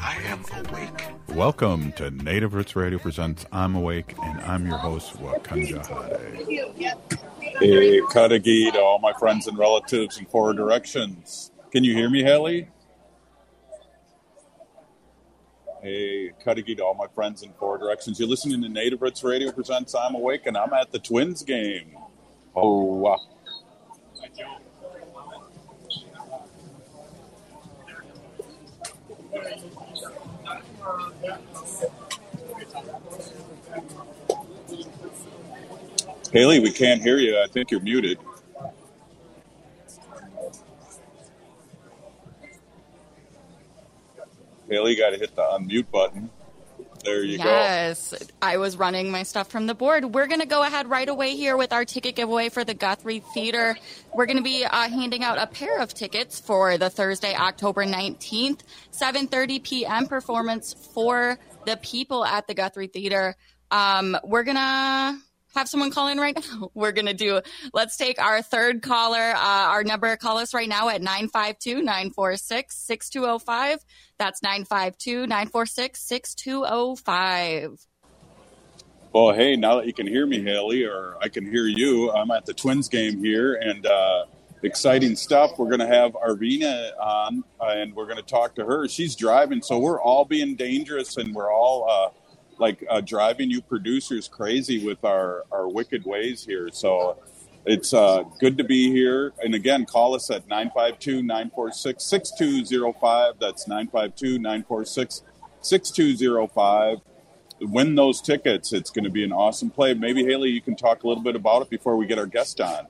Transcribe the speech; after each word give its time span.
I 0.00 0.16
am 0.26 0.44
awake. 0.66 1.04
Welcome 1.28 1.92
to 1.92 2.10
Native 2.10 2.54
Roots 2.54 2.76
Radio 2.76 2.98
presents 2.98 3.46
I'm 3.52 3.74
Awake, 3.74 4.14
and 4.22 4.40
I'm 4.42 4.66
your 4.66 4.76
host, 4.76 5.14
Wakanja 5.18 5.86
Hade. 5.86 6.96
Hey, 7.58 8.00
Kadagi 8.00 8.72
to 8.72 8.80
all 8.80 8.98
my 8.98 9.12
friends 9.14 9.46
and 9.46 9.56
relatives 9.56 10.18
in 10.18 10.26
four 10.26 10.52
directions. 10.52 11.50
Can 11.70 11.84
you 11.84 11.94
hear 11.94 12.10
me, 12.10 12.22
Haley? 12.22 12.68
Hey, 15.82 16.32
Kadagi 16.44 16.76
to 16.76 16.84
all 16.84 16.94
my 16.94 17.06
friends 17.14 17.42
in 17.42 17.52
four 17.54 17.78
directions. 17.78 18.18
You're 18.18 18.28
listening 18.28 18.62
to 18.62 18.68
Native 18.68 19.00
Roots 19.00 19.24
Radio 19.24 19.50
presents 19.52 19.94
I'm 19.94 20.14
Awake, 20.14 20.46
and 20.46 20.56
I'm 20.56 20.72
at 20.72 20.92
the 20.92 20.98
Twins 20.98 21.42
game. 21.42 21.96
Oh, 22.54 22.82
wow. 22.84 23.20
Haley, 36.32 36.60
we 36.60 36.70
can't 36.70 37.00
hear 37.00 37.18
you. 37.18 37.40
I 37.40 37.46
think 37.46 37.70
you're 37.70 37.80
muted. 37.80 38.18
Haley, 44.68 44.92
you 44.92 44.98
got 44.98 45.10
to 45.10 45.16
hit 45.16 45.34
the 45.36 45.42
unmute 45.42 45.90
button. 45.90 46.28
There 47.06 47.22
you 47.22 47.38
yes, 47.38 48.12
I 48.42 48.56
was 48.56 48.76
running 48.76 49.12
my 49.12 49.22
stuff 49.22 49.48
from 49.48 49.68
the 49.68 49.76
board. 49.76 50.12
We're 50.12 50.26
going 50.26 50.40
to 50.40 50.46
go 50.46 50.64
ahead 50.64 50.90
right 50.90 51.08
away 51.08 51.36
here 51.36 51.56
with 51.56 51.72
our 51.72 51.84
ticket 51.84 52.16
giveaway 52.16 52.48
for 52.48 52.64
the 52.64 52.74
Guthrie 52.74 53.20
Theater. 53.32 53.76
We're 54.12 54.26
going 54.26 54.38
to 54.38 54.42
be 54.42 54.64
uh, 54.64 54.88
handing 54.88 55.22
out 55.22 55.38
a 55.38 55.46
pair 55.46 55.78
of 55.80 55.94
tickets 55.94 56.40
for 56.40 56.78
the 56.78 56.90
Thursday, 56.90 57.32
October 57.32 57.84
19th, 57.84 58.62
7:30 58.90 59.62
p.m. 59.62 60.08
performance 60.08 60.74
for 60.94 61.38
the 61.64 61.76
people 61.76 62.24
at 62.24 62.48
the 62.48 62.54
Guthrie 62.54 62.88
Theater. 62.88 63.36
Um, 63.70 64.16
we're 64.24 64.42
going 64.42 64.56
to 64.56 65.16
have 65.56 65.68
someone 65.68 65.90
call 65.90 66.08
in 66.08 66.18
right 66.18 66.36
now. 66.36 66.70
We're 66.74 66.92
going 66.92 67.06
to 67.06 67.14
do, 67.14 67.40
let's 67.72 67.96
take 67.96 68.20
our 68.20 68.42
third 68.42 68.82
caller. 68.82 69.32
Uh, 69.34 69.68
our 69.68 69.84
number, 69.84 70.14
call 70.16 70.38
us 70.38 70.54
right 70.54 70.68
now 70.68 70.88
at 70.88 71.00
952 71.00 71.82
946 71.82 72.76
6205. 72.76 73.78
That's 74.18 74.42
952 74.42 75.26
946 75.26 76.00
6205. 76.00 77.86
Well, 79.12 79.32
hey, 79.32 79.56
now 79.56 79.76
that 79.76 79.86
you 79.86 79.94
can 79.94 80.06
hear 80.06 80.26
me, 80.26 80.42
Haley, 80.42 80.84
or 80.84 81.16
I 81.22 81.28
can 81.28 81.50
hear 81.50 81.66
you, 81.66 82.12
I'm 82.12 82.30
at 82.30 82.44
the 82.44 82.52
Twins 82.52 82.88
game 82.88 83.24
here, 83.24 83.54
and 83.54 83.86
uh, 83.86 84.26
exciting 84.62 85.16
stuff. 85.16 85.52
We're 85.56 85.68
going 85.68 85.80
to 85.80 85.86
have 85.86 86.12
Arvina 86.12 86.90
on, 87.00 87.42
uh, 87.58 87.64
and 87.68 87.94
we're 87.94 88.04
going 88.04 88.18
to 88.18 88.22
talk 88.22 88.56
to 88.56 88.66
her. 88.66 88.86
She's 88.88 89.16
driving, 89.16 89.62
so 89.62 89.78
we're 89.78 90.00
all 90.02 90.26
being 90.26 90.54
dangerous, 90.54 91.16
and 91.16 91.34
we're 91.34 91.50
all 91.50 91.88
uh, 91.88 92.10
like 92.58 92.84
uh, 92.88 93.00
driving 93.00 93.50
you 93.50 93.60
producers 93.60 94.28
crazy 94.28 94.84
with 94.84 95.04
our, 95.04 95.44
our 95.50 95.68
wicked 95.68 96.04
ways 96.04 96.44
here. 96.44 96.70
So 96.72 97.18
it's 97.66 97.92
uh, 97.92 98.22
good 98.38 98.56
to 98.58 98.64
be 98.64 98.90
here. 98.92 99.32
And 99.42 99.54
again, 99.54 99.86
call 99.86 100.14
us 100.14 100.30
at 100.30 100.46
952 100.48 101.22
946 101.22 102.04
6205. 102.04 103.34
That's 103.40 103.66
952 103.66 104.38
946 104.38 105.22
6205. 105.60 106.98
Win 107.60 107.94
those 107.94 108.20
tickets. 108.20 108.72
It's 108.72 108.90
going 108.90 109.04
to 109.04 109.10
be 109.10 109.24
an 109.24 109.32
awesome 109.32 109.70
play. 109.70 109.94
Maybe, 109.94 110.24
Haley, 110.24 110.50
you 110.50 110.60
can 110.60 110.76
talk 110.76 111.02
a 111.02 111.08
little 111.08 111.22
bit 111.22 111.34
about 111.34 111.62
it 111.62 111.70
before 111.70 111.96
we 111.96 112.06
get 112.06 112.18
our 112.18 112.26
guest 112.26 112.60
on. 112.60 112.86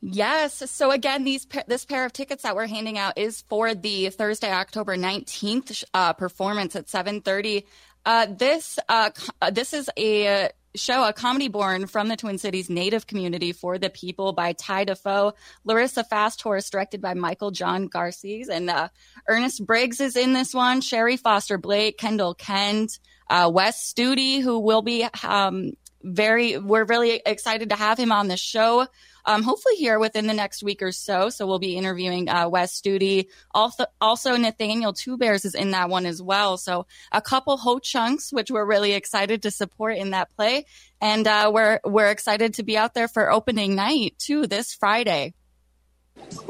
Yes. 0.00 0.70
So 0.70 0.90
again, 0.90 1.24
these 1.24 1.46
this 1.66 1.84
pair 1.84 2.04
of 2.04 2.12
tickets 2.12 2.42
that 2.42 2.54
we're 2.54 2.66
handing 2.66 2.98
out 2.98 3.16
is 3.16 3.42
for 3.48 3.74
the 3.74 4.10
Thursday, 4.10 4.52
October 4.52 4.96
nineteenth 4.96 5.84
uh, 5.94 6.12
performance 6.12 6.76
at 6.76 6.88
seven 6.88 7.22
thirty 7.22 7.66
uh, 8.06 8.26
this 8.30 8.78
uh, 8.88 9.10
uh, 9.42 9.50
this 9.50 9.74
is 9.74 9.90
a 9.98 10.50
show, 10.76 11.04
a 11.04 11.12
comedy 11.12 11.48
born 11.48 11.86
from 11.86 12.08
the 12.08 12.16
Twin 12.16 12.38
Cities 12.38 12.70
native 12.70 13.06
community 13.06 13.52
for 13.52 13.78
the 13.78 13.90
people 13.90 14.32
by 14.32 14.52
Ty 14.52 14.84
Defoe, 14.84 15.32
Larissa 15.64 16.04
Fast 16.04 16.38
Fasthorse, 16.38 16.70
directed 16.70 17.00
by 17.00 17.14
Michael 17.14 17.50
John 17.50 17.86
Garces, 17.86 18.48
and 18.48 18.70
uh, 18.70 18.88
Ernest 19.28 19.66
Briggs 19.66 20.00
is 20.00 20.16
in 20.16 20.32
this 20.32 20.54
one. 20.54 20.80
Sherry 20.80 21.16
Foster 21.16 21.58
Blake, 21.58 21.98
Kendall 21.98 22.34
Kent, 22.34 22.98
uh, 23.28 23.50
Wes 23.52 23.92
Studi, 23.92 24.40
who 24.40 24.60
will 24.60 24.82
be 24.82 25.06
um, 25.24 25.72
very, 26.02 26.58
we're 26.58 26.84
really 26.84 27.20
excited 27.26 27.70
to 27.70 27.76
have 27.76 27.98
him 27.98 28.12
on 28.12 28.28
the 28.28 28.36
show 28.36 28.86
um, 29.26 29.42
hopefully 29.42 29.74
here 29.74 29.98
within 29.98 30.26
the 30.26 30.34
next 30.34 30.62
week 30.62 30.82
or 30.82 30.92
so. 30.92 31.28
So 31.28 31.46
we'll 31.46 31.58
be 31.58 31.76
interviewing 31.76 32.28
uh, 32.28 32.48
Wes 32.48 32.80
Studi. 32.80 33.26
Also, 33.52 33.84
also 34.00 34.36
Nathaniel 34.36 34.92
Two 34.92 35.16
Bears 35.16 35.44
is 35.44 35.54
in 35.54 35.72
that 35.72 35.88
one 35.88 36.06
as 36.06 36.22
well. 36.22 36.56
So 36.56 36.86
a 37.12 37.20
couple 37.20 37.56
Ho 37.58 37.78
chunks, 37.78 38.32
which 38.32 38.50
we're 38.50 38.64
really 38.64 38.92
excited 38.92 39.42
to 39.42 39.50
support 39.50 39.96
in 39.96 40.10
that 40.10 40.34
play, 40.36 40.66
and 41.00 41.26
uh, 41.26 41.50
we're 41.52 41.80
we're 41.84 42.10
excited 42.10 42.54
to 42.54 42.62
be 42.62 42.78
out 42.78 42.94
there 42.94 43.08
for 43.08 43.30
opening 43.30 43.74
night 43.74 44.14
too 44.18 44.46
this 44.46 44.74
Friday. 44.74 45.34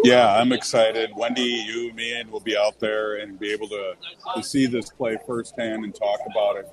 Yeah, 0.04 0.32
I'm 0.32 0.52
excited. 0.52 1.10
Wendy, 1.16 1.42
you, 1.42 1.92
me, 1.92 2.18
and 2.18 2.30
we'll 2.30 2.40
be 2.40 2.56
out 2.56 2.78
there 2.78 3.16
and 3.16 3.38
be 3.38 3.52
able 3.52 3.68
to, 3.68 3.94
to 4.36 4.42
see 4.42 4.66
this 4.66 4.90
play 4.90 5.18
firsthand 5.26 5.84
and 5.84 5.92
talk 5.92 6.20
about 6.30 6.56
it. 6.56 6.68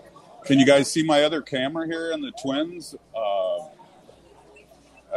Can 0.45 0.59
you 0.59 0.65
guys 0.65 0.91
see 0.91 1.03
my 1.03 1.23
other 1.23 1.41
camera 1.41 1.87
here 1.87 2.11
in 2.11 2.21
the 2.21 2.31
Twins? 2.41 2.93
Uh, 3.15 3.59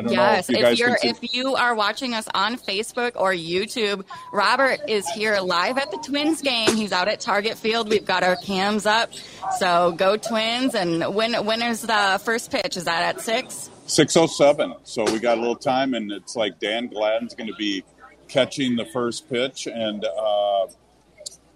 yes, 0.08 0.50
if, 0.50 0.58
you 0.58 0.66
if 0.66 0.78
you're 0.78 0.98
if 1.02 1.34
you 1.34 1.54
are 1.54 1.74
watching 1.74 2.14
us 2.14 2.26
on 2.34 2.56
Facebook 2.56 3.12
or 3.16 3.32
YouTube, 3.32 4.04
Robert 4.32 4.80
is 4.88 5.08
here 5.10 5.38
live 5.40 5.78
at 5.78 5.90
the 5.90 5.98
Twins 5.98 6.42
game. 6.42 6.74
He's 6.74 6.92
out 6.92 7.08
at 7.08 7.20
Target 7.20 7.56
Field. 7.56 7.88
We've 7.88 8.04
got 8.04 8.22
our 8.22 8.36
cams 8.36 8.86
up, 8.86 9.12
so 9.58 9.92
go 9.92 10.16
Twins! 10.16 10.74
And 10.74 11.14
when 11.14 11.44
when 11.46 11.62
is 11.62 11.82
the 11.82 12.20
first 12.24 12.50
pitch? 12.50 12.76
Is 12.76 12.84
that 12.84 13.02
at 13.02 13.20
six? 13.20 13.70
Six 13.86 14.16
oh 14.16 14.26
seven. 14.26 14.74
So 14.84 15.04
we 15.04 15.18
got 15.18 15.38
a 15.38 15.40
little 15.40 15.56
time, 15.56 15.94
and 15.94 16.10
it's 16.10 16.36
like 16.36 16.58
Dan 16.58 16.88
Gladden's 16.88 17.34
going 17.34 17.48
to 17.48 17.56
be 17.56 17.84
catching 18.28 18.76
the 18.76 18.86
first 18.86 19.28
pitch, 19.30 19.66
and 19.66 20.04
uh, 20.04 20.66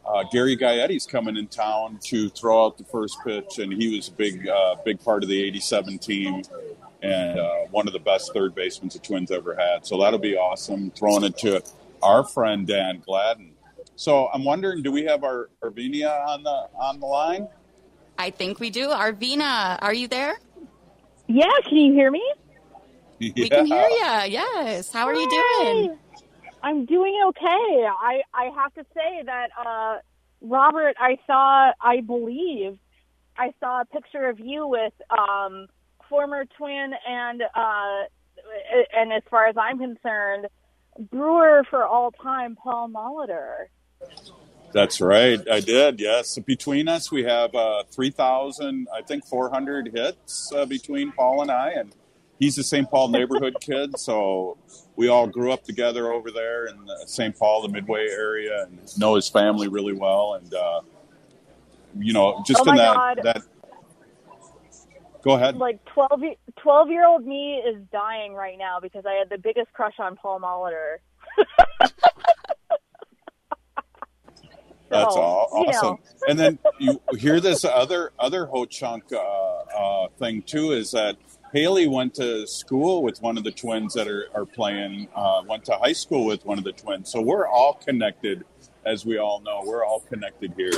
uh, 0.06 0.24
Gary 0.32 0.56
Gaetti's 0.56 1.06
coming 1.06 1.36
in 1.36 1.46
town 1.46 1.98
to 2.04 2.28
throw 2.30 2.66
out 2.66 2.78
the 2.78 2.84
first 2.84 3.18
pitch, 3.24 3.58
and 3.58 3.72
he 3.72 3.96
was 3.96 4.08
a 4.08 4.12
big 4.12 4.48
uh, 4.48 4.76
big 4.84 5.02
part 5.04 5.22
of 5.22 5.28
the 5.28 5.42
'87 5.42 5.98
team 5.98 6.42
and 7.02 7.38
uh, 7.38 7.54
one 7.70 7.86
of 7.86 7.92
the 7.92 7.98
best 7.98 8.32
third 8.34 8.54
basemen 8.54 8.90
the 8.92 8.98
Twins 8.98 9.30
ever 9.30 9.54
had. 9.54 9.86
So 9.86 10.00
that'll 10.00 10.18
be 10.18 10.36
awesome. 10.36 10.90
Throwing 10.90 11.24
it 11.24 11.38
to 11.38 11.62
our 12.02 12.24
friend 12.24 12.66
Dan 12.66 13.02
Gladden. 13.04 13.54
So 13.96 14.28
I'm 14.32 14.44
wondering, 14.44 14.82
do 14.82 14.92
we 14.92 15.04
have 15.04 15.24
our 15.24 15.50
Arvina 15.62 16.26
on 16.26 16.42
the 16.42 16.68
on 16.74 17.00
the 17.00 17.06
line? 17.06 17.48
I 18.18 18.30
think 18.30 18.60
we 18.60 18.70
do. 18.70 18.88
Arvina, 18.88 19.78
are 19.80 19.94
you 19.94 20.08
there? 20.08 20.38
Yeah, 21.26 21.46
can 21.68 21.76
you 21.76 21.92
hear 21.92 22.10
me? 22.10 22.22
Yeah. 23.18 23.32
We 23.36 23.48
can 23.48 23.66
hear 23.66 23.88
you. 23.88 24.32
Yes. 24.32 24.92
How 24.92 25.06
are 25.06 25.14
Hi. 25.14 25.20
you 25.20 25.84
doing? 25.84 25.98
I'm 26.62 26.84
doing 26.86 27.18
okay. 27.28 27.86
I 27.88 28.22
I 28.34 28.50
have 28.54 28.74
to 28.74 28.84
say 28.94 29.22
that 29.24 29.50
uh, 29.58 29.98
Robert, 30.40 30.96
I 30.98 31.18
saw, 31.26 31.72
I 31.80 32.00
believe, 32.00 32.78
I 33.36 33.52
saw 33.60 33.82
a 33.82 33.84
picture 33.84 34.28
of 34.28 34.40
you 34.40 34.66
with 34.66 34.92
um, 35.10 35.66
former 36.10 36.44
twin 36.58 36.92
and 37.08 37.42
uh, 37.42 38.02
and 38.94 39.12
as 39.12 39.22
far 39.30 39.46
as 39.46 39.56
I'm 39.56 39.78
concerned, 39.78 40.48
brewer 41.10 41.64
for 41.70 41.86
all 41.86 42.10
time, 42.10 42.56
Paul 42.56 42.90
Molitor. 42.90 43.66
That's 44.72 45.00
right. 45.00 45.40
I 45.50 45.60
did. 45.60 46.00
Yes. 46.00 46.38
Between 46.38 46.88
us, 46.88 47.10
we 47.10 47.24
have 47.24 47.54
uh, 47.54 47.84
3,000, 47.90 48.86
I 48.94 49.02
think 49.02 49.26
400 49.26 49.90
hits 49.92 50.52
uh, 50.52 50.64
between 50.64 51.12
Paul 51.12 51.42
and 51.42 51.50
I. 51.50 51.70
And 51.70 51.94
he's 52.38 52.56
a 52.56 52.62
St. 52.62 52.88
Paul 52.88 53.08
neighborhood 53.08 53.56
kid. 53.60 53.98
So 53.98 54.58
we 54.94 55.08
all 55.08 55.26
grew 55.26 55.52
up 55.52 55.64
together 55.64 56.12
over 56.12 56.30
there 56.30 56.66
in 56.66 56.88
St. 57.06 57.36
Paul, 57.36 57.62
the 57.62 57.68
Midway 57.68 58.06
area, 58.10 58.62
and 58.62 58.98
know 58.98 59.16
his 59.16 59.28
family 59.28 59.66
really 59.66 59.94
well. 59.94 60.34
And, 60.34 60.54
uh, 60.54 60.80
you 61.98 62.12
know, 62.12 62.42
just 62.46 62.62
oh 62.64 62.70
in 62.70 62.76
that, 62.76 62.94
God. 62.94 63.20
that 63.24 63.42
Go 65.22 65.32
ahead. 65.32 65.56
Like 65.56 65.84
12, 65.86 66.22
12 66.62 66.88
year 66.90 67.06
old 67.06 67.26
me 67.26 67.56
is 67.56 67.76
dying 67.92 68.34
right 68.34 68.56
now 68.58 68.78
because 68.80 69.04
I 69.06 69.12
had 69.14 69.28
the 69.28 69.38
biggest 69.38 69.72
crush 69.72 69.94
on 69.98 70.16
Paul 70.16 70.40
Molitor. 70.40 70.96
That's 74.88 75.14
So, 75.14 75.20
all 75.20 75.48
you 75.66 75.66
know. 75.72 75.78
awesome. 75.78 75.98
and 76.28 76.38
then 76.38 76.58
you 76.80 77.00
hear 77.16 77.38
this 77.38 77.64
other 77.64 78.10
other 78.18 78.46
Ho 78.46 78.64
Chunk 78.64 79.04
uh, 79.12 79.18
uh, 79.18 80.08
thing 80.18 80.42
too 80.42 80.72
is 80.72 80.90
that 80.90 81.16
Haley 81.52 81.86
went 81.86 82.14
to 82.14 82.44
school 82.46 83.02
with 83.02 83.22
one 83.22 83.38
of 83.38 83.44
the 83.44 83.52
twins 83.52 83.94
that 83.94 84.08
are, 84.08 84.26
are 84.34 84.44
playing. 84.46 85.06
Uh, 85.14 85.42
went 85.46 85.64
to 85.66 85.72
high 85.76 85.92
school 85.92 86.24
with 86.24 86.44
one 86.44 86.58
of 86.58 86.64
the 86.64 86.72
twins, 86.72 87.10
so 87.10 87.20
we're 87.20 87.46
all 87.46 87.74
connected, 87.74 88.44
as 88.84 89.04
we 89.06 89.18
all 89.18 89.40
know. 89.40 89.62
We're 89.64 89.84
all 89.84 90.00
connected 90.00 90.54
here. 90.56 90.72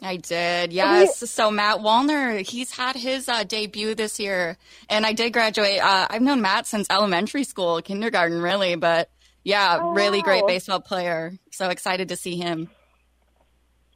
I 0.00 0.16
did, 0.16 0.72
yes. 0.72 1.28
So 1.30 1.50
Matt 1.50 1.78
Wallner, 1.78 2.48
he's 2.48 2.70
had 2.70 2.94
his 2.94 3.28
uh, 3.28 3.42
debut 3.42 3.94
this 3.96 4.20
year, 4.20 4.56
and 4.88 5.04
I 5.04 5.12
did 5.12 5.32
graduate. 5.32 5.80
Uh, 5.82 6.06
I've 6.08 6.22
known 6.22 6.40
Matt 6.40 6.66
since 6.68 6.86
elementary 6.88 7.42
school, 7.44 7.82
kindergarten, 7.82 8.40
really, 8.40 8.76
but 8.76 9.10
yeah, 9.42 9.78
Oh, 9.80 9.92
really 9.94 10.22
great 10.22 10.46
baseball 10.46 10.80
player. 10.80 11.32
So 11.50 11.68
excited 11.70 12.10
to 12.10 12.16
see 12.16 12.36
him. 12.36 12.70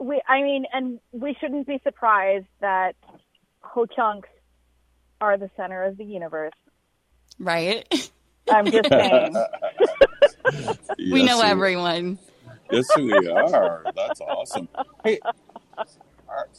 we 0.01 0.21
I 0.29 0.43
mean, 0.43 0.65
and 0.73 0.99
we 1.13 1.37
shouldn't 1.41 1.69
be 1.69 1.81
surprised 1.85 2.47
that 2.61 2.97
Ho 3.61 3.87
Chunks 3.87 4.29
are 5.21 5.39
the 5.39 5.51
center 5.57 5.85
of 5.85 5.97
the 5.99 6.05
universe. 6.05 6.53
Right? 7.39 7.87
I'm 8.53 8.67
just 8.67 8.89
saying. 8.89 9.37
we 10.99 11.23
know 11.23 11.39
we- 11.39 11.45
everyone. 11.47 12.19
Yes, 12.73 12.87
we 12.97 13.13
are. 13.29 13.85
That's 13.95 14.21
awesome. 14.23 14.67
Hey, 15.05 15.21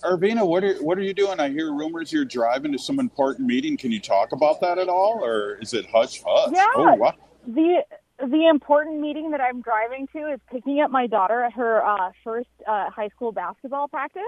Arvina, 0.04 0.46
what 0.46 0.64
are 0.64 0.76
what 0.84 0.98
are 0.98 1.02
you 1.02 1.14
doing? 1.14 1.40
I 1.40 1.50
hear 1.50 1.74
rumors 1.74 2.12
you're 2.12 2.26
driving 2.26 2.72
to 2.74 2.78
some 2.78 3.00
important 3.00 3.48
meeting. 3.48 3.78
Can 3.78 3.92
you 3.92 4.00
talk 4.00 4.32
about 4.32 4.62
that 4.62 4.78
at 4.78 4.88
all, 4.88 5.20
or 5.24 5.58
is 5.62 5.74
it 5.74 5.86
hush 5.92 6.22
hush? 6.26 6.52
Yeah. 6.54 6.68
Oh, 6.76 6.94
wow. 6.96 7.14
the 7.48 7.84
the 8.20 8.48
important 8.48 9.00
meeting 9.00 9.32
that 9.32 9.42
I'm 9.42 9.62
driving 9.62 10.08
to 10.14 10.34
is 10.34 10.40
picking 10.52 10.82
up 10.82 10.92
my 10.92 11.08
daughter 11.08 11.44
at 11.44 11.54
her 11.54 11.84
uh, 11.84 12.12
first 12.24 12.50
uh, 12.68 12.90
high 12.90 13.10
school 13.10 13.32
basketball 13.32 13.88
practice. 13.88 14.22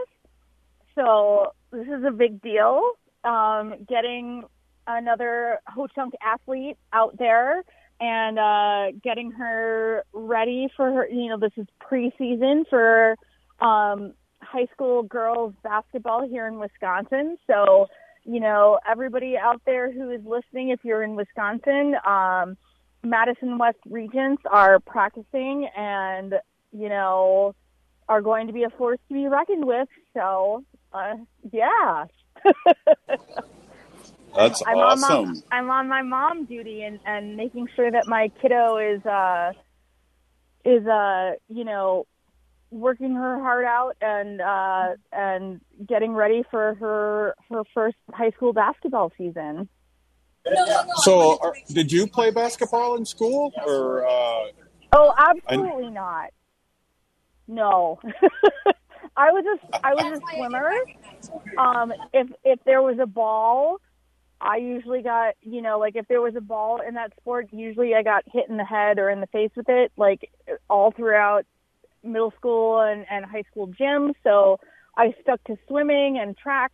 So 0.96 1.54
this 1.72 1.88
is 1.88 2.04
a 2.06 2.12
big 2.12 2.42
deal. 2.42 2.92
Um, 3.24 3.76
getting 3.88 4.44
another 4.88 5.60
Ho 5.68 5.88
Chunk 5.88 6.14
athlete 6.22 6.78
out 6.94 7.18
there 7.18 7.64
and 8.00 8.40
uh, 8.40 8.98
getting 9.04 9.32
her 9.32 10.04
ready 10.14 10.70
for 10.76 10.92
her. 10.92 11.08
You 11.08 11.30
know, 11.30 11.38
this 11.38 11.54
is 11.58 11.68
preseason 11.82 12.68
for 12.70 13.16
um, 13.60 14.14
high 14.45 14.68
school 14.74 15.03
girls 15.03 15.53
basketball 15.63 16.27
here 16.27 16.47
in 16.47 16.59
Wisconsin. 16.59 17.38
So 17.47 17.88
you 18.25 18.39
know, 18.39 18.80
everybody 18.89 19.38
out 19.38 19.62
there 19.65 19.92
who 19.92 20.09
is 20.09 20.21
listening, 20.25 20.69
if 20.69 20.80
you're 20.83 21.03
in 21.03 21.15
Wisconsin, 21.15 21.95
um, 22.06 22.57
Madison 23.03 23.59
West 23.59 23.77
Regents 23.88 24.42
are 24.50 24.80
practicing 24.80 25.69
and, 25.77 26.33
you 26.71 26.89
know, 26.89 27.53
are 28.09 28.21
going 28.21 28.47
to 28.47 28.53
be 28.53 28.63
a 28.63 28.69
force 28.71 29.00
to 29.09 29.13
be 29.13 29.27
reckoned 29.27 29.65
with. 29.65 29.88
So, 30.15 30.63
uh, 30.91 31.13
yeah. 31.51 32.06
That's 34.36 34.63
I'm 34.65 34.77
awesome. 34.77 35.12
on 35.12 35.27
my, 35.27 35.41
I'm 35.51 35.69
on 35.69 35.88
my 35.88 36.01
mom 36.01 36.45
duty 36.45 36.81
and, 36.81 37.00
and 37.06 37.38
making 37.38 37.68
sure 37.75 37.89
that 37.89 38.07
my 38.07 38.31
kiddo 38.41 38.77
is, 38.77 39.06
uh, 39.06 39.53
is, 40.65 40.86
uh, 40.88 41.33
you 41.48 41.63
know, 41.63 42.07
working 42.71 43.15
her 43.15 43.39
heart 43.39 43.65
out 43.65 43.95
and, 44.01 44.41
uh, 44.41 44.95
and 45.12 45.62
getting 45.88 46.13
ready 46.13 46.44
for 46.50 46.75
her, 46.75 47.35
her 47.50 47.63
first 47.73 47.97
high 48.12 48.31
school 48.31 48.53
basketball 48.53 49.12
season. 49.17 49.69
So, 50.97 51.39
are, 51.41 51.56
did 51.69 51.91
you 51.91 52.06
play 52.06 52.29
basketball 52.29 52.97
in 52.97 53.06
school, 53.06 53.51
or 53.65 54.06
uh, 54.07 54.45
Oh, 54.95 55.13
absolutely 55.17 55.89
not. 55.89 56.29
No. 57.47 58.00
I 59.17 59.31
was 59.31 59.45
a 59.45 59.85
I 59.85 59.94
was 59.94 60.19
a 60.19 60.35
swimmer. 60.35 60.71
Um 61.57 61.94
if 62.13 62.27
if 62.44 62.59
there 62.65 62.81
was 62.81 62.97
a 63.01 63.06
ball, 63.06 63.79
I 64.41 64.57
usually 64.57 65.01
got, 65.01 65.35
you 65.41 65.62
know, 65.62 65.79
like 65.79 65.95
if 65.95 66.07
there 66.07 66.21
was 66.21 66.35
a 66.35 66.41
ball 66.41 66.81
in 66.85 66.95
that 66.95 67.13
sport, 67.17 67.47
usually 67.51 67.94
I 67.94 68.03
got 68.03 68.23
hit 68.31 68.50
in 68.50 68.57
the 68.57 68.65
head 68.65 68.97
or 68.97 69.09
in 69.09 69.21
the 69.21 69.27
face 69.27 69.51
with 69.56 69.69
it 69.69 69.91
like 69.97 70.31
all 70.69 70.91
throughout 70.91 71.45
middle 72.06 72.34
school 72.38 72.81
and 72.81 73.06
and 73.10 73.25
high 73.25 73.44
school 73.52 73.68
gym. 73.68 74.13
So 74.24 74.60
I 74.98 75.13
stuck 75.22 75.44
to 75.46 75.57
swimming 75.68 76.18
and 76.22 76.38
track 76.38 76.74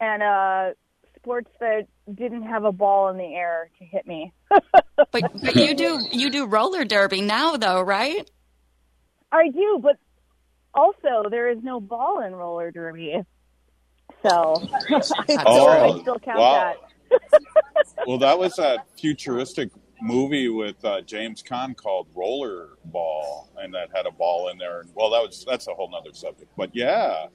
and 0.00 0.22
uh 0.22 0.74
sports 1.16 1.50
that 1.60 1.86
didn't 2.12 2.44
have 2.44 2.64
a 2.64 2.72
ball 2.72 3.08
in 3.08 3.18
the 3.18 3.34
air 3.34 3.70
to 3.78 3.84
hit 3.84 4.06
me. 4.06 4.32
But 5.10 5.22
but 5.42 5.56
you 5.56 5.74
do 5.74 6.00
you 6.12 6.30
do 6.30 6.46
roller 6.46 6.84
derby 6.84 7.22
now 7.22 7.56
though, 7.56 7.80
right? 7.80 8.28
I 9.32 9.48
do, 9.48 9.78
but 9.82 9.96
also 10.74 11.28
there 11.30 11.50
is 11.50 11.58
no 11.62 11.80
ball 11.80 12.20
in 12.20 12.34
roller 12.34 12.70
derby. 12.70 13.14
So 14.22 14.62
I 14.90 15.00
still, 15.00 15.44
Oh, 15.46 15.68
I 15.68 16.00
still 16.02 16.18
count 16.18 16.38
wow. 16.38 16.74
that. 17.10 17.20
well, 18.06 18.18
that 18.18 18.38
was 18.38 18.58
a 18.58 18.78
futuristic 19.00 19.70
movie 20.00 20.48
with 20.48 20.82
uh, 20.84 21.00
James 21.02 21.42
Caan 21.42 21.76
called 21.76 22.06
Rollerball, 22.14 23.48
and 23.58 23.72
that 23.74 23.88
had 23.94 24.06
a 24.06 24.10
ball 24.12 24.48
in 24.48 24.58
there. 24.58 24.80
And 24.80 24.90
well, 24.94 25.10
that 25.10 25.22
was 25.22 25.44
that's 25.44 25.66
a 25.68 25.74
whole 25.74 25.90
nother 25.90 26.12
subject. 26.12 26.50
But 26.56 26.70
yeah, 26.74 27.26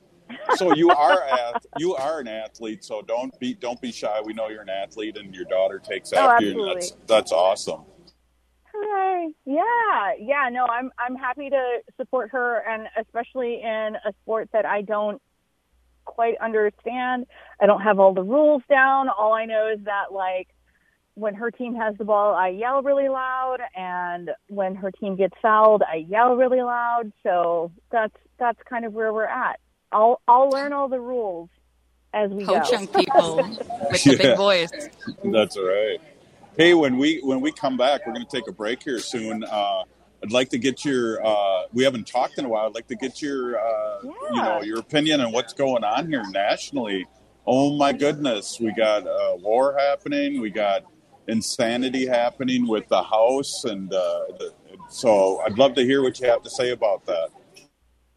so 0.56 0.74
you 0.76 0.90
are 0.92 1.24
ath- 1.28 1.66
you 1.78 1.96
are 1.96 2.20
an 2.20 2.28
athlete. 2.28 2.84
So 2.84 3.02
don't 3.02 3.38
be 3.40 3.54
don't 3.54 3.80
be 3.82 3.92
shy. 3.92 4.22
We 4.24 4.34
know 4.34 4.50
you're 4.50 4.62
an 4.62 4.70
athlete, 4.70 5.18
and 5.18 5.34
your 5.34 5.46
daughter 5.46 5.80
takes 5.80 6.14
Oh, 6.14 6.18
after 6.18 6.46
you. 6.46 6.64
and. 6.64 6.76
That's 6.76 6.92
that's 7.08 7.32
awesome. 7.32 7.82
Hooray. 8.74 9.34
Yeah, 9.46 10.14
yeah, 10.20 10.50
no, 10.52 10.66
I'm 10.66 10.92
I'm 10.98 11.16
happy 11.16 11.50
to 11.50 11.78
support 11.98 12.32
her 12.32 12.60
and 12.68 12.88
especially 12.98 13.62
in 13.62 13.96
a 14.06 14.14
sport 14.24 14.50
that 14.54 14.66
I 14.66 14.82
don't 14.82 15.22
quite 16.06 16.38
understand. 16.42 17.28
I 17.62 17.66
don't 17.66 17.82
have 17.82 18.00
all 18.00 18.14
the 18.14 18.24
rules 18.24 18.64
down. 18.70 19.10
All 19.10 19.34
I 19.34 19.46
know 19.46 19.68
is 19.72 19.84
that 19.86 20.12
like 20.12 20.48
when 21.16 21.36
her 21.36 21.52
team 21.52 21.76
has 21.76 21.96
the 21.98 22.06
ball, 22.06 22.34
I 22.34 22.50
yell 22.50 22.82
really 22.82 23.10
loud 23.10 23.58
and 23.76 24.32
when 24.48 24.76
her 24.76 24.92
team 24.92 25.16
gets 25.16 25.36
fouled, 25.42 25.84
I 25.84 26.06
yell 26.08 26.36
really 26.36 26.62
loud. 26.62 27.12
So 27.24 27.72
that's 27.92 28.16
that's 28.40 28.60
kind 28.68 28.86
of 28.86 28.94
where 28.94 29.14
we're 29.14 29.26
at. 29.26 29.60
I'll 29.92 30.22
I'll 30.28 30.50
learn 30.50 30.74
all 30.74 30.88
the 30.88 31.00
rules 31.00 31.50
as 32.14 32.32
we 32.32 32.44
Ho 32.46 32.60
go. 32.60 32.64
chunk 32.64 32.96
people 32.96 33.38
with 33.92 34.04
the 34.04 34.18
big 34.18 34.38
voice. 34.38 34.72
That's 35.24 35.58
all 35.58 35.66
right. 35.66 36.00
Hey, 36.58 36.74
when 36.74 36.98
we 36.98 37.20
when 37.24 37.42
we 37.42 37.52
come 37.52 37.78
back, 37.78 38.06
we're 38.06 38.14
going 38.14 38.26
to 38.26 38.32
take 38.32 38.48
a 38.48 38.52
break 38.52 38.84
here 38.84 39.00
soon. 39.00 39.44
Uh, 39.44 39.84
I'd 40.24 40.32
like 40.32 40.50
to 40.50 40.58
get 40.58 40.86
your. 40.86 41.26
Uh, 41.26 41.64
we 41.74 41.84
haven't 41.84 42.08
talked 42.08 42.38
in 42.38 42.46
a 42.46 42.50
while. 42.50 42.68
I'd 42.68 42.76
like 42.76 42.88
to 42.88 42.96
get 42.96 43.22
your, 43.22 43.60
uh, 43.60 44.02
you 44.04 44.42
know, 44.42 44.62
your 44.62 44.80
opinion 44.80 45.20
on 45.22 45.32
what's 45.32 45.54
going 45.54 45.84
on 45.84 46.08
here 46.08 46.24
nationally. 46.32 47.06
Oh 47.46 47.76
my 47.76 47.92
goodness, 47.92 48.58
we 48.60 48.72
got 48.74 49.06
uh, 49.06 49.36
war 49.42 49.76
happening. 49.78 50.40
We 50.40 50.50
got 50.50 50.86
insanity 51.28 52.06
happening 52.06 52.68
with 52.68 52.88
the 52.88 53.04
House, 53.04 53.64
and 53.66 53.92
uh, 53.94 54.26
the, 54.38 54.54
so 54.90 55.42
I'd 55.46 55.58
love 55.58 55.76
to 55.76 55.84
hear 55.84 56.02
what 56.02 56.20
you 56.20 56.28
have 56.28 56.44
to 56.44 56.50
say 56.50 56.72
about 56.72 57.06
that. 57.06 57.30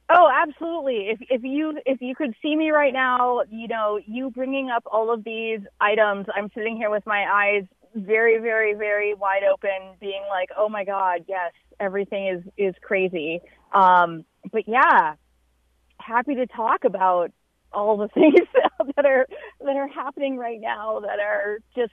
Oh, 0.09 0.31
absolutely. 0.33 1.09
If 1.09 1.19
if 1.31 1.43
you 1.43 1.79
if 1.85 2.01
you 2.01 2.15
could 2.15 2.35
see 2.41 2.55
me 2.55 2.71
right 2.71 2.93
now, 2.93 3.43
you 3.51 3.67
know, 3.67 3.99
you 4.07 4.31
bringing 4.31 4.71
up 4.71 4.85
all 4.87 5.13
of 5.13 5.25
these 5.25 5.61
items, 5.81 6.27
I'm 6.35 6.49
sitting 6.55 6.77
here 6.77 6.91
with 6.91 7.05
my 7.07 7.25
eyes 7.25 7.65
very 7.95 8.39
very 8.39 8.75
very 8.75 9.15
wide 9.15 9.43
open 9.43 9.97
being 10.01 10.23
like, 10.29 10.51
"Oh 10.57 10.69
my 10.69 10.85
god, 10.85 11.25
yes, 11.27 11.53
everything 11.81 12.29
is 12.29 12.43
is 12.57 12.75
crazy." 12.83 13.41
Um 13.73 14.25
but 14.53 14.69
yeah, 14.69 15.15
happy 15.99 16.37
to 16.37 16.47
talk 16.47 16.85
about 16.85 17.33
all 17.73 17.97
the 17.97 18.09
things 18.15 18.47
that 18.97 19.07
are 19.07 19.27
that 19.61 19.77
are 19.77 19.89
happening 19.89 20.37
right 20.37 20.61
now 20.61 21.01
that 21.01 21.19
are 21.19 21.59
just 21.75 21.93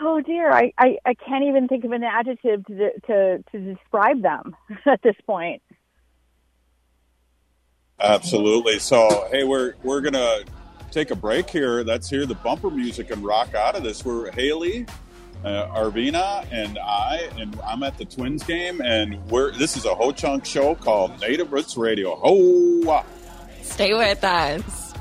oh 0.00 0.20
dear 0.20 0.50
I, 0.50 0.72
I, 0.78 0.98
I 1.04 1.14
can't 1.14 1.44
even 1.44 1.68
think 1.68 1.84
of 1.84 1.92
an 1.92 2.04
adjective 2.04 2.64
to, 2.66 2.90
to 3.06 3.44
to 3.52 3.74
describe 3.74 4.22
them 4.22 4.56
at 4.86 5.02
this 5.02 5.16
point 5.26 5.62
Absolutely. 8.00 8.78
So, 8.78 9.28
hey, 9.30 9.44
we're 9.44 9.74
we're 9.82 10.00
gonna 10.00 10.40
take 10.90 11.10
a 11.10 11.16
break 11.16 11.50
here. 11.50 11.82
Let's 11.82 12.08
hear 12.08 12.26
the 12.26 12.36
bumper 12.36 12.70
music 12.70 13.10
and 13.10 13.24
rock 13.24 13.54
out 13.54 13.76
of 13.76 13.82
this. 13.82 14.04
We're 14.04 14.30
Haley, 14.30 14.86
uh, 15.44 15.66
Arvina, 15.68 16.46
and 16.52 16.78
I, 16.78 17.28
and 17.36 17.58
I'm 17.64 17.82
at 17.82 17.98
the 17.98 18.04
Twins 18.04 18.44
game, 18.44 18.80
and 18.80 19.24
we're 19.26 19.52
this 19.52 19.76
is 19.76 19.84
a 19.84 19.94
Ho 19.94 20.12
Chunk 20.12 20.44
show 20.44 20.76
called 20.76 21.20
Native 21.20 21.52
Roots 21.52 21.76
Radio. 21.76 22.14
Ho! 22.16 23.04
Stay 23.62 23.94
with 23.94 24.22
us. 24.22 24.94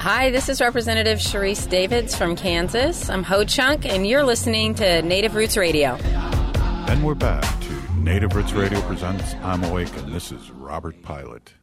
Hi, 0.01 0.31
this 0.31 0.49
is 0.49 0.61
Representative 0.61 1.19
Sharice 1.19 1.69
Davids 1.69 2.17
from 2.17 2.35
Kansas. 2.35 3.09
I'm 3.09 3.23
Ho 3.23 3.45
Chunk, 3.45 3.87
and 3.87 4.05
you're 4.07 4.25
listening 4.25 4.75
to 4.75 5.01
Native 5.03 5.37
Roots 5.37 5.57
Radio. 5.57 5.95
And 6.89 7.05
we're 7.05 7.15
back 7.15 7.45
to 7.61 7.95
Native 7.97 8.35
Roots 8.35 8.53
Radio 8.53 8.81
presents 8.83 9.35
I'm 9.43 9.63
Awake, 9.63 9.97
and 9.99 10.13
this 10.13 10.33
is 10.33 10.51
Robert 10.51 11.01
Pilot. 11.03 11.55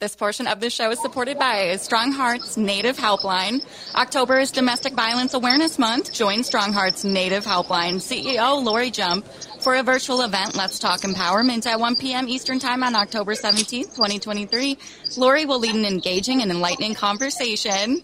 This 0.00 0.16
portion 0.16 0.46
of 0.46 0.60
the 0.60 0.70
show 0.70 0.90
is 0.90 0.98
supported 0.98 1.38
by 1.38 1.76
Strong 1.76 2.12
Hearts 2.12 2.56
Native 2.56 2.96
Helpline. 2.96 3.62
October 3.94 4.38
is 4.38 4.50
Domestic 4.50 4.94
Violence 4.94 5.34
Awareness 5.34 5.78
Month. 5.78 6.14
Join 6.14 6.42
Strong 6.42 6.72
Hearts 6.72 7.04
Native 7.04 7.44
Helpline 7.44 7.96
CEO 7.96 8.64
Lori 8.64 8.90
Jump 8.90 9.26
for 9.60 9.74
a 9.74 9.82
virtual 9.82 10.22
event, 10.22 10.56
Let's 10.56 10.78
Talk 10.78 11.00
Empowerment, 11.00 11.66
at 11.66 11.78
1 11.78 11.96
p.m. 11.96 12.28
Eastern 12.28 12.58
Time 12.58 12.82
on 12.82 12.94
October 12.94 13.34
17, 13.34 13.84
2023. 13.84 14.78
Lori 15.18 15.44
will 15.44 15.58
lead 15.58 15.74
an 15.74 15.84
engaging 15.84 16.40
and 16.40 16.50
enlightening 16.50 16.94
conversation 16.94 18.00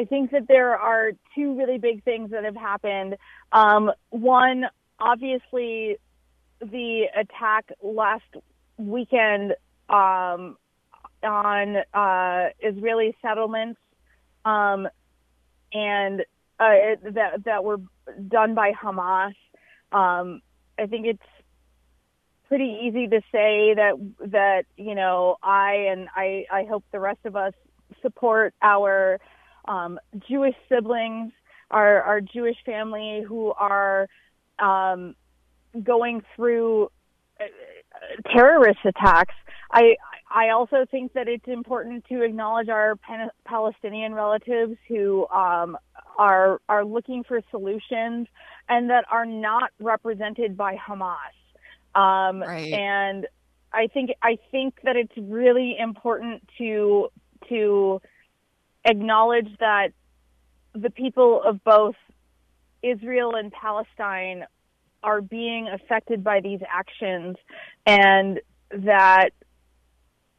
I 0.00 0.06
think 0.06 0.30
that 0.30 0.48
there 0.48 0.78
are 0.78 1.12
two 1.34 1.58
really 1.58 1.76
big 1.76 2.02
things 2.04 2.30
that 2.30 2.44
have 2.44 2.56
happened. 2.56 3.16
Um, 3.52 3.92
one, 4.08 4.64
obviously, 4.98 5.98
the 6.58 7.02
attack 7.14 7.70
last 7.82 8.24
weekend 8.78 9.52
um, 9.90 10.56
on 11.22 11.76
uh, 11.92 12.48
Israeli 12.60 13.14
settlements 13.20 13.78
um, 14.46 14.88
and 15.74 16.20
uh, 16.58 16.64
it, 16.70 17.14
that 17.14 17.44
that 17.44 17.62
were 17.62 17.80
done 18.26 18.54
by 18.54 18.72
Hamas. 18.72 19.34
Um, 19.92 20.40
I 20.78 20.86
think 20.86 21.04
it's 21.06 21.20
pretty 22.48 22.80
easy 22.84 23.06
to 23.06 23.20
say 23.30 23.74
that 23.74 23.92
that 24.30 24.64
you 24.78 24.94
know 24.94 25.36
I 25.42 25.88
and 25.90 26.08
I 26.16 26.46
I 26.50 26.64
hope 26.64 26.84
the 26.90 27.00
rest 27.00 27.20
of 27.26 27.36
us 27.36 27.52
support 28.00 28.54
our 28.62 29.20
um, 29.66 29.98
Jewish 30.28 30.54
siblings, 30.68 31.32
our, 31.70 32.02
our 32.02 32.20
Jewish 32.20 32.56
family 32.64 33.22
who 33.26 33.52
are 33.52 34.08
um, 34.58 35.14
going 35.82 36.22
through 36.34 36.90
uh, 37.40 37.44
terrorist 38.34 38.80
attacks. 38.84 39.34
I 39.72 39.96
I 40.32 40.50
also 40.50 40.86
think 40.88 41.12
that 41.14 41.28
it's 41.28 41.48
important 41.48 42.04
to 42.06 42.22
acknowledge 42.22 42.68
our 42.68 42.96
Palestinian 43.44 44.14
relatives 44.14 44.76
who 44.88 45.26
um, 45.28 45.76
are 46.18 46.60
are 46.68 46.84
looking 46.84 47.24
for 47.24 47.40
solutions 47.50 48.28
and 48.68 48.90
that 48.90 49.04
are 49.10 49.26
not 49.26 49.70
represented 49.80 50.56
by 50.56 50.76
Hamas. 50.76 51.16
Um, 51.94 52.40
right. 52.42 52.72
And 52.72 53.26
I 53.72 53.88
think 53.88 54.10
I 54.22 54.38
think 54.50 54.74
that 54.84 54.96
it's 54.96 55.16
really 55.16 55.76
important 55.78 56.42
to 56.58 57.08
to 57.48 58.00
acknowledge 58.84 59.48
that 59.58 59.88
the 60.74 60.90
people 60.90 61.42
of 61.42 61.62
both 61.64 61.96
Israel 62.82 63.34
and 63.34 63.52
Palestine 63.52 64.44
are 65.02 65.20
being 65.20 65.68
affected 65.68 66.22
by 66.22 66.40
these 66.40 66.60
actions 66.68 67.36
and 67.86 68.40
that 68.70 69.30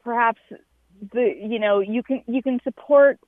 perhaps 0.04 0.40
the 1.12 1.34
you 1.36 1.58
know 1.58 1.80
you 1.80 2.02
can 2.02 2.22
you 2.26 2.42
can 2.42 2.60
support 2.62 3.18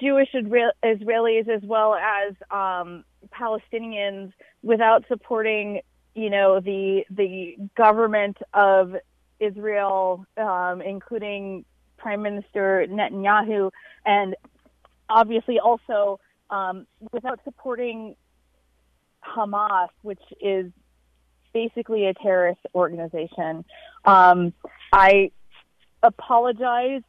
Jewish 0.00 0.28
Israelis 0.34 1.48
as 1.48 1.62
well 1.62 1.94
as 1.94 2.34
um, 2.50 3.04
Palestinians 3.30 4.32
without 4.62 5.04
supporting, 5.08 5.80
you 6.14 6.30
know, 6.30 6.60
the 6.60 7.04
the 7.10 7.56
government 7.76 8.36
of 8.52 8.96
Israel, 9.40 10.26
um, 10.36 10.82
including 10.82 11.64
Prime 11.98 12.22
Minister 12.22 12.86
Netanyahu, 12.88 13.70
and 14.06 14.34
obviously 15.08 15.58
also 15.58 16.20
um, 16.50 16.86
without 17.12 17.40
supporting 17.44 18.14
Hamas, 19.22 19.88
which 20.02 20.22
is 20.40 20.72
basically 21.52 22.06
a 22.06 22.14
terrorist 22.14 22.60
organization. 22.74 23.64
Um, 24.04 24.52
I 24.92 25.30
apologize 26.02 27.02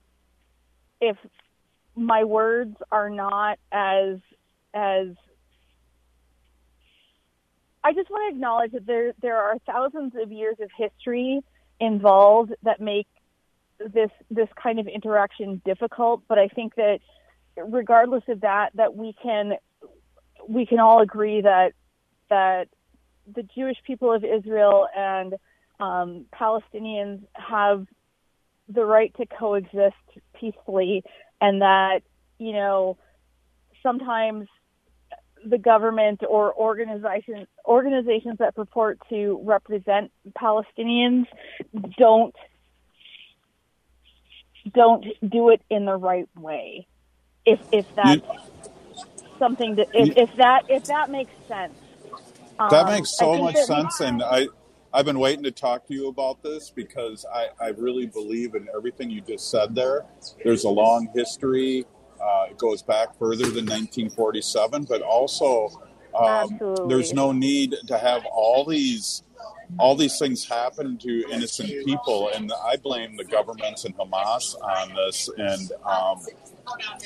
if 1.00 1.18
my 1.96 2.24
words 2.24 2.76
are 2.92 3.10
not 3.10 3.60
as 3.72 4.18
as 4.74 5.08
I 7.84 7.94
just 7.94 8.10
want 8.10 8.32
to 8.32 8.36
acknowledge 8.36 8.72
that 8.72 8.86
there 8.86 9.14
there 9.22 9.38
are 9.38 9.58
thousands 9.66 10.14
of 10.22 10.32
years 10.32 10.58
of 10.62 10.70
history 10.76 11.42
involved 11.80 12.54
that 12.64 12.82
make 12.82 13.08
this 13.80 14.12
this 14.30 14.50
kind 14.62 14.80
of 14.80 14.88
interaction 14.88 15.62
difficult, 15.66 16.24
but 16.28 16.38
I 16.38 16.48
think 16.48 16.76
that 16.76 17.00
regardless 17.58 18.24
of 18.28 18.42
that 18.42 18.72
that 18.76 18.96
we 18.96 19.14
can 19.22 19.54
we 20.48 20.66
can 20.66 20.80
all 20.80 21.02
agree 21.02 21.42
that 21.42 21.74
that 22.30 22.68
the 23.34 23.44
Jewish 23.44 23.78
people 23.86 24.14
of 24.14 24.24
Israel 24.24 24.88
and 24.96 25.36
um, 25.80 26.26
Palestinians 26.34 27.22
have 27.34 27.86
the 28.68 28.86
right 28.86 29.14
to 29.18 29.26
coexist 29.26 29.96
peacefully, 30.40 31.04
and 31.42 31.62
that 31.62 32.02
you 32.38 32.54
know 32.54 32.98
sometimes 33.82 34.48
the 35.46 35.58
government 35.58 36.22
or 36.28 36.54
organizations 36.54 37.48
organizations 37.66 38.38
that 38.40 38.56
purport 38.56 39.00
to 39.10 39.40
represent 39.44 40.12
Palestinians 40.38 41.26
don't 41.98 42.36
don't 44.74 45.06
do 45.28 45.50
it 45.50 45.62
in 45.70 45.86
the 45.86 45.96
right 45.96 46.28
way. 46.38 46.88
If 47.46 47.60
if 47.72 47.86
that's 47.96 48.22
something 49.38 49.76
that 49.76 49.88
if, 49.94 50.18
if 50.18 50.36
that 50.38 50.64
if 50.70 50.86
that 50.86 51.10
makes 51.10 51.32
sense. 51.48 51.74
That 52.70 52.86
Um, 52.86 52.92
makes 52.94 53.18
so 53.18 53.38
much 53.38 53.56
that- 53.56 53.66
sense, 53.66 54.00
and 54.02 54.22
I 54.22 54.48
I've 54.92 55.06
been 55.06 55.20
waiting 55.20 55.44
to 55.44 55.52
talk 55.52 55.86
to 55.88 55.94
you 55.94 56.08
about 56.08 56.42
this 56.42 56.72
because 56.72 57.24
I, 57.32 57.50
I 57.62 57.68
really 57.70 58.08
believe 58.08 58.56
in 58.56 58.68
everything 58.76 59.10
you 59.12 59.22
just 59.22 59.52
said 59.52 59.76
there. 59.76 60.06
There's 60.44 60.64
a 60.64 60.70
long 60.70 61.10
history. 61.14 61.86
Uh, 62.20 62.48
it 62.50 62.58
goes 62.58 62.82
back 62.82 63.16
further 63.20 63.46
than 63.46 63.66
1947, 63.68 64.86
but 64.86 65.04
also 65.04 65.70
um, 66.20 66.60
there's 66.88 67.14
no 67.14 67.32
need 67.32 67.76
to 67.88 67.98
have 68.00 68.26
all 68.26 68.66
these 68.66 69.24
all 69.78 69.96
these 69.96 70.18
things 70.18 70.46
happen 70.46 70.98
to 70.98 71.24
innocent 71.32 71.70
people, 71.86 72.32
and 72.34 72.52
I 72.66 72.78
blame 72.78 73.18
the 73.18 73.26
governments 73.26 73.86
and 73.86 73.96
Hamas 73.98 74.56
on 74.62 74.94
this. 74.96 75.30
And 75.38 75.72
um, 75.86 76.20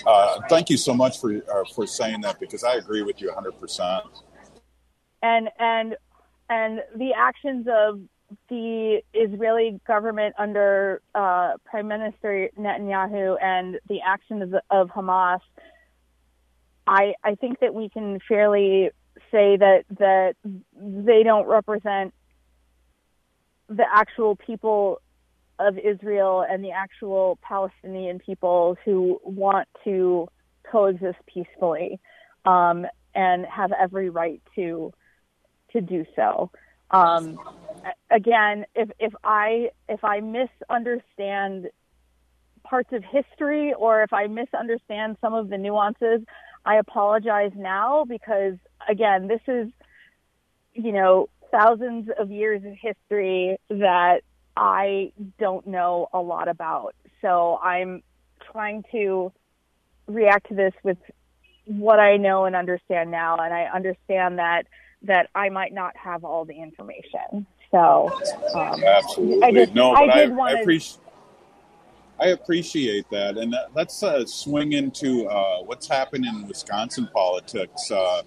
uh, 0.06 0.40
thank 0.50 0.70
you 0.70 0.78
so 0.78 0.94
much 0.94 1.20
for 1.20 1.36
uh, 1.36 1.64
for 1.76 1.86
saying 1.86 2.22
that 2.22 2.40
because 2.40 2.64
I 2.64 2.76
agree 2.76 3.02
with 3.02 3.22
you 3.22 3.28
100. 3.28 3.60
percent 3.60 4.04
and 5.24 5.50
and 5.58 5.96
and 6.50 6.82
the 6.96 7.14
actions 7.18 7.66
of 7.68 8.02
the 8.50 9.02
Israeli 9.14 9.80
government 9.88 10.36
under 10.38 11.02
uh, 11.16 11.54
Prime 11.66 11.88
Minister 11.88 12.50
Netanyahu 12.60 13.42
and 13.42 13.80
the 13.88 14.02
actions 14.06 14.54
of, 14.54 14.56
of 14.70 14.90
Hamas, 14.90 15.40
I 16.86 17.14
I 17.24 17.36
think 17.36 17.60
that 17.62 17.74
we 17.74 17.90
can 17.90 18.20
fairly 18.28 18.92
say 19.32 19.58
that 19.58 19.86
that 19.98 20.36
they 20.76 21.24
don't 21.24 21.48
represent 21.48 22.14
the 23.78 23.86
actual 23.92 24.36
people 24.36 25.02
of 25.60 25.78
Israel 25.78 26.46
and 26.48 26.64
the 26.64 26.72
actual 26.72 27.38
Palestinian 27.42 28.20
people 28.20 28.78
who 28.84 29.20
want 29.24 29.68
to 29.84 30.28
coexist 30.70 31.20
peacefully 31.26 32.00
um, 32.46 32.86
and 33.16 33.46
have 33.46 33.72
every 33.72 34.10
right 34.10 34.42
to 34.56 34.92
to 35.72 35.82
do 35.82 36.06
so. 36.16 36.52
Um, 36.92 37.40
again, 38.10 38.66
if 38.76 38.90
if 39.00 39.14
I 39.24 39.70
if 39.90 40.04
I 40.04 40.20
misunderstand 40.20 41.70
parts 42.64 42.92
of 42.94 43.04
history 43.04 43.74
or 43.74 44.04
if 44.04 44.14
I 44.14 44.28
misunderstand 44.28 45.18
some 45.22 45.34
of 45.34 45.50
the 45.50 45.58
nuances, 45.58 46.22
I 46.66 46.76
apologize 46.76 47.52
now 47.56 48.06
because 48.06 48.56
again, 48.88 49.28
this 49.28 49.42
is 49.48 49.70
you 50.74 50.92
know 50.92 51.30
thousands 51.54 52.10
of 52.18 52.32
years 52.32 52.64
of 52.66 52.74
history 52.74 53.58
that 53.70 54.22
I 54.58 55.14
don't 55.40 55.68
know 55.68 56.10
a 56.12 56.20
lot 56.20 56.48
about. 56.48 56.96
So 57.22 57.60
I'm 57.62 58.02
trying 58.52 58.84
to 58.92 59.32
react 60.08 60.50
to 60.50 60.56
this 60.56 60.74
with 60.84 60.98
what 61.66 62.00
I 62.00 62.18
know 62.18 62.46
and 62.46 62.56
understand 62.56 63.12
now, 63.12 63.38
and 63.38 63.54
I 63.54 63.66
understand 63.74 64.40
that 64.40 64.64
that 65.04 65.30
I 65.36 65.50
might 65.50 65.74
not 65.74 65.96
have 65.98 66.24
all 66.24 66.46
the 66.46 66.54
information. 66.54 67.46
So 67.72 68.10
um, 68.56 68.84
Absolutely. 68.84 69.44
I 69.44 69.52
just 69.52 69.74
no, 69.74 69.94
but 69.94 70.10
I, 70.10 70.26
did 70.26 70.36
want 70.36 70.52
I 70.52 70.56
to. 70.56 70.62
appreciate. 70.62 71.00
I 72.20 72.28
appreciate 72.28 73.10
that, 73.10 73.38
and 73.38 73.52
that, 73.54 73.72
let's 73.76 74.02
uh, 74.04 74.26
swing 74.26 74.74
into 74.74 75.28
uh, 75.28 75.64
what's 75.64 75.88
happening 75.88 76.34
in 76.34 76.48
Wisconsin 76.48 77.10
politics. 77.14 77.92
Uh, 77.92 78.22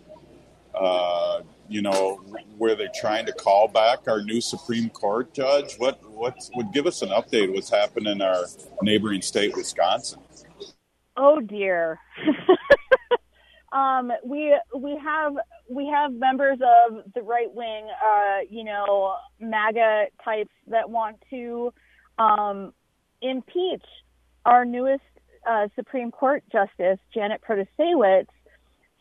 uh, 0.75 1.43
you 1.69 1.83
know, 1.83 2.17
where 2.59 2.75
they're 2.75 2.89
trying 2.95 3.27
to 3.27 3.33
call 3.33 3.69
back 3.69 4.09
our 4.09 4.23
new 4.23 4.41
Supreme 4.41 4.89
Court 4.91 5.33
judge. 5.35 5.75
What 5.79 6.01
what 6.11 6.37
would 6.55 6.73
give 6.73 6.87
us 6.87 7.03
an 7.03 7.11
update? 7.11 7.53
What's 7.53 7.71
happening 7.71 8.13
in 8.13 8.23
our 8.23 8.45
neighboring 8.83 9.23
state, 9.23 9.55
Wisconsin? 9.55 10.21
Oh 11.17 11.41
dear. 11.41 11.99
um, 13.73 14.13
we 14.25 14.57
we 14.75 14.99
have 15.03 15.35
we 15.69 15.87
have 15.87 16.13
members 16.13 16.59
of 16.61 17.03
the 17.15 17.23
right 17.23 17.53
wing, 17.53 17.89
uh, 18.05 18.39
you 18.49 18.65
know, 18.65 19.17
MAGA 19.41 20.07
types 20.25 20.53
that 20.69 20.89
want 20.89 21.17
to 21.31 21.73
um, 22.19 22.73
impeach 23.23 23.85
our 24.45 24.65
newest 24.65 25.03
uh, 25.49 25.69
Supreme 25.75 26.11
Court 26.11 26.43
Justice, 26.51 26.99
Janet 27.13 27.41
Protasiewicz, 27.43 28.27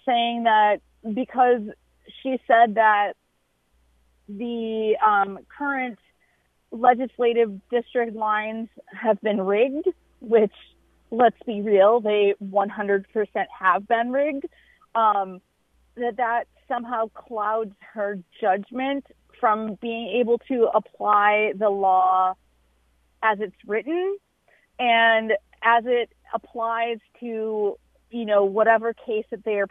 saying 0.05 0.43
that 0.43 0.77
because 1.13 1.61
she 2.25 2.39
said 2.47 2.75
that 2.75 3.13
the 4.27 4.97
um, 5.05 5.39
current 5.55 5.99
legislative 6.71 7.61
district 7.69 8.15
lines 8.15 8.67
have 8.91 9.21
been 9.21 9.39
rigged, 9.41 9.87
which 10.19 10.53
let's 11.11 11.37
be 11.45 11.61
real, 11.61 12.01
they 12.01 12.33
100% 12.43 13.05
have 13.59 13.87
been 13.87 14.11
rigged, 14.11 14.45
um, 14.95 15.39
that 15.95 16.17
that 16.17 16.45
somehow 16.67 17.07
clouds 17.09 17.75
her 17.93 18.17
judgment 18.41 19.05
from 19.39 19.77
being 19.81 20.07
able 20.19 20.39
to 20.39 20.67
apply 20.73 21.53
the 21.57 21.69
law 21.69 22.33
as 23.21 23.37
it's 23.39 23.55
written 23.67 24.17
and 24.79 25.33
as 25.61 25.83
it 25.85 26.09
applies 26.33 26.97
to 27.19 27.77
you 28.11 28.25
know 28.25 28.45
whatever 28.45 28.93
case 28.93 29.25
that 29.31 29.43
they 29.43 29.59
are 29.59 29.67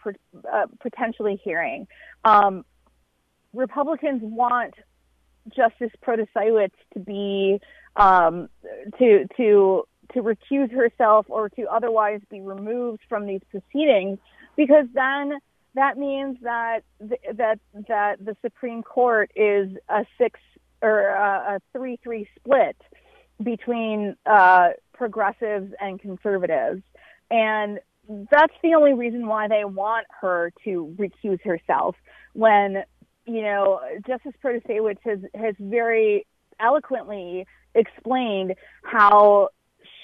uh, 0.53 0.67
potentially 0.81 1.41
hearing. 1.43 1.87
Um, 2.25 2.65
Republicans 3.53 4.21
want 4.23 4.75
Justice 5.55 5.93
Protasiewicz 6.03 6.73
to 6.95 7.01
be 7.01 7.61
um, 7.97 8.49
to 8.99 9.27
to 9.37 9.85
to 10.13 10.23
recuse 10.23 10.73
herself 10.73 11.27
or 11.29 11.49
to 11.51 11.63
otherwise 11.65 12.21
be 12.31 12.41
removed 12.41 13.01
from 13.09 13.27
these 13.27 13.41
proceedings 13.51 14.19
because 14.57 14.87
then 14.95 15.39
that 15.75 15.99
means 15.99 16.39
that 16.43 16.81
th- 17.01 17.21
that 17.35 17.59
that 17.89 18.25
the 18.25 18.37
Supreme 18.43 18.83
Court 18.83 19.31
is 19.35 19.71
a 19.89 20.05
six 20.19 20.41
or 20.83 21.09
a, 21.09 21.57
a 21.57 21.61
three 21.73 21.99
three 22.03 22.29
split 22.37 22.77
between 23.43 24.17
uh, 24.27 24.71
progressives 24.93 25.73
and 25.81 26.01
conservatives, 26.01 26.83
and 27.31 27.81
that's 28.09 28.55
the 28.63 28.75
only 28.75 28.93
reason 28.93 29.27
why 29.27 29.49
they 29.49 29.65
want 29.65 30.07
her 30.21 30.53
to 30.65 30.95
recuse 30.99 31.41
herself. 31.43 31.97
When 32.33 32.85
you 33.27 33.43
know 33.43 33.81
Justice 34.07 34.35
Protasiewicz 34.43 34.99
has 35.05 35.19
has 35.35 35.55
very 35.59 36.27
eloquently 36.61 37.47
explained 37.75 38.55
how 38.83 39.49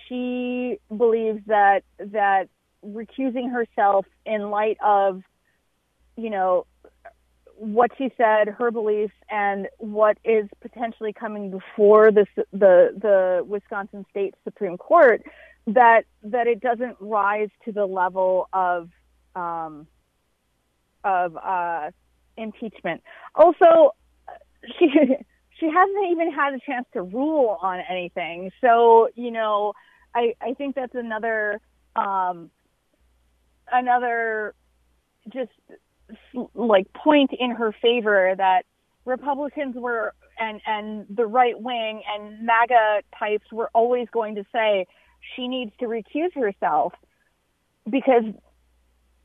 she 0.09 0.79
believes 0.97 1.41
that 1.47 1.83
that 1.99 2.49
recusing 2.85 3.53
herself 3.53 4.07
in 4.25 4.51
light 4.51 4.79
of 4.83 5.23
you 6.17 6.31
know 6.31 6.67
what 7.61 7.91
she 7.99 8.11
said, 8.17 8.49
her 8.49 8.71
beliefs, 8.71 9.13
and 9.29 9.69
what 9.77 10.17
is 10.25 10.49
potentially 10.63 11.13
coming 11.13 11.51
before 11.51 12.11
the 12.11 12.27
the 12.53 12.95
the 12.97 13.45
Wisconsin 13.47 14.07
State 14.11 14.35
Supreme 14.45 14.79
Court, 14.79 15.23
that 15.67 16.05
that 16.23 16.47
it 16.47 16.61
doesn't 16.61 16.97
rise 17.01 17.51
to 17.65 17.73
the 17.73 17.87
level 17.87 18.49
of 18.53 18.89
um, 19.35 19.87
of 21.05 21.37
uh, 21.37 21.91
impeachment. 22.37 23.03
Also, 23.35 23.95
she 24.79 24.89
she 25.59 25.67
hasn't 25.67 26.11
even 26.11 26.33
had 26.33 26.55
a 26.55 26.59
chance 26.61 26.87
to 26.93 27.03
rule 27.03 27.59
on 27.61 27.81
anything. 27.89 28.51
So 28.61 29.09
you 29.15 29.31
know, 29.31 29.75
I 30.15 30.35
I 30.41 30.55
think 30.55 30.75
that's 30.75 30.95
another 30.95 31.61
um, 31.97 32.51
another 33.71 34.55
just 35.29 35.53
like 36.55 36.93
point 36.93 37.31
in 37.39 37.53
her 37.53 37.73
favor 37.81 38.35
that 38.37 38.65
Republicans 39.05 39.77
were 39.77 40.15
and 40.39 40.61
and 40.67 41.07
the 41.09 41.27
right 41.27 41.61
wing 41.61 42.03
and 42.13 42.45
MAGA 42.45 43.03
types 43.19 43.47
were 43.53 43.71
always 43.75 44.09
going 44.11 44.35
to 44.37 44.45
say 44.53 44.87
she 45.35 45.49
needs 45.49 45.73
to 45.81 45.87
recuse 45.87 46.35
herself 46.35 46.93
because 47.89 48.25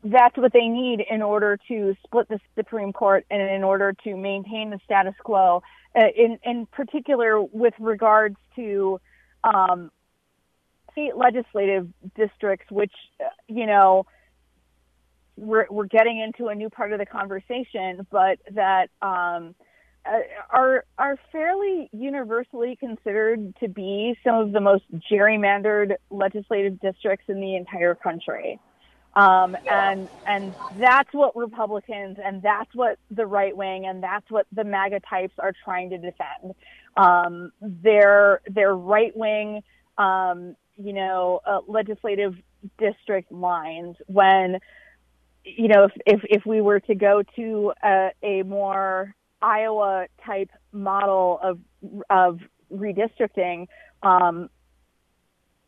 that's 0.04 0.38
what 0.38 0.54
they 0.54 0.68
need 0.68 1.04
in 1.10 1.22
order 1.22 1.58
to 1.68 1.96
split 2.06 2.30
the 2.30 2.40
Supreme 2.56 2.94
Court 2.94 3.26
and 3.30 3.42
in 3.42 3.64
order 3.64 3.94
to 4.04 4.16
maintain 4.16 4.70
the 4.70 4.80
status 4.86 5.16
quo. 5.24 5.64
Uh, 5.96 6.08
in 6.16 6.38
in 6.44 6.66
particular, 6.68 7.42
with 7.42 7.74
regards 7.80 8.36
to 8.56 9.00
um, 9.44 9.92
state 10.92 11.16
legislative 11.16 11.88
districts, 12.16 12.70
which 12.70 12.94
uh, 13.20 13.30
you 13.48 13.66
know 13.66 14.06
we're 15.38 15.68
we're 15.70 15.86
getting 15.86 16.20
into 16.20 16.50
a 16.50 16.56
new 16.56 16.70
part 16.70 16.94
of 16.94 17.00
the 17.00 17.06
conversation, 17.06 18.06
but 18.12 18.38
that 18.52 18.90
um, 19.02 19.56
are 20.50 20.86
are 20.98 21.18
fairly 21.32 21.90
universally 21.92 22.76
considered 22.76 23.56
to 23.60 23.68
be 23.68 24.18
some 24.24 24.36
of 24.36 24.52
the 24.52 24.62
most 24.62 24.84
gerrymandered 25.12 25.96
legislative 26.10 26.80
districts 26.80 27.26
in 27.28 27.40
the 27.40 27.56
entire 27.56 27.96
country. 27.96 28.60
Um, 29.16 29.56
and 29.70 30.10
and 30.28 30.54
that's 30.78 31.14
what 31.14 31.36
Republicans 31.36 32.18
and 32.24 32.42
that's 32.42 32.74
what 32.76 33.00
the 33.10 33.26
right 33.26 33.56
wing 33.56 33.86
and 33.86 34.04
that's 34.04 34.30
what 34.30 34.46
the 34.52 34.66
MAGA 34.66 35.00
types 35.10 35.34
are 35.40 35.54
trying 35.64 35.90
to 35.92 35.98
defend. 35.98 36.54
Um, 36.98 37.52
their 37.62 38.42
their 38.48 38.76
right 38.76 39.16
wing, 39.16 39.64
um, 39.98 40.56
you 40.78 40.92
know, 40.92 41.40
uh, 41.46 41.60
legislative 41.68 42.36
district 42.78 43.32
lines 43.32 43.96
when 44.08 44.60
you 45.46 45.70
know 45.70 45.86
if 45.86 45.92
if, 46.06 46.22
if 46.30 46.46
we 46.46 46.60
were 46.60 46.82
to 46.82 46.96
go 46.96 47.24
to 47.38 47.74
a, 47.82 48.10
a 48.22 48.44
more 48.44 49.16
Iowa 49.46 50.08
type 50.26 50.50
model 50.72 51.40
of 51.44 51.60
of 52.10 52.40
redistricting, 52.74 53.68
um, 54.02 54.50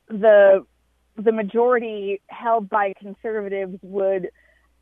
the 0.07 0.65
the 1.15 1.31
majority 1.31 2.21
held 2.27 2.69
by 2.69 2.93
conservatives 2.99 3.77
would 3.83 4.29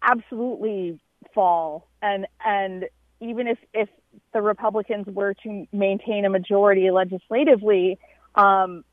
absolutely 0.02 1.00
fall, 1.34 1.90
and 2.02 2.26
and 2.46 2.86
even 3.20 3.48
if 3.48 3.58
if 3.74 3.90
the 4.34 4.42
Republicans 4.42 5.08
were 5.08 5.34
to 5.44 5.66
maintain 5.74 6.24
a 6.24 6.30
majority 6.30 6.90
legislatively, 6.90 8.00
um, 8.36 8.86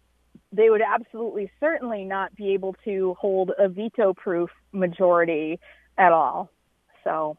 they 0.53 0.69
would 0.69 0.83
absolutely 0.83 1.51
certainly 1.61 2.05
not 2.05 2.35
be 2.35 2.53
able 2.55 2.75
to 2.85 3.17
hold 3.21 3.53
a 3.59 3.69
veto-proof 3.69 4.51
majority 4.73 5.61
at 5.97 6.13
all. 6.13 6.51
So 7.05 7.37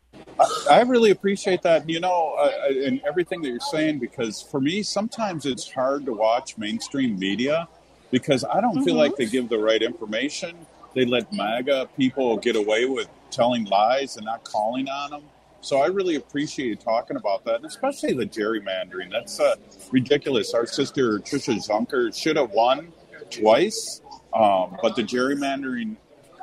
I 0.69 0.81
really 0.81 1.11
appreciate 1.11 1.61
that, 1.61 1.89
you 1.89 1.99
know, 1.99 2.35
uh, 2.37 2.51
and 2.69 3.01
everything 3.07 3.41
that 3.43 3.49
you're 3.49 3.59
saying, 3.59 3.99
because 3.99 4.41
for 4.41 4.59
me, 4.59 4.83
sometimes 4.83 5.45
it's 5.45 5.71
hard 5.71 6.05
to 6.05 6.13
watch 6.13 6.57
mainstream 6.57 7.17
media 7.17 7.67
because 8.11 8.43
I 8.43 8.61
don't 8.61 8.75
mm-hmm. 8.75 8.83
feel 8.83 8.95
like 8.95 9.15
they 9.15 9.25
give 9.25 9.49
the 9.49 9.59
right 9.59 9.81
information. 9.81 10.55
They 10.95 11.05
let 11.05 11.31
MAGA 11.33 11.89
people 11.97 12.37
get 12.37 12.55
away 12.55 12.85
with 12.85 13.07
telling 13.31 13.65
lies 13.65 14.17
and 14.17 14.25
not 14.25 14.43
calling 14.43 14.89
on 14.89 15.11
them. 15.11 15.23
So 15.61 15.81
I 15.81 15.87
really 15.87 16.15
appreciate 16.15 16.67
you 16.67 16.75
talking 16.75 17.15
about 17.15 17.45
that, 17.45 17.55
and 17.55 17.65
especially 17.65 18.13
the 18.13 18.25
gerrymandering. 18.25 19.09
That's 19.11 19.39
uh, 19.39 19.55
ridiculous. 19.91 20.53
Our 20.53 20.65
sister 20.65 21.19
Tricia 21.19 21.55
Zunker 21.55 22.13
should 22.13 22.35
have 22.35 22.51
won 22.51 22.91
twice, 23.29 24.01
um, 24.33 24.77
but 24.81 24.97
the 24.97 25.03
gerrymandering 25.03 25.95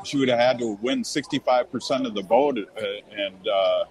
she 0.05 0.19
would 0.19 0.29
have 0.29 0.39
had 0.39 0.59
to 0.59 0.79
win 0.83 1.03
65% 1.03 2.07
of 2.07 2.15
the 2.15 2.23
vote, 2.23 2.59
uh, 2.59 2.83
and 3.13 3.49
uh, 3.49 3.85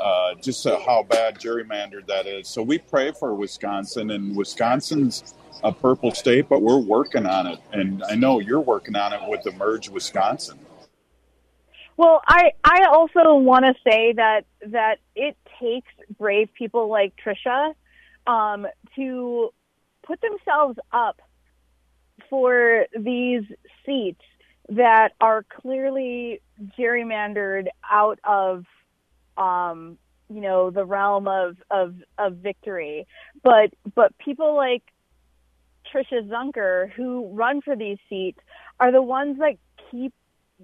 uh, 0.00 0.34
just 0.42 0.66
uh, 0.66 0.78
how 0.80 1.02
bad 1.02 1.38
gerrymandered 1.38 2.06
that 2.06 2.26
is. 2.26 2.48
So 2.48 2.62
we 2.62 2.78
pray 2.78 3.12
for 3.12 3.34
Wisconsin, 3.34 4.10
and 4.10 4.36
Wisconsin's 4.36 5.34
a 5.62 5.72
purple 5.72 6.12
state, 6.12 6.48
but 6.48 6.62
we're 6.62 6.78
working 6.78 7.26
on 7.26 7.46
it, 7.46 7.58
and 7.72 8.02
I 8.04 8.14
know 8.14 8.40
you're 8.40 8.60
working 8.60 8.96
on 8.96 9.12
it 9.12 9.20
with 9.28 9.42
the 9.42 9.52
merge 9.52 9.88
Wisconsin. 9.88 10.58
Well, 11.96 12.22
I 12.26 12.52
I 12.64 12.86
also 12.90 13.34
want 13.34 13.64
to 13.64 13.74
say 13.88 14.14
that 14.14 14.44
that 14.66 14.98
it 15.14 15.36
takes 15.60 15.92
brave 16.18 16.48
people 16.56 16.88
like 16.88 17.14
Tricia 17.22 17.74
um, 18.26 18.66
to 18.96 19.50
put 20.04 20.20
themselves 20.20 20.78
up 20.90 21.20
for 22.30 22.86
these 22.98 23.42
seats 23.84 24.22
that 24.76 25.12
are 25.20 25.44
clearly 25.60 26.40
gerrymandered 26.78 27.66
out 27.90 28.18
of 28.24 28.64
um 29.36 29.98
you 30.28 30.40
know 30.40 30.70
the 30.70 30.84
realm 30.84 31.28
of 31.28 31.56
of 31.70 31.94
of 32.18 32.36
victory. 32.36 33.06
But 33.42 33.72
but 33.94 34.16
people 34.18 34.54
like 34.56 34.82
Tricia 35.92 36.26
Zunker 36.26 36.90
who 36.92 37.28
run 37.32 37.60
for 37.60 37.76
these 37.76 37.98
seats 38.08 38.38
are 38.80 38.92
the 38.92 39.02
ones 39.02 39.38
that 39.38 39.56
keep 39.90 40.14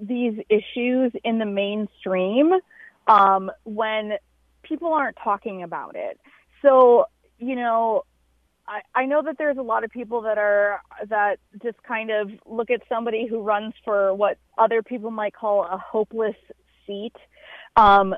these 0.01 0.39
issues 0.49 1.13
in 1.25 1.39
the 1.39 1.47
mainstream 1.47 2.53
um 3.09 3.51
when 3.65 4.15
people 4.63 4.93
aren't 4.93 5.17
talking 5.23 5.63
about 5.63 5.97
it. 5.97 6.19
So 6.63 7.07
you 7.39 7.57
know 7.57 8.05
I, 8.69 8.83
I 8.95 9.07
know 9.07 9.23
that 9.23 9.39
there's 9.39 9.57
a 9.57 9.63
lot 9.63 9.83
of 9.83 9.91
people 9.91 10.23
that 10.23 10.39
are 10.39 10.81
that 11.09 11.39
just 11.63 11.83
kind 11.83 12.11
of 12.11 12.31
look 12.47 12.71
at 12.71 12.83
somebody 12.89 13.27
who 13.27 13.41
runs 13.41 13.73
for 13.85 14.15
what 14.15 14.39
other 14.59 14.83
people 14.83 15.11
might 15.11 15.35
call 15.35 15.65
a 15.65 15.79
hopeless 15.79 16.37
seat. 16.87 17.15
Um, 17.77 18.15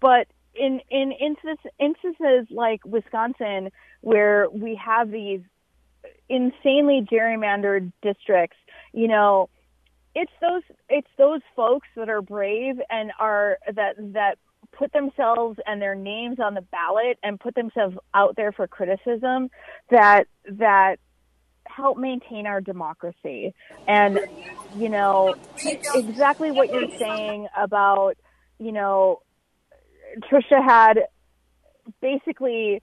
but 0.00 0.26
in 0.54 0.80
in 0.90 1.12
instances, 1.12 1.70
instances 1.78 2.46
like 2.50 2.84
Wisconsin, 2.84 3.70
where 4.00 4.48
we 4.50 4.74
have 4.84 5.10
these 5.10 5.40
insanely 6.28 7.06
gerrymandered 7.10 7.92
districts, 8.02 8.56
you 8.92 9.08
know, 9.08 9.48
it's 10.14 10.32
those 10.40 10.62
it's 10.88 11.08
those 11.16 11.40
folks 11.54 11.88
that 11.96 12.08
are 12.08 12.22
brave 12.22 12.76
and 12.90 13.12
are 13.18 13.58
that 13.72 13.94
that 13.98 14.38
put 14.76 14.92
themselves 14.92 15.58
and 15.66 15.80
their 15.80 15.94
names 15.94 16.38
on 16.40 16.54
the 16.54 16.62
ballot 16.62 17.18
and 17.22 17.38
put 17.38 17.54
themselves 17.54 17.96
out 18.12 18.36
there 18.36 18.52
for 18.52 18.66
criticism 18.66 19.50
that 19.90 20.24
that 20.48 20.96
help 21.66 21.98
maintain 21.98 22.46
our 22.46 22.60
democracy. 22.60 23.54
And 23.88 24.20
you 24.76 24.88
know 24.88 25.34
exactly 25.94 26.50
what 26.50 26.72
you're 26.72 26.90
saying 26.98 27.48
about 27.56 28.16
you 28.58 28.72
know 28.72 29.22
Tricia 30.30 30.62
had 30.64 31.00
basically 32.00 32.82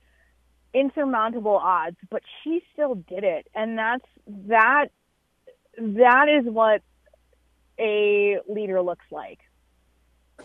insurmountable 0.74 1.58
odds 1.58 1.98
but 2.10 2.22
she 2.44 2.62
still 2.74 2.96
did 2.96 3.24
it. 3.24 3.48
And 3.54 3.78
that's 3.78 4.06
that 4.48 4.88
that 5.78 6.28
is 6.30 6.46
what 6.52 6.82
a 7.80 8.38
leader 8.48 8.82
looks 8.82 9.06
like 9.12 9.40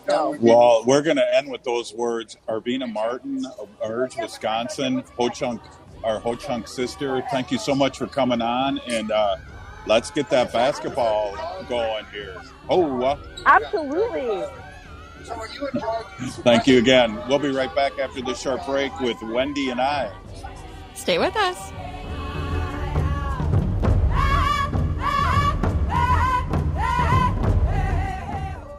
well, 0.09 0.85
we're 0.87 1.03
going 1.03 1.16
to 1.16 1.37
end 1.37 1.51
with 1.51 1.62
those 1.64 1.95
words. 1.95 2.37
Arvina 2.49 2.90
Martin 2.90 3.45
of 3.59 3.69
Emerge, 3.85 4.16
Wisconsin, 4.16 5.05
Ho 5.16 5.29
Chunk, 5.29 5.61
our 6.05 6.19
Ho 6.21 6.35
Chunk 6.35 6.69
sister. 6.69 7.23
Thank 7.31 7.51
you 7.51 7.59
so 7.59 7.75
much 7.75 7.99
for 7.99 8.07
coming 8.07 8.42
on, 8.42 8.79
and 8.87 9.11
uh, 9.11 9.37
let's 9.87 10.11
get 10.11 10.29
that 10.31 10.53
basketball 10.53 11.37
going 11.69 12.05
here. 12.12 12.40
Oh, 12.69 13.03
uh, 13.03 13.19
absolutely. 13.47 14.45
Thank 16.45 16.66
you 16.66 16.79
again. 16.79 17.21
We'll 17.29 17.38
be 17.40 17.51
right 17.51 17.75
back 17.75 17.99
after 17.99 18.23
this 18.23 18.40
short 18.40 18.64
break 18.64 18.99
with 19.01 19.21
Wendy 19.23 19.71
and 19.71 19.81
I. 19.81 20.12
Stay 20.95 21.19
with 21.19 21.37
us. 21.37 21.73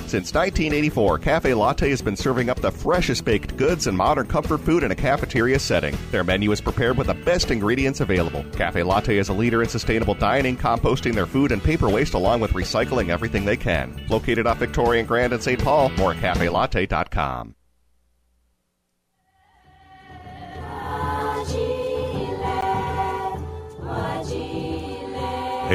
Since 0.07 0.33
1984, 0.33 1.19
Cafe 1.19 1.55
Latte 1.55 1.91
has 1.91 2.01
been 2.01 2.17
serving 2.17 2.49
up 2.49 2.61
the 2.61 2.71
freshest 2.71 3.25
baked 3.25 3.57
goods 3.57 3.87
and 3.87 3.97
modern 3.97 4.27
comfort 4.27 4.61
food 4.61 4.85
in 4.85 4.91
a 4.91 4.95
cafeteria 4.95 5.59
setting. 5.59 5.97
Their 6.13 6.25
menu 6.25 6.53
is 6.53 6.61
prepared 6.61 6.97
with 6.97 7.09
the 7.09 7.15
best 7.15 7.51
ingredients 7.51 8.01
available. 8.01 8.45
Cafe 8.53 8.83
Latte 8.83 9.19
is 9.19 9.29
a 9.29 9.35
leader 9.35 9.63
in 9.63 9.69
sustainable 9.69 10.15
dining, 10.15 10.57
composting 10.57 11.15
their 11.15 11.27
food 11.27 11.53
and 11.53 11.63
paper 11.63 11.89
waste 11.89 12.15
along 12.15 12.41
with 12.41 12.53
recycling 12.53 13.09
everything 13.09 13.45
they 13.45 13.57
can. 13.57 14.07
Located 14.09 14.47
off 14.47 14.59
Victoria 14.59 15.01
and 15.01 15.09
Grand 15.09 15.33
in 15.33 15.41
St. 15.41 15.63
Paul, 15.63 15.89
more 15.91 16.13
at 16.13 16.19
cafelatte.com. 16.19 17.55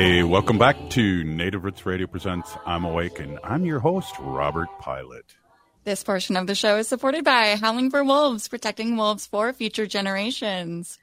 Hey, 0.01 0.23
welcome 0.23 0.57
back 0.57 0.77
to 0.91 1.25
Native 1.25 1.65
Roots 1.65 1.85
Radio 1.85 2.07
Presents 2.07 2.55
I'm 2.65 2.85
Awake, 2.85 3.19
and 3.19 3.37
I'm 3.43 3.65
your 3.65 3.79
host, 3.79 4.15
Robert 4.21 4.69
Pilot. 4.79 5.35
This 5.83 6.05
portion 6.05 6.37
of 6.37 6.47
the 6.47 6.55
show 6.55 6.77
is 6.77 6.87
supported 6.87 7.25
by 7.25 7.57
Howling 7.57 7.91
for 7.91 8.01
Wolves, 8.05 8.47
protecting 8.47 8.95
wolves 8.95 9.27
for 9.27 9.51
future 9.51 9.85
generations. 9.87 10.99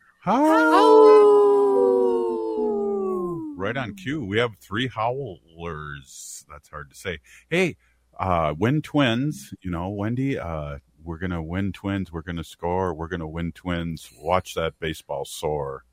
Right 3.59 3.77
on 3.77 3.97
cue. 3.97 4.25
We 4.25 4.39
have 4.39 4.57
three 4.63 4.89
howlers. 4.89 6.47
That's 6.49 6.71
hard 6.71 6.89
to 6.89 6.97
say. 6.97 7.19
Hey, 7.51 7.77
uh, 8.19 8.55
win 8.59 8.81
twins. 8.81 9.53
You 9.61 9.73
know, 9.73 9.91
Wendy, 9.91 10.39
uh, 10.39 10.79
we're 11.05 11.19
going 11.19 11.33
to 11.33 11.43
win 11.43 11.75
twins. 11.75 12.11
We're 12.11 12.23
going 12.23 12.37
to 12.37 12.45
score. 12.45 12.95
We're 12.95 13.09
going 13.09 13.21
to 13.21 13.27
win 13.27 13.53
twins. 13.53 14.11
Watch 14.19 14.55
that 14.55 14.81
baseball 14.81 15.27
soar. 15.27 15.85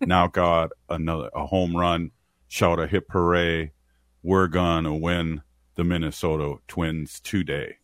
Now 0.00 0.28
got 0.28 0.70
another 0.88 1.28
a 1.34 1.46
home 1.46 1.76
run. 1.76 2.12
Shout 2.52 2.78
a 2.78 2.86
hip 2.86 3.06
hooray. 3.08 3.72
We're 4.22 4.46
going 4.46 4.84
to 4.84 4.92
win 4.92 5.40
the 5.74 5.84
Minnesota 5.84 6.56
Twins 6.68 7.18
today. 7.18 7.76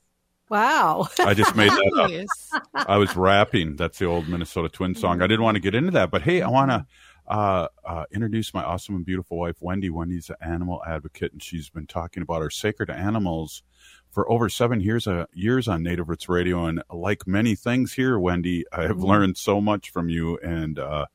Wow. 0.50 1.08
I 1.20 1.32
just 1.32 1.56
made 1.56 1.70
that 1.70 2.26
up. 2.52 2.86
I 2.86 2.98
was 2.98 3.16
rapping. 3.16 3.76
That's 3.76 3.98
the 3.98 4.04
old 4.04 4.28
Minnesota 4.28 4.68
Twin 4.68 4.94
song. 4.94 5.22
I 5.22 5.26
didn't 5.26 5.42
want 5.42 5.54
to 5.54 5.60
get 5.62 5.74
into 5.74 5.92
that, 5.92 6.10
but 6.10 6.20
hey, 6.20 6.42
I 6.42 6.50
want 6.50 6.70
to 6.70 6.86
uh, 7.28 7.68
uh, 7.82 8.04
introduce 8.12 8.52
my 8.52 8.62
awesome 8.62 8.96
and 8.96 9.06
beautiful 9.06 9.38
wife, 9.38 9.56
Wendy. 9.60 9.88
Wendy's 9.88 10.28
an 10.28 10.36
animal 10.42 10.82
advocate, 10.86 11.32
and 11.32 11.42
she's 11.42 11.70
been 11.70 11.86
talking 11.86 12.22
about 12.22 12.42
our 12.42 12.50
sacred 12.50 12.90
animals 12.90 13.62
for 14.10 14.30
over 14.30 14.50
seven 14.50 14.82
years 14.82 15.06
uh, 15.06 15.24
years 15.32 15.66
on 15.66 15.82
Native 15.82 16.10
Roots 16.10 16.28
Radio, 16.28 16.66
and 16.66 16.82
like 16.92 17.26
many 17.26 17.54
things 17.54 17.94
here, 17.94 18.18
Wendy, 18.18 18.66
I 18.70 18.82
have 18.82 18.98
Mhm. 18.98 19.04
learned 19.04 19.36
so 19.38 19.62
much 19.62 19.88
from 19.90 20.10
you, 20.10 20.36
and 20.42 20.78
uh, 20.78 21.06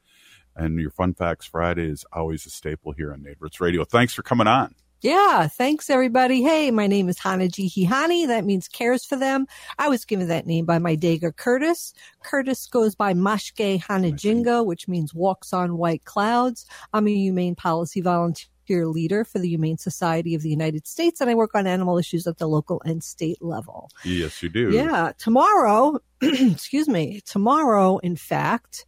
and 0.56 0.80
your 0.80 0.92
Fun 0.92 1.14
Facts 1.14 1.46
Friday 1.46 1.88
is 1.88 2.06
always 2.14 2.46
a 2.46 2.50
staple 2.50 2.92
here 2.92 3.14
on 3.14 3.26
Roots 3.40 3.62
Radio. 3.62 3.84
Thanks 3.84 4.14
for 4.14 4.24
coming 4.24 4.48
on. 4.48 4.76
Yeah, 5.04 5.50
thanks 5.50 5.90
everybody. 5.90 6.42
Hey, 6.42 6.72
my 6.72 6.88
name 6.88 7.10
is 7.10 7.20
Hana 7.20 7.50
Jihihani. 7.50 8.26
That 8.28 8.46
means 8.46 8.70
cares 8.70 9.04
for 9.04 9.18
them. 9.18 9.48
I 9.78 9.90
was 9.90 10.06
given 10.06 10.30
that 10.30 10.48
name 10.48 10.64
by 10.64 10.80
my 10.80 10.96
Daga 10.96 11.36
Curtis. 11.36 11.94
Curtis 12.24 12.68
goes 12.68 12.96
by 12.96 13.14
Mashke 13.14 13.84
Hanajinga, 13.84 14.66
which 14.66 14.88
means 14.88 15.14
walks 15.14 15.52
on 15.52 15.78
white 15.78 16.06
clouds. 16.06 16.66
I'm 16.94 17.08
a 17.08 17.14
humane 17.14 17.56
policy 17.56 18.00
volunteer 18.00 18.48
leader 18.70 19.24
for 19.24 19.40
the 19.40 19.50
Humane 19.50 19.78
Society 19.78 20.36
of 20.36 20.42
the 20.42 20.50
United 20.50 20.88
States, 20.88 21.22
and 21.22 21.30
I 21.30 21.36
work 21.36 21.52
on 21.56 21.68
animal 21.68 21.98
issues 21.98 22.26
at 22.28 22.38
the 22.38 22.48
local 22.48 22.82
and 22.86 23.04
state 23.04 23.42
level. 23.42 23.90
Yes, 24.04 24.42
you 24.42 24.50
do. 24.50 24.72
Yeah, 24.72 25.12
tomorrow, 25.18 26.00
excuse 26.22 26.88
me, 26.88 27.22
tomorrow, 27.26 27.98
in 28.00 28.16
fact, 28.16 28.86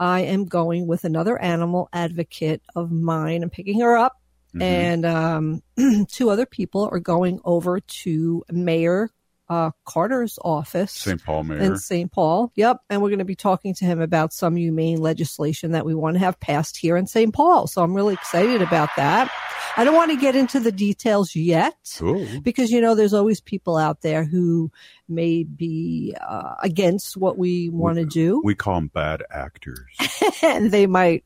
I 0.00 0.20
am 0.20 0.44
going 0.46 0.86
with 0.86 1.04
another 1.04 1.38
animal 1.40 1.88
advocate 1.92 2.62
of 2.74 2.90
mine. 2.90 3.42
I'm 3.42 3.50
picking 3.50 3.80
her 3.80 3.96
up, 3.96 4.20
Mhm. 4.54 4.62
and 4.62 5.04
um, 5.06 6.06
two 6.08 6.30
other 6.30 6.46
people 6.46 6.88
are 6.90 7.00
going 7.00 7.40
over 7.44 7.80
to 7.80 8.44
Mayor 8.50 9.10
uh, 9.48 9.70
Carter's 9.84 10.38
office. 10.42 10.92
St. 10.92 11.22
Paul 11.22 11.44
Mayor. 11.44 11.58
In 11.58 11.76
St. 11.76 12.10
Paul. 12.10 12.52
Yep. 12.54 12.78
And 12.90 13.02
we're 13.02 13.08
going 13.08 13.18
to 13.18 13.24
be 13.24 13.34
talking 13.34 13.74
to 13.74 13.84
him 13.84 14.00
about 14.00 14.32
some 14.32 14.56
humane 14.56 15.00
legislation 15.00 15.72
that 15.72 15.86
we 15.86 15.94
want 15.94 16.14
to 16.14 16.20
have 16.20 16.38
passed 16.40 16.76
here 16.76 16.96
in 16.96 17.06
St. 17.06 17.32
Paul. 17.32 17.66
So 17.66 17.82
I'm 17.82 17.94
really 17.94 18.14
excited 18.14 18.62
about 18.62 18.90
that. 18.96 19.30
I 19.76 19.84
don't 19.84 19.94
want 19.94 20.10
to 20.10 20.16
get 20.16 20.34
into 20.34 20.60
the 20.60 20.72
details 20.72 21.36
yet 21.36 21.76
Ooh. 22.02 22.40
because, 22.40 22.70
you 22.70 22.80
know, 22.80 22.94
there's 22.94 23.14
always 23.14 23.40
people 23.40 23.76
out 23.76 24.00
there 24.02 24.24
who 24.24 24.72
may 25.08 25.44
be 25.44 26.14
uh, 26.20 26.54
against 26.62 27.16
what 27.16 27.38
we 27.38 27.68
want 27.68 27.96
to 27.96 28.04
do 28.04 28.40
We 28.42 28.54
call 28.54 28.74
them 28.74 28.88
bad 28.88 29.22
actors. 29.30 29.96
and 30.42 30.70
they 30.70 30.86
might 30.86 31.24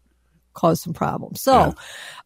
cause 0.54 0.80
some 0.82 0.92
problems. 0.92 1.40
So, 1.40 1.74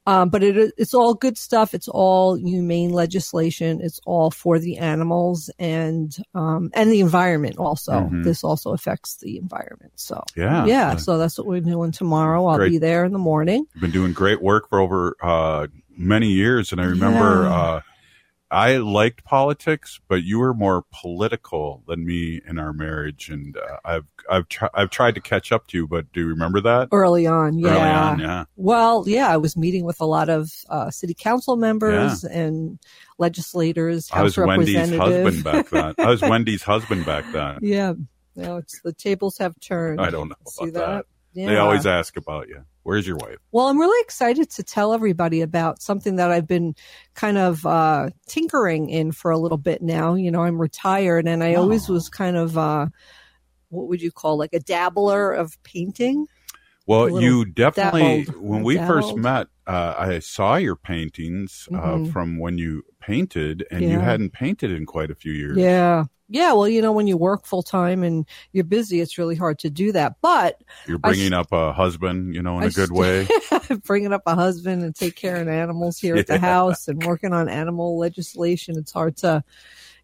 um, 0.07 0.29
but 0.29 0.43
it, 0.43 0.73
it's 0.77 0.95
all 0.95 1.15
good 1.15 1.37
stuff. 1.37 1.75
It's 1.75 1.89
all 1.89 2.35
humane 2.37 2.91
legislation. 2.91 3.81
It's 3.83 4.01
all 4.07 4.31
for 4.31 4.59
the 4.59 4.79
animals 4.79 5.51
and, 5.59 6.17
um, 6.35 6.71
and 6.75 6.91
the 6.91 7.01
environment 7.01 7.59
also. 7.59 7.93
Mhm. 7.93 8.25
This 8.25 8.45
also 8.45 8.73
affects 8.73 9.17
the 9.17 9.39
environment. 9.39 9.93
So, 9.97 10.23
Yeah. 10.37 10.65
Yeah. 10.67 10.97
So 10.97 11.19
that's 11.19 11.39
what 11.39 11.47
we're 11.47 11.61
doing 11.61 11.93
tomorrow. 11.93 12.47
I'll 12.47 12.59
Great. 12.59 12.71
be 12.73 12.79
there 12.79 13.05
in 13.05 13.12
the 13.12 13.19
morning. 13.19 13.67
You've 13.75 13.81
been 13.83 13.91
doing 13.91 14.12
great 14.12 14.43
work 14.43 14.69
for 14.69 14.81
over 14.81 15.17
uh, 15.23 15.67
many 15.97 16.29
years, 16.29 16.73
and 16.73 16.81
I 16.81 16.85
remember 16.85 17.45
Yeah. 17.45 17.55
uh, 17.55 17.81
I 18.57 18.79
liked 18.79 19.23
politics, 19.23 20.01
but 20.09 20.23
you 20.25 20.38
were 20.38 20.55
more 20.55 20.85
political 20.90 21.83
than 21.87 22.07
me 22.07 22.40
in 22.49 22.59
our 22.59 22.73
marriage, 22.73 23.29
and 23.29 23.55
uh, 23.55 23.77
I've 23.85 24.07
I've 24.31 24.49
tr- 24.49 24.73
I've 24.73 24.88
tried 24.88 25.14
to 25.16 25.21
catch 25.21 25.53
up 25.53 25.66
to 25.69 25.77
you. 25.77 25.87
But 25.87 26.11
do 26.14 26.21
you 26.21 26.29
remember 26.29 26.62
that? 26.62 26.88
Early 26.90 27.27
on, 27.27 27.59
yeah. 27.59 27.69
Early 27.69 27.90
on, 27.90 28.19
yeah. 28.19 28.45
Well, 28.57 29.05
yeah, 29.07 29.31
I 29.31 29.37
was 29.37 29.59
meeting 29.59 29.85
with 29.85 30.01
a 30.01 30.07
lot 30.07 30.31
of 30.31 30.51
uh, 30.71 30.90
city 30.90 31.12
council 31.12 31.57
members 31.57 32.25
and 32.25 32.79
legislators, 33.19 34.09
I 34.11 34.23
was 34.23 34.38
Wendy's 34.38 34.97
husband 34.97 35.45
back 35.45 35.69
then. 35.69 35.95
I 35.99 36.07
was 36.07 36.23
Wendy's 36.23 36.62
husband 36.62 37.05
back 37.05 37.31
then. 37.33 37.59
yeah, 37.61 37.92
no, 38.37 38.57
it's 38.57 38.81
the 38.81 38.95
tables 38.95 39.37
have 39.37 39.61
turned. 39.61 40.01
I 40.01 40.09
don't 40.09 40.29
know 40.29 40.37
See 40.47 40.69
about 40.69 41.05
that. 41.05 41.07
That? 41.44 41.46
They 41.53 41.57
always 41.57 41.87
ask 41.87 42.16
about 42.16 42.49
you. 42.49 42.64
Where's 42.83 43.07
your 43.07 43.16
wife? 43.16 43.38
Well, 43.53 43.66
I'm 43.66 43.79
really 43.81 44.01
excited 44.03 44.51
to 44.51 44.62
tell 44.62 44.92
everybody 44.92 45.40
about 45.40 45.83
something 45.83 46.16
that 46.16 46.31
I've 46.31 46.46
been 46.46 46.75
kind 47.14 47.37
of 47.37 47.66
uh, 47.66 48.11
tinkering 48.27 48.88
in 48.90 49.12
for 49.12 49.31
a 49.31 49.38
little 49.38 49.59
bit 49.59 49.83
now. 49.83 50.14
You 50.14 50.31
know, 50.31 50.42
I'm 50.42 50.61
retired, 50.61 51.27
and 51.27 51.42
I 51.42 51.55
always 51.55 51.88
was 51.88 52.09
kind 52.09 52.37
of 52.37 52.57
uh, 52.57 52.87
what 53.70 53.88
would 53.88 54.01
you 54.03 54.12
call 54.12 54.38
like 54.38 54.53
a 54.53 54.61
dabbler 54.61 55.33
of 55.33 55.61
painting. 55.64 56.27
Well, 56.87 57.20
you 57.20 57.44
definitely, 57.44 58.25
dabbled. 58.25 58.42
when 58.42 58.62
we 58.62 58.77
first 58.77 59.16
met, 59.16 59.49
uh, 59.66 59.94
I 59.99 60.20
saw 60.20 60.55
your 60.55 60.77
paintings 60.77 61.68
uh, 61.75 61.96
Mhm. 61.96 62.12
from 62.12 62.38
when 62.38 62.59
you 62.59 62.85
painted, 63.01 63.66
and 63.72 63.83
you 63.83 63.99
hadn't 63.99 64.33
painted 64.33 64.70
in 64.70 64.87
quite 64.87 65.11
a 65.11 65.16
few 65.16 65.33
years. 65.33 65.57
Yeah. 65.59 66.05
Yeah, 66.29 66.53
well, 66.55 66.69
you 66.69 66.83
know, 66.83 66.93
when 66.93 67.07
you 67.07 67.17
work 67.17 67.47
full 67.47 67.62
time 67.62 68.03
and 68.03 68.27
you're 68.53 68.65
busy, 68.65 69.01
it's 69.01 69.17
really 69.17 69.37
hard 69.37 69.61
to 69.61 69.71
do 69.71 69.93
that. 69.93 70.17
But 70.21 70.61
You're 70.87 70.99
bringing 70.99 71.33
up 71.33 71.53
a 71.53 71.73
husband, 71.73 72.35
you 72.35 72.43
know, 72.43 72.57
in 72.59 72.65
I 72.65 72.67
a 72.67 72.71
good 72.71 72.89
st- 72.89 72.99
way. 72.99 73.29
bringing 73.85 74.12
up 74.12 74.23
a 74.27 74.35
husband 74.35 74.83
and 74.83 74.95
take 74.95 75.15
care 75.15 75.37
of 75.37 75.47
animals 75.47 75.99
here 75.99 76.17
at 76.17 76.27
the 76.27 76.39
house 76.53 76.89
and 76.89 77.05
working 77.05 77.33
on 77.33 77.49
animal 77.49 77.97
legislation. 77.99 78.77
It's 78.77 78.91
hard 78.93 79.17
to 79.19 79.45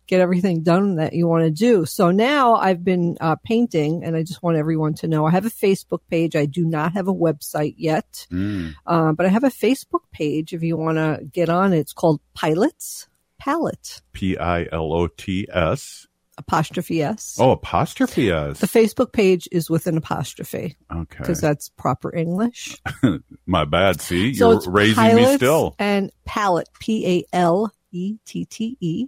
get 0.06 0.20
everything 0.20 0.62
done 0.62 0.96
that 0.96 1.12
you 1.12 1.26
want 1.26 1.44
to 1.44 1.50
do. 1.50 1.86
So 1.86 2.10
now 2.10 2.54
I've 2.56 2.84
been 2.84 3.16
uh, 3.20 3.36
painting 3.36 4.04
and 4.04 4.16
I 4.16 4.22
just 4.24 4.42
want 4.42 4.56
everyone 4.56 4.94
to 4.94 5.08
know 5.08 5.26
I 5.26 5.30
have 5.30 5.46
a 5.46 5.50
Facebook 5.50 6.00
page. 6.10 6.34
I 6.36 6.44
do 6.46 6.64
not 6.64 6.92
have 6.92 7.08
a 7.08 7.14
website 7.14 7.74
yet, 7.78 8.26
Mm. 8.30 8.74
uh, 8.86 9.12
but 9.12 9.26
I 9.26 9.28
have 9.28 9.44
a 9.44 9.48
Facebook 9.50 10.02
page 10.12 10.52
if 10.52 10.62
you 10.62 10.76
want 10.76 10.98
to 10.98 11.24
get 11.24 11.48
on 11.48 11.72
it. 11.72 11.78
It's 11.78 11.92
called 11.92 12.20
Pilots 12.34 13.08
Palette, 13.38 14.02
P 14.12 14.36
I 14.38 14.66
L 14.70 14.92
O 14.92 15.06
T 15.08 15.48
S. 15.52 16.06
apostrophe 16.38 17.02
S. 17.02 17.36
Oh, 17.40 17.50
apostrophe 17.52 18.30
S. 18.30 18.60
The 18.60 18.66
Facebook 18.66 19.12
page 19.12 19.48
is 19.52 19.68
with 19.70 19.86
an 19.86 19.96
apostrophe 19.96 20.76
Okay. 20.94 21.18
because 21.18 21.40
that's 21.40 21.68
proper 21.70 22.14
English. 22.14 22.76
My 23.46 23.64
bad. 23.64 24.00
See, 24.00 24.34
So 24.34 24.52
you're 24.52 24.72
raising 24.72 25.14
me 25.16 25.36
still. 25.36 25.74
And 25.78 26.10
palette, 26.24 26.68
P 26.80 27.06
A 27.32 27.36
L 27.36 27.72
E 27.92 28.16
T 28.24 28.44
T 28.46 28.76
E. 28.80 29.06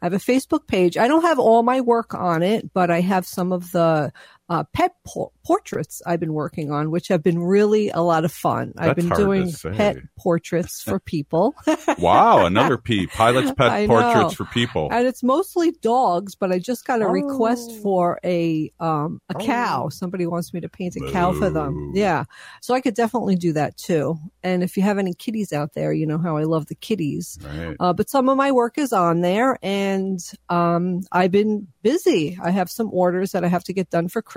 I 0.00 0.06
have 0.06 0.12
a 0.12 0.18
Facebook 0.18 0.66
page. 0.68 0.96
I 0.96 1.08
don't 1.08 1.22
have 1.22 1.38
all 1.40 1.62
my 1.64 1.80
work 1.80 2.14
on 2.14 2.42
it, 2.42 2.72
but 2.72 2.90
I 2.90 3.00
have 3.00 3.26
some 3.26 3.52
of 3.52 3.72
the 3.72 4.12
uh, 4.48 4.64
pet 4.72 4.94
por- 5.04 5.32
portraits 5.44 6.02
I've 6.06 6.20
been 6.20 6.32
working 6.32 6.70
on, 6.70 6.90
which 6.90 7.08
have 7.08 7.22
been 7.22 7.38
really 7.40 7.90
a 7.90 8.00
lot 8.00 8.24
of 8.24 8.32
fun. 8.32 8.74
I've 8.78 8.94
been 8.96 9.08
doing 9.08 9.52
pet 9.52 9.96
portraits 10.18 10.82
for 10.82 10.98
people. 11.00 11.54
Wow, 11.98 12.44
another 12.44 12.76
P. 12.76 13.06
Pilot's 13.06 13.52
pet 13.56 13.70
I 13.70 13.86
portraits 13.86 14.14
know. 14.38 14.44
for 14.44 14.44
people. 14.52 14.88
And 14.92 15.06
it's 15.06 15.22
mostly 15.22 15.70
dogs, 15.80 16.34
but 16.34 16.52
I 16.52 16.58
just 16.58 16.84
got 16.84 17.00
a 17.00 17.06
request 17.08 17.70
Oh. 17.72 17.80
for 17.82 18.20
a 18.22 18.70
um 18.78 19.20
a 19.30 19.34
cow. 19.34 19.88
Somebody 19.88 20.26
wants 20.26 20.52
me 20.52 20.60
to 20.60 20.68
paint 20.68 20.94
a 20.96 21.10
cow 21.10 21.32
for 21.32 21.48
them. 21.48 21.92
Yeah. 21.94 22.24
So 22.60 22.74
I 22.74 22.80
could 22.82 22.94
definitely 22.94 23.36
do 23.36 23.54
that 23.54 23.76
too. 23.78 24.18
And 24.42 24.62
if 24.62 24.76
you 24.76 24.82
have 24.82 24.98
any 24.98 25.14
kitties 25.14 25.52
out 25.52 25.72
there, 25.74 25.92
you 25.92 26.06
know 26.06 26.18
how 26.18 26.36
I 26.36 26.42
love 26.42 26.66
the 26.66 26.74
kitties. 26.74 27.38
Right. 27.42 27.76
Uh, 27.80 27.92
but 27.94 28.10
some 28.10 28.28
of 28.28 28.36
my 28.36 28.52
work 28.52 28.76
is 28.78 28.92
on 28.92 29.22
there 29.22 29.58
and 29.62 30.20
um 30.50 31.00
I've 31.10 31.32
been 31.32 31.68
busy. 31.82 32.38
I 32.42 32.50
have 32.50 32.68
some 32.70 32.90
orders 32.92 33.32
that 33.32 33.42
I 33.44 33.48
have 33.48 33.64
to 33.64 33.72
get 33.72 33.88
done 33.90 34.08
for 34.08 34.20
Christmas. 34.20 34.35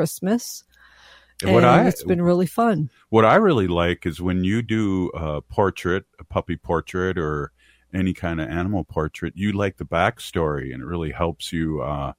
And 1.42 1.54
what 1.54 1.64
I- 1.64 1.88
it's 1.88 2.04
been 2.04 2.22
really 2.22 2.46
fun. 2.46 2.90
What 3.10 3.26
I 3.26 3.36
really 3.36 3.68
like 3.68 4.06
is 4.06 4.22
when 4.22 4.44
you 4.44 4.62
do 4.62 5.10
a 5.10 5.42
portrait, 5.42 6.06
a 6.20 6.24
puppy 6.24 6.58
portrait, 6.58 7.18
or 7.18 7.52
any 7.94 8.14
kind 8.14 8.40
of 8.40 8.50
animal 8.50 8.84
portrait, 8.84 9.34
you 9.36 9.52
like 9.54 9.78
the 9.78 9.86
backstory, 9.86 10.74
and 10.74 10.84
it 10.84 10.86
really 10.86 11.12
helps 11.12 11.52
you 11.52 11.82
uh, 11.82 12.14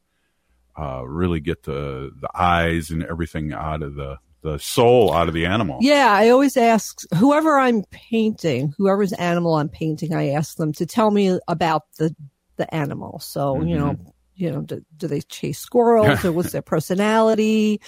uh, 0.76 1.02
really 1.06 1.40
get 1.40 1.62
the 1.64 2.10
the 2.20 2.30
eyes 2.34 2.90
and 2.90 3.04
everything 3.04 3.52
out 3.52 3.82
of 3.82 3.94
the 3.94 4.18
the 4.42 4.58
soul 4.58 5.12
out 5.12 5.28
of 5.28 5.34
the 5.34 5.44
animal. 5.44 5.78
Yeah, 5.82 6.10
I 6.10 6.30
always 6.30 6.56
ask 6.56 7.02
whoever 7.18 7.58
I'm 7.58 7.84
painting, 7.90 8.72
whoever's 8.78 9.12
animal 9.12 9.56
I'm 9.56 9.68
painting, 9.68 10.14
I 10.14 10.30
ask 10.30 10.56
them 10.56 10.72
to 10.74 10.86
tell 10.86 11.10
me 11.10 11.38
about 11.46 11.82
the 11.98 12.14
the 12.56 12.72
animal. 12.74 13.20
So 13.20 13.62
you 13.62 13.76
know, 13.78 13.98
you 14.40 14.50
know, 14.50 14.62
do, 14.62 14.84
do 14.96 15.06
they 15.08 15.20
chase 15.22 15.58
squirrels 15.58 16.24
or 16.24 16.32
what's 16.32 16.52
their 16.52 16.62
personality? 16.62 17.80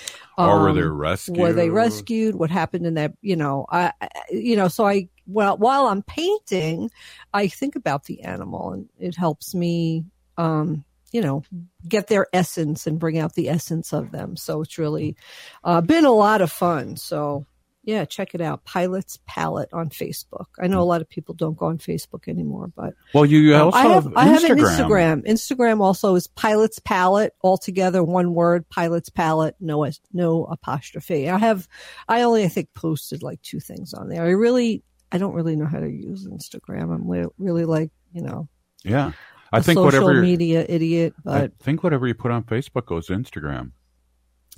Or 0.43 0.61
were 0.61 0.73
Um, 0.73 0.75
they 0.75 0.83
Were 1.27 1.53
they 1.53 1.71
rescued? 1.71 1.71
rescued? 1.71 2.35
What 2.35 2.51
happened 2.51 2.87
in 2.87 2.95
that? 2.95 3.13
You 3.23 3.37
know, 3.37 3.67
I, 3.71 3.93
I 4.01 4.09
you 4.31 4.57
know, 4.57 4.69
so 4.69 4.87
I 4.87 5.09
well 5.27 5.57
while 5.57 5.87
I'm 5.87 6.03
painting, 6.03 6.91
I 7.33 7.49
think 7.49 7.77
about 7.77 8.05
the 8.05 8.23
animal, 8.23 8.73
and 8.73 8.89
it 8.99 9.17
helps 9.17 9.55
me. 9.55 10.05
um 10.37 10.85
you 11.13 11.21
know, 11.21 11.43
get 11.87 12.07
their 12.07 12.27
essence 12.33 12.87
and 12.87 12.99
bring 12.99 13.19
out 13.19 13.35
the 13.35 13.51
essence 13.51 13.93
of 13.93 14.13
them. 14.13 14.35
So 14.35 14.63
it's 14.63 14.79
really 14.79 15.15
uh, 15.63 15.83
been 15.83 16.07
a 16.07 16.11
lot 16.11 16.41
of 16.41 16.51
fun. 16.51 16.97
So 16.97 17.45
yeah, 17.85 18.05
check 18.05 18.35
it 18.35 18.41
out. 18.41 18.65
Pilots 18.65 19.19
Palette 19.27 19.73
on 19.73 19.91
Facebook. 19.91 20.47
I 20.61 20.69
know 20.69 20.81
a 20.81 20.85
lot 20.85 21.01
of 21.01 21.09
people 21.09 21.35
don't 21.35 21.57
go 21.57 21.67
on 21.67 21.79
Facebook 21.79 22.29
anymore, 22.29 22.71
but 22.77 22.95
Well, 23.13 23.27
you 23.27 23.57
um, 23.57 23.63
also 23.63 23.79
I 23.79 23.83
have, 23.83 24.05
have 24.05 24.13
I 24.17 24.25
have 24.27 24.45
an 24.45 24.57
Instagram. 24.59 25.27
Instagram. 25.27 25.81
Also 25.81 26.15
is 26.15 26.29
Pilots 26.29 26.79
Palette 26.79 27.35
altogether, 27.43 28.05
one 28.05 28.35
word. 28.35 28.69
Pilots 28.69 29.09
Palette, 29.11 29.57
no 29.59 29.89
no 30.13 30.45
apostrophe. 30.45 31.29
I 31.29 31.39
have, 31.39 31.67
I 32.09 32.23
only 32.23 32.45
I 32.45 32.49
think 32.49 32.73
posted 32.75 33.23
like 33.23 33.43
two 33.43 33.59
things 33.59 33.93
on 33.95 34.09
there. 34.09 34.23
I 34.23 34.31
really, 34.31 34.85
I 35.11 35.19
don't 35.19 35.35
really 35.35 35.57
know 35.57 35.67
how 35.67 35.81
to 35.81 35.91
use 35.91 36.27
Instagram. 36.27 36.95
I'm 36.95 37.09
li- 37.09 37.27
really 37.39 37.65
like 37.65 37.91
you 38.13 38.23
know, 38.23 38.49
Yeah, 38.85 39.13
I 39.53 39.59
a 39.59 39.63
think 39.63 39.77
social 39.79 39.85
whatever 39.85 40.23
media 40.23 40.65
idiot, 40.69 41.15
I 41.27 41.41
but 41.49 41.59
think 41.59 41.83
whatever 41.83 42.07
you 42.07 42.15
put 42.15 42.31
on 42.31 42.45
Facebook 42.45 42.87
goes 42.87 43.07
to 43.07 43.15
Instagram. 43.15 43.73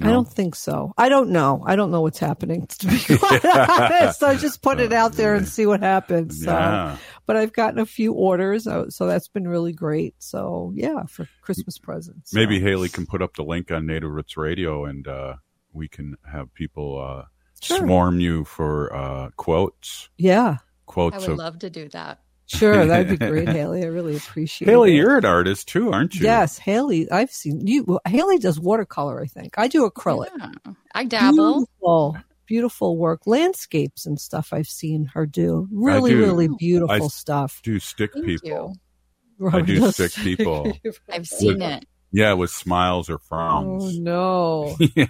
I 0.02 0.10
don't 0.10 0.28
think 0.28 0.56
so. 0.56 0.92
I 0.98 1.08
don't 1.08 1.30
know. 1.30 1.62
I 1.64 1.76
don't 1.76 1.90
know 1.92 2.00
what's 2.00 2.18
happening. 2.18 2.66
To 2.78 2.86
be 2.88 2.98
quite 3.18 3.44
honest, 3.44 4.18
so 4.20 4.26
I 4.26 4.36
just 4.36 4.60
put 4.60 4.80
it 4.80 4.92
out 4.92 5.12
there 5.12 5.34
and 5.36 5.46
see 5.46 5.66
what 5.66 5.80
happens. 5.80 6.42
So, 6.44 6.50
Yeah. 6.50 6.96
but 7.26 7.36
I've 7.36 7.52
gotten 7.52 7.78
a 7.78 7.86
few 7.86 8.12
orders, 8.12 8.66
uh, 8.66 8.90
so 8.90 9.06
that's 9.06 9.28
been 9.28 9.46
really 9.46 9.72
great. 9.72 10.14
So 10.18 10.72
yeah, 10.74 11.04
for 11.04 11.28
Christmas 11.42 11.78
presents. 11.78 12.34
Maybe 12.34 12.58
Haley 12.58 12.88
can 12.88 13.06
put 13.06 13.22
up 13.22 13.34
the 13.36 13.44
link 13.44 13.70
on 13.70 13.86
Native 13.86 14.10
Roots 14.10 14.36
Radio, 14.36 14.84
and 14.84 15.06
uh, 15.06 15.34
we 15.72 15.86
can 15.88 16.16
have 16.30 16.52
people 16.54 17.00
uh, 17.00 17.24
Sure. 17.62 17.78
swarm 17.78 18.18
you 18.18 18.44
for 18.44 18.94
uh, 18.94 19.30
quotes. 19.36 20.08
Yeah, 20.18 20.56
quotes. 20.86 21.14
I 21.16 21.18
would 21.20 21.30
of 21.30 21.38
love 21.38 21.58
to 21.60 21.70
do 21.70 21.88
that. 21.90 22.18
Sure, 22.46 22.86
that'd 22.86 23.08
be 23.08 23.16
great, 23.16 23.48
Haley. 23.50 23.82
I 23.82 23.86
really 23.86 24.16
appreciate 24.16 24.68
Haley. 24.68 24.90
it. 24.90 24.94
Haley, 24.94 24.96
you're 24.98 25.18
an 25.18 25.24
artist 25.24 25.68
too, 25.68 25.92
aren't 25.92 26.14
you? 26.14 26.22
Yes, 26.24 26.58
Haley. 26.58 27.10
I've 27.10 27.30
seen 27.30 27.66
you. 27.66 27.84
well, 27.84 28.00
Haley 28.06 28.38
does 28.38 28.58
watercolor. 28.60 29.20
I 29.20 29.26
think 29.26 29.54
I 29.58 29.68
do 29.68 29.88
acrylic. 29.88 30.28
I 30.94 31.04
dabble. 31.04 31.66
Beautiful, 31.80 32.16
beautiful 32.46 32.96
work, 32.98 33.26
landscapes 33.26 34.06
and 34.06 34.20
stuff. 34.20 34.52
I've 34.52 34.68
seen 34.68 35.06
her 35.14 35.26
do. 35.26 35.68
Really, 35.72 36.12
do. 36.12 36.20
really 36.20 36.48
oh. 36.48 36.56
beautiful 36.58 37.06
s- 37.06 37.14
stuff. 37.14 37.60
Do 37.62 37.78
stick 37.80 38.12
Thank 38.12 38.26
people. 38.26 38.76
you. 39.40 39.48
I 39.50 39.60
do 39.62 39.80
Robert 39.80 39.92
stick 39.94 40.12
people. 40.12 40.72
I've 41.10 41.26
seen 41.26 41.54
With- 41.58 41.62
it. 41.62 41.86
Yeah, 42.12 42.34
with 42.34 42.50
smiles 42.50 43.10
or 43.10 43.14
Oh 43.14 43.18
frowns. 43.28 43.98
no. 43.98 44.76
yeah. 44.94 45.06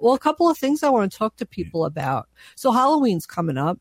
Well, 0.00 0.14
a 0.14 0.18
couple 0.18 0.50
of 0.50 0.58
things 0.58 0.82
I 0.82 0.88
want 0.88 1.12
to 1.12 1.16
talk 1.16 1.36
to 1.36 1.46
people 1.46 1.84
about. 1.84 2.26
So 2.56 2.72
Halloween's 2.72 3.26
coming 3.26 3.56
up. 3.56 3.78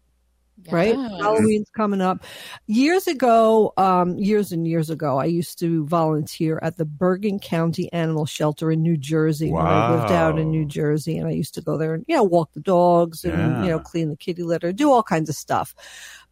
Right? 0.69 0.95
Halloween's 0.95 1.69
coming 1.75 2.01
up. 2.01 2.23
Years 2.67 3.07
ago, 3.07 3.73
um, 3.77 4.17
years 4.17 4.51
and 4.51 4.67
years 4.67 4.89
ago, 4.89 5.17
I 5.17 5.25
used 5.25 5.57
to 5.59 5.85
volunteer 5.87 6.59
at 6.61 6.77
the 6.77 6.85
Bergen 6.85 7.39
County 7.39 7.91
Animal 7.93 8.25
Shelter 8.25 8.71
in 8.71 8.81
New 8.81 8.97
Jersey 8.97 9.51
when 9.51 9.65
I 9.65 9.95
lived 9.95 10.11
out 10.11 10.37
in 10.37 10.51
New 10.51 10.65
Jersey. 10.65 11.17
And 11.17 11.27
I 11.27 11.31
used 11.31 11.53
to 11.55 11.61
go 11.61 11.77
there 11.77 11.93
and, 11.93 12.05
you 12.07 12.15
know, 12.15 12.23
walk 12.23 12.53
the 12.53 12.59
dogs 12.59 13.23
and, 13.23 13.33
Yeah. 13.37 13.63
you 13.63 13.69
know, 13.69 13.79
clean 13.79 14.09
the 14.09 14.15
kitty 14.15 14.43
litter, 14.43 14.71
do 14.71 14.91
all 14.91 15.03
kinds 15.03 15.29
of 15.29 15.35
stuff. 15.35 15.73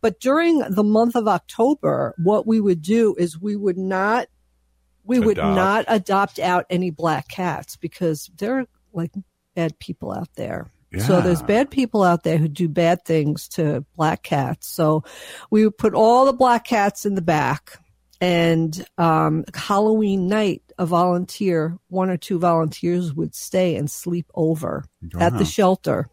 But 0.01 0.19
during 0.19 0.59
the 0.59 0.83
month 0.83 1.15
of 1.15 1.27
October, 1.27 2.13
what 2.17 2.45
we 2.45 2.59
would 2.59 2.81
do 2.81 3.15
is 3.17 3.39
we 3.39 3.55
would 3.55 3.77
not, 3.77 4.27
we 5.03 5.19
would 5.19 5.37
not 5.37 5.85
adopt 5.87 6.39
out 6.39 6.65
any 6.69 6.91
black 6.91 7.27
cats 7.29 7.75
because 7.75 8.29
there 8.37 8.59
are 8.59 8.65
like 8.93 9.11
bad 9.55 9.77
people 9.79 10.11
out 10.11 10.29
there. 10.35 10.71
So 10.97 11.21
there's 11.21 11.43
bad 11.43 11.69
people 11.69 12.01
out 12.01 12.23
there 12.23 12.37
who 12.37 12.47
do 12.47 12.67
bad 12.67 13.05
things 13.05 13.47
to 13.49 13.85
black 13.95 14.23
cats. 14.23 14.67
So 14.67 15.03
we 15.51 15.63
would 15.63 15.77
put 15.77 15.93
all 15.93 16.25
the 16.25 16.33
black 16.33 16.65
cats 16.65 17.05
in 17.05 17.13
the 17.13 17.21
back 17.21 17.79
and 18.21 18.85
um, 18.97 19.45
Halloween 19.53 20.27
night, 20.27 20.61
a 20.77 20.85
volunteer, 20.85 21.77
one 21.87 22.09
or 22.09 22.17
two 22.17 22.39
volunteers 22.39 23.13
would 23.13 23.33
stay 23.33 23.75
and 23.75 23.89
sleep 23.89 24.29
over 24.33 24.83
at 25.17 25.37
the 25.37 25.45
shelter 25.45 26.09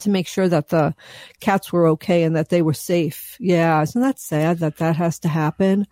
to 0.00 0.10
make 0.10 0.26
sure 0.26 0.48
that 0.48 0.68
the 0.68 0.94
cats 1.40 1.72
were 1.72 1.88
okay 1.88 2.22
and 2.22 2.36
that 2.36 2.48
they 2.48 2.62
were 2.62 2.74
safe. 2.74 3.36
Yeah, 3.40 3.82
isn't 3.82 4.00
that 4.00 4.18
sad 4.18 4.60
that 4.60 4.78
that 4.78 4.96
has 4.96 5.18
to 5.20 5.28
happen? 5.28 5.86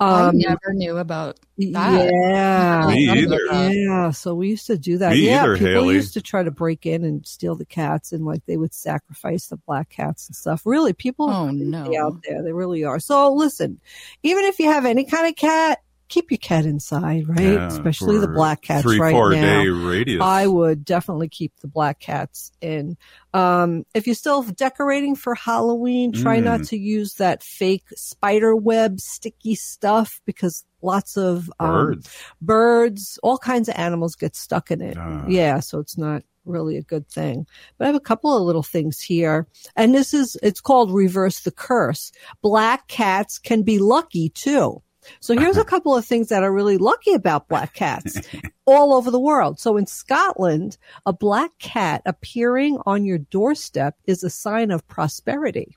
I 0.00 0.22
Um, 0.28 0.38
never 0.38 0.72
knew 0.74 0.96
about 0.98 1.38
that. 1.56 2.12
yeah. 2.12 2.86
Me 2.88 3.08
either. 3.08 3.38
Yeah, 3.72 4.10
so 4.10 4.34
we 4.34 4.48
used 4.48 4.66
to 4.66 4.76
do 4.76 4.98
that. 4.98 5.12
Me 5.12 5.26
yeah, 5.28 5.44
either, 5.44 5.54
people 5.56 5.68
Haley. 5.84 5.94
used 5.94 6.14
to 6.14 6.20
try 6.20 6.42
to 6.42 6.50
break 6.50 6.84
in 6.84 7.04
and 7.04 7.24
steal 7.24 7.54
the 7.54 7.64
cats, 7.64 8.10
and 8.12 8.24
like 8.24 8.44
they 8.46 8.56
would 8.56 8.74
sacrifice 8.74 9.46
the 9.46 9.56
black 9.56 9.90
cats 9.90 10.26
and 10.28 10.34
stuff. 10.34 10.62
Really, 10.66 10.92
people 10.92 11.30
Oh, 11.30 11.46
crazy 11.48 11.64
no. 11.64 11.94
out 12.00 12.20
there. 12.28 12.42
They 12.42 12.52
really 12.52 12.82
are. 12.84 12.98
So 12.98 13.32
listen, 13.32 13.80
even 14.24 14.44
if 14.44 14.58
you 14.58 14.66
have 14.66 14.84
any 14.84 15.04
kind 15.04 15.28
of 15.28 15.36
cat, 15.36 15.78
keep 16.14 16.30
your 16.30 16.38
cat 16.38 16.64
inside, 16.64 17.28
right? 17.28 17.40
Yeah, 17.40 17.66
Especially 17.66 18.18
the 18.18 18.28
black 18.28 18.62
cats 18.62 18.82
Three, 18.82 18.98
right 19.00 19.12
four 19.12 19.30
now. 19.32 19.62
day 19.62 19.68
radius. 19.68 20.22
I 20.22 20.46
would 20.46 20.84
definitely 20.84 21.28
keep 21.28 21.52
the 21.60 21.66
black 21.68 21.98
cats 21.98 22.52
in. 22.60 22.96
Um, 23.32 23.84
if 23.94 24.06
you're 24.06 24.14
still 24.14 24.42
decorating 24.42 25.16
for 25.16 25.34
Halloween, 25.34 26.12
try 26.12 26.38
not 26.40 26.60
Mm. 26.60 26.68
to 26.68 26.78
use 26.78 27.14
that 27.14 27.42
fake 27.42 27.84
spider 27.96 28.54
web 28.54 29.00
sticky 29.00 29.56
stuff 29.56 30.20
because 30.24 30.64
lots 30.82 31.16
of 31.16 31.50
um, 31.58 31.70
Birds. 31.70 32.10
birds, 32.40 33.18
all 33.22 33.38
kinds 33.38 33.68
of 33.68 33.74
animals 33.76 34.14
get 34.14 34.36
stuck 34.36 34.70
in 34.70 34.80
it. 34.80 34.96
Ah. 34.98 35.24
Yeah, 35.28 35.60
so 35.60 35.78
it's 35.80 35.98
not 35.98 36.22
really 36.44 36.76
a 36.76 36.82
good 36.82 37.08
thing. 37.08 37.46
But 37.78 37.84
I 37.84 37.86
have 37.88 37.96
a 37.96 38.00
couple 38.00 38.36
of 38.36 38.42
little 38.44 38.62
things 38.62 39.00
here. 39.00 39.46
And 39.76 39.94
this 39.94 40.12
is, 40.14 40.36
it's 40.42 40.60
called 40.60 40.92
reverse 40.92 41.40
the 41.40 41.50
curse. 41.50 42.12
Black 42.42 42.86
cats 42.86 43.38
can 43.38 43.62
be 43.62 43.78
lucky 43.78 44.28
too. 44.28 44.82
So 45.20 45.36
here's 45.38 45.56
a 45.56 45.64
couple 45.64 45.96
of 45.96 46.04
things 46.04 46.28
that 46.28 46.42
are 46.42 46.52
really 46.52 46.78
lucky 46.78 47.12
about 47.12 47.48
black 47.48 47.74
cats 47.74 48.20
all 48.66 48.94
over 48.94 49.10
the 49.10 49.20
world. 49.20 49.58
So 49.60 49.76
in 49.76 49.86
Scotland, 49.86 50.76
a 51.06 51.12
black 51.12 51.50
cat 51.58 52.02
appearing 52.06 52.78
on 52.86 53.04
your 53.04 53.18
doorstep 53.18 53.96
is 54.06 54.24
a 54.24 54.30
sign 54.30 54.70
of 54.70 54.86
prosperity. 54.88 55.76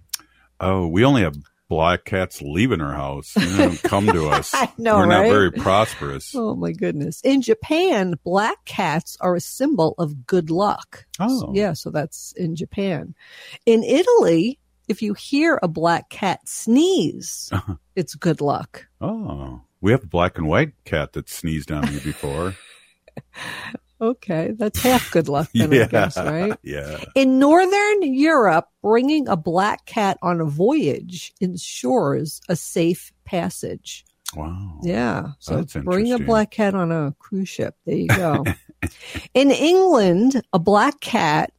Oh, 0.59 0.87
we 0.87 1.05
only 1.05 1.21
have 1.21 1.35
black 1.69 2.05
cats 2.05 2.41
leaving 2.41 2.81
our 2.81 2.93
house. 2.93 3.33
They 3.33 3.57
don't 3.57 3.81
come 3.83 4.07
to 4.07 4.29
us. 4.29 4.53
I 4.53 4.71
know, 4.77 4.97
We're 4.97 5.05
not 5.05 5.23
very 5.23 5.51
prosperous. 5.51 6.33
Oh 6.35 6.55
my 6.55 6.71
goodness. 6.71 7.21
In 7.21 7.41
Japan, 7.41 8.15
black 8.23 8.63
cats 8.65 9.17
are 9.21 9.35
a 9.35 9.41
symbol 9.41 9.95
of 9.97 10.25
good 10.25 10.49
luck. 10.49 11.05
Oh. 11.19 11.51
Yeah, 11.53 11.73
so 11.73 11.89
that's 11.91 12.33
in 12.37 12.55
Japan. 12.55 13.15
In 13.65 13.83
Italy, 13.83 14.59
if 14.87 15.01
you 15.01 15.13
hear 15.13 15.59
a 15.61 15.67
black 15.67 16.09
cat 16.09 16.47
sneeze, 16.47 17.49
uh-huh. 17.51 17.75
it's 17.95 18.15
good 18.15 18.41
luck. 18.41 18.87
Oh, 19.01 19.61
we 19.81 19.91
have 19.91 20.03
a 20.03 20.07
black 20.07 20.37
and 20.37 20.47
white 20.47 20.73
cat 20.85 21.13
that 21.13 21.29
sneezed 21.29 21.71
on 21.71 21.85
me 21.93 21.99
before. 21.99 22.55
Okay, 23.99 24.53
that's 24.55 24.79
half 24.79 25.09
good 25.09 25.27
luck 25.27 25.49
then, 25.55 25.73
I 25.73 25.85
guess, 25.87 26.17
right? 26.17 26.55
Yeah. 26.61 27.03
In 27.15 27.39
Northern 27.39 28.03
Europe, 28.13 28.67
bringing 28.83 29.27
a 29.27 29.35
black 29.35 29.85
cat 29.87 30.19
on 30.21 30.39
a 30.39 30.45
voyage 30.45 31.33
ensures 31.41 32.39
a 32.47 32.55
safe 32.55 33.11
passage. 33.25 34.05
Wow. 34.35 34.79
Yeah. 34.83 35.29
So 35.39 35.57
That's 35.57 35.73
bring 35.73 36.11
a 36.11 36.19
black 36.19 36.51
cat 36.51 36.75
on 36.75 36.91
a 36.91 37.15
cruise 37.17 37.49
ship. 37.49 37.75
There 37.85 37.95
you 37.95 38.07
go. 38.07 38.45
In 39.33 39.49
England, 39.49 40.43
a 40.53 40.59
black 40.59 40.99
cat 40.99 41.51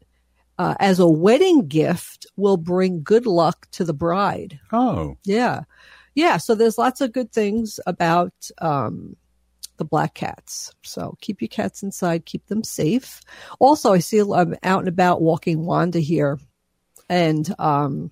uh, 0.59 0.75
as 0.81 0.99
a 0.99 1.09
wedding 1.09 1.69
gift 1.69 2.27
will 2.37 2.57
bring 2.57 3.03
good 3.03 3.27
luck 3.27 3.69
to 3.73 3.85
the 3.85 3.95
bride. 3.95 4.59
Oh, 4.73 5.17
Yeah. 5.25 5.63
Yeah. 6.15 6.37
So 6.39 6.55
there's 6.55 6.79
lots 6.79 7.01
of 7.01 7.13
good 7.13 7.33
things 7.33 7.79
about 7.87 8.33
um, 8.61 9.17
the 9.77 9.85
black 9.85 10.15
cats. 10.15 10.73
So 10.83 11.17
keep 11.21 11.41
your 11.41 11.49
cats 11.49 11.83
inside, 11.83 12.27
keep 12.27 12.47
them 12.47 12.65
safe. 12.65 13.21
Also, 13.61 13.93
I 13.93 14.01
see 14.01 14.19
I'm 14.19 14.57
out 14.65 14.81
and 14.81 14.89
about 14.89 15.23
walking 15.23 15.65
Wanda 15.65 16.01
here. 16.01 16.39
And 17.09 17.55
um, 17.59 18.11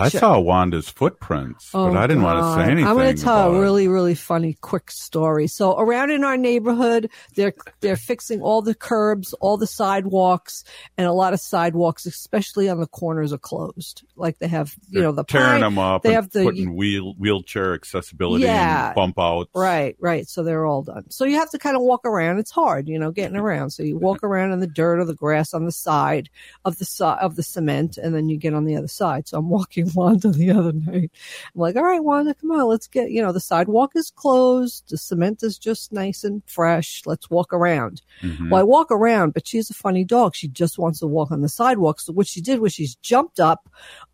I 0.00 0.08
saw 0.08 0.38
Wanda's 0.38 0.88
footprints, 0.88 1.70
but 1.72 1.78
oh, 1.78 1.94
I 1.96 2.06
didn't 2.06 2.22
want 2.22 2.38
to 2.40 2.46
Oh, 2.46 2.54
say 2.56 2.70
anything. 2.70 2.86
I'm 2.86 2.96
going 2.96 3.14
to 3.14 3.22
tell 3.22 3.54
a 3.54 3.60
really, 3.60 3.88
really 3.88 4.14
funny, 4.14 4.56
quick 4.60 4.90
story. 4.90 5.46
So 5.46 5.78
around 5.78 6.10
in 6.10 6.24
our 6.24 6.36
neighborhood, 6.36 7.10
they're 7.36 7.54
they're 7.80 7.96
fixing 7.96 8.40
all 8.40 8.62
the 8.62 8.74
curbs, 8.74 9.32
all 9.34 9.56
the 9.56 9.66
sidewalks, 9.66 10.64
and 10.96 11.06
a 11.06 11.12
lot 11.12 11.32
of 11.32 11.40
sidewalks, 11.40 12.06
especially 12.06 12.68
on 12.68 12.80
the 12.80 12.86
corners, 12.86 13.32
are 13.32 13.38
closed. 13.38 14.02
Like 14.16 14.38
they 14.38 14.48
have, 14.48 14.74
you 14.88 15.00
They're 15.00 15.02
know, 15.08 15.12
the 15.12 15.24
tearing 15.24 15.48
pine- 15.48 15.60
them 15.60 15.78
up 15.78 16.02
They 16.02 16.12
have 16.14 16.30
the 16.30 16.44
putting 16.44 16.74
wheel 16.76 17.14
wheelchair 17.18 17.74
accessibility 17.74 18.44
Yeah. 18.44 18.86
and 18.88 18.94
bump 18.94 19.18
outs. 19.18 19.50
Right, 19.54 19.96
right. 20.00 20.28
So 20.28 20.42
they're 20.42 20.66
all 20.66 20.82
done. 20.82 21.10
So 21.10 21.24
you 21.24 21.36
have 21.36 21.50
to 21.50 21.58
kind 21.58 21.76
of 21.76 21.82
walk 21.82 22.04
around. 22.06 22.38
It's 22.38 22.50
hard, 22.50 22.88
you 22.88 22.98
know, 22.98 23.10
getting 23.10 23.36
around. 23.36 23.70
So 23.70 23.82
you 23.82 23.96
walk 23.98 24.22
around 24.22 24.52
in 24.52 24.60
the 24.60 24.66
dirt 24.66 24.98
or 24.98 25.04
the 25.04 25.14
grass 25.14 25.52
on 25.54 25.64
the 25.64 25.72
side 25.72 26.30
of 26.64 26.78
the 26.78 26.84
side 26.84 27.18
of 27.20 27.36
the 27.36 27.42
cement, 27.42 27.98
and 27.98 28.14
then 28.14 28.28
you 28.28 28.36
get 28.36 28.54
on 28.54 28.64
the 28.64 28.76
other 28.76 28.88
side. 28.88 29.28
So 29.28 29.38
I'm 29.38 29.48
walking 29.48 29.89
Wanda 29.94 30.30
the 30.30 30.50
other 30.50 30.72
night. 30.72 31.10
I'm 31.54 31.60
like, 31.60 31.76
all 31.76 31.82
right, 31.84 32.02
Wanda, 32.02 32.34
come 32.34 32.50
on, 32.52 32.66
let's 32.66 32.86
get. 32.86 33.10
You 33.10 33.22
know, 33.22 33.32
the 33.32 33.40
sidewalk 33.40 33.92
is 33.94 34.10
closed. 34.10 34.84
The 34.88 34.98
cement 34.98 35.42
is 35.42 35.58
just 35.58 35.92
nice 35.92 36.24
and 36.24 36.42
fresh. 36.46 37.02
Let's 37.06 37.28
walk 37.30 37.52
around. 37.52 38.02
Mhm. 38.22 38.50
Well, 38.50 38.60
I 38.60 38.64
walk 38.64 38.90
around, 38.90 39.34
but 39.34 39.46
she's 39.46 39.70
a 39.70 39.74
funny 39.74 40.04
dog. 40.04 40.34
She 40.34 40.48
just 40.48 40.78
wants 40.78 41.00
to 41.00 41.06
walk 41.06 41.30
on 41.30 41.40
the 41.42 41.48
sidewalk. 41.48 42.00
So 42.00 42.12
what 42.12 42.26
she 42.26 42.40
did 42.40 42.60
was 42.60 42.72
she's 42.72 42.94
jumped 42.96 43.40
up 43.40 43.68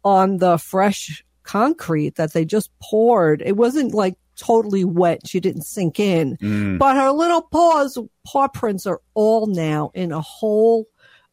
on 0.05 0.39
the 0.39 0.59
fresh 0.59 1.25
concrete 1.43 2.17
that 2.17 2.33
they 2.33 2.45
just 2.45 2.71
poured. 2.83 3.43
It 3.45 3.57
wasn't 3.57 3.95
like 3.95 4.17
totally 4.37 4.85
wet. 4.85 5.27
She 5.27 5.41
didn't 5.41 5.63
sink 5.63 5.99
in, 5.99 6.37
Mm. 6.39 6.79
but 6.79 6.97
her 6.97 7.11
little 7.11 7.41
paws, 7.43 7.97
paw 8.27 8.49
prints 8.49 8.87
are 8.87 9.01
all 9.15 9.47
now 9.47 9.91
in 9.95 10.13
a 10.13 10.21
whole, 10.21 10.87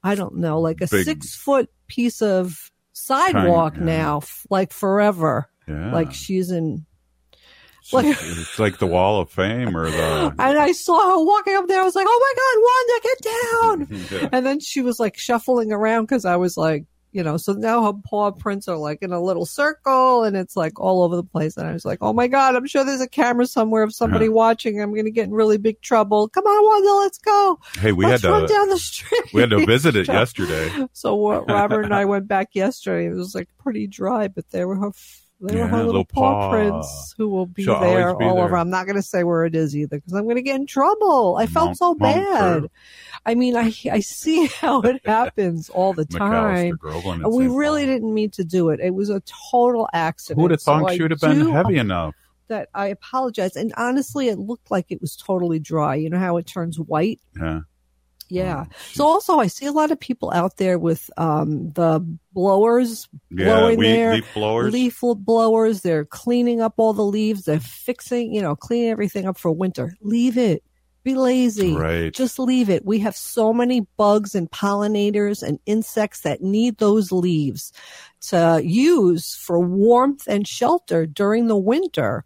I 0.03 0.15
don't 0.15 0.37
know, 0.37 0.61
like 0.61 0.81
a 0.81 0.87
Big- 0.87 1.03
six 1.05 1.35
foot 1.35 1.69
piece 1.87 2.21
of 2.21 2.71
sidewalk 2.93 3.77
now, 3.77 4.21
like 4.49 4.71
forever. 4.71 5.49
Yeah. 5.67 5.91
Like 5.91 6.13
she's 6.13 6.51
in, 6.51 6.85
like, 7.91 8.05
it's 8.05 8.59
like 8.59 8.77
the 8.77 8.87
Wall 8.87 9.19
of 9.19 9.29
Fame 9.29 9.75
or 9.75 9.89
the. 9.89 10.33
and 10.39 10.57
I 10.57 10.71
saw 10.71 11.09
her 11.09 11.25
walking 11.25 11.55
up 11.55 11.67
there. 11.67 11.81
I 11.81 11.83
was 11.83 11.95
like, 11.95 12.07
"Oh 12.07 12.19
my 12.21 13.83
god, 13.83 13.87
Wanda, 13.89 13.89
get 13.89 14.11
down!" 14.11 14.21
Yeah. 14.23 14.29
And 14.31 14.45
then 14.45 14.59
she 14.59 14.81
was 14.81 14.99
like 14.99 15.17
shuffling 15.17 15.71
around 15.71 16.03
because 16.03 16.25
I 16.25 16.37
was 16.37 16.55
like 16.55 16.85
you 17.13 17.23
know, 17.23 17.37
so 17.37 17.53
now 17.53 17.83
her 17.85 17.93
paw 17.93 18.31
prints 18.31 18.67
are 18.67 18.75
like 18.75 19.03
in 19.03 19.11
a 19.13 19.21
little 19.21 19.45
circle 19.45 20.23
and 20.23 20.35
it's 20.35 20.57
like 20.57 20.79
all 20.79 21.03
over 21.03 21.15
the 21.15 21.23
place. 21.23 21.55
And 21.57 21.67
I 21.67 21.73
was 21.73 21.85
like, 21.85 21.99
oh 22.01 22.11
my 22.11 22.27
God, 22.27 22.55
I'm 22.55 22.65
sure 22.65 22.83
there's 22.83 23.01
a 23.01 23.07
camera 23.07 23.45
somewhere 23.45 23.83
of 23.83 23.93
somebody 23.93 24.29
watching. 24.29 24.81
I'm 24.81 24.93
going 24.93 25.05
to 25.05 25.11
get 25.11 25.25
in 25.25 25.31
really 25.31 25.57
big 25.57 25.79
trouble. 25.81 26.27
Come 26.27 26.45
on, 26.45 26.63
Wanda, 26.65 26.93
let's 27.03 27.19
go. 27.19 27.59
Hey, 27.77 27.91
we 27.91 28.05
Let's 28.05 28.23
had 28.23 28.31
run 28.31 28.41
to 28.41 28.47
down 28.47 28.69
the 28.69 28.79
street. 28.79 29.33
we 29.33 29.41
had 29.41 29.51
to 29.51 29.65
visit 29.65 29.95
it 29.95 30.07
yesterday. 30.09 30.87
So 30.93 31.43
Robert 31.45 31.83
and 31.83 31.93
I 31.93 32.05
went 32.13 32.27
back 32.27 32.49
yesterday. 32.53 33.05
It 33.07 33.13
was 33.13 33.35
like 33.35 33.47
pretty 33.59 33.85
dry, 33.87 34.27
but 34.27 34.49
there 34.49 34.67
were 34.67 34.75
her, 34.77 34.91
they 35.47 35.55
were 35.55 35.61
Yeah, 35.61 35.67
her 35.67 35.77
little, 35.77 35.91
little 35.91 36.05
paw, 36.05 36.21
paw. 36.33 36.51
prints 36.51 37.13
who 37.17 37.29
will 37.29 37.45
be 37.45 37.63
She'll 37.63 37.79
there 37.79 38.15
be 38.15 38.25
all 38.25 38.35
there. 38.35 38.45
over. 38.45 38.57
I'm 38.57 38.69
not 38.69 38.85
going 38.85 38.95
to 38.95 39.01
say 39.01 39.23
where 39.23 39.45
it 39.45 39.55
is 39.55 39.75
either 39.75 39.97
because 39.97 40.13
I'm 40.13 40.23
going 40.23 40.37
to 40.37 40.41
get 40.41 40.55
in 40.55 40.65
trouble. 40.65 41.35
I 41.37 41.45
felt 41.45 41.77
so 41.77 41.93
bad. 41.95 42.69
I 43.25 43.35
mean, 43.35 43.55
I 43.55 43.73
I 43.91 43.99
see 43.99 44.45
how 44.61 44.81
it 44.81 45.01
happens 45.05 45.69
all 45.69 45.93
the 45.93 46.05
time. 46.05 46.77
We 47.29 47.47
really 47.47 47.85
didn't 47.85 48.13
mean 48.13 48.31
to 48.31 48.43
do 48.43 48.69
it. 48.69 48.79
It 48.79 48.93
was 48.93 49.09
a 49.09 49.21
total 49.51 49.87
accident. 49.93 50.37
Who 50.39 50.43
would 50.43 50.51
have 50.51 50.61
thought 50.61 50.89
I 50.89 50.95
she 50.95 51.01
would 51.01 51.11
have 51.11 51.19
been 51.21 51.49
heavy 51.49 51.77
enough? 51.77 52.15
That 52.49 52.67
I 52.73 52.87
apologize. 52.87 53.55
And 53.55 53.73
honestly, 53.77 54.27
it 54.27 54.37
looked 54.37 54.69
like 54.69 54.87
it 54.89 54.99
was 54.99 55.15
totally 55.15 55.59
dry. 55.59 55.95
You 55.95 56.09
know 56.09 56.19
how 56.19 56.35
it 56.37 56.45
turns 56.45 56.77
white? 56.79 57.21
Yeah. 57.39 57.61
Yeah. 58.29 58.65
So 58.93 59.05
also, 59.05 59.39
I 59.39 59.47
see 59.47 59.65
a 59.65 59.71
lot 59.71 59.91
of 59.91 59.99
people 59.99 60.31
out 60.33 60.57
there 60.57 60.79
with 60.79 61.09
um, 61.17 61.71
the 61.71 61.99
blowers 62.33 63.07
Yeah, 63.29 63.45
blowing 63.59 63.79
their 63.79 64.13
leaf 64.15 64.33
blowers. 64.33 64.73
leaf 64.73 64.99
blowers. 65.01 65.81
They're 65.81 66.05
cleaning 66.05 66.61
up 66.61 66.73
all 66.77 66.93
the 66.93 67.05
leaves. 67.05 67.45
They're 67.45 67.59
fixing, 67.59 68.33
you 68.33 68.41
know, 68.41 68.55
cleaning 68.55 68.89
everything 68.89 69.27
up 69.27 69.37
for 69.37 69.51
winter. 69.51 69.95
Leave 70.01 70.37
it. 70.37 70.63
Be 71.03 71.15
lazy. 71.15 71.73
Right. 71.75 72.13
Just 72.13 72.39
leave 72.39 72.69
it. 72.69 72.85
We 72.85 72.99
have 72.99 73.15
so 73.15 73.53
many 73.53 73.81
bugs 73.97 74.35
and 74.35 74.49
pollinators 74.49 75.43
and 75.43 75.59
insects 75.65 76.21
that 76.21 76.41
need 76.41 76.77
those 76.77 77.11
leaves 77.11 77.73
to 78.29 78.61
use 78.63 79.35
for 79.35 79.59
warmth 79.59 80.25
and 80.27 80.47
shelter 80.47 81.05
during 81.05 81.47
the 81.47 81.57
winter. 81.57 82.23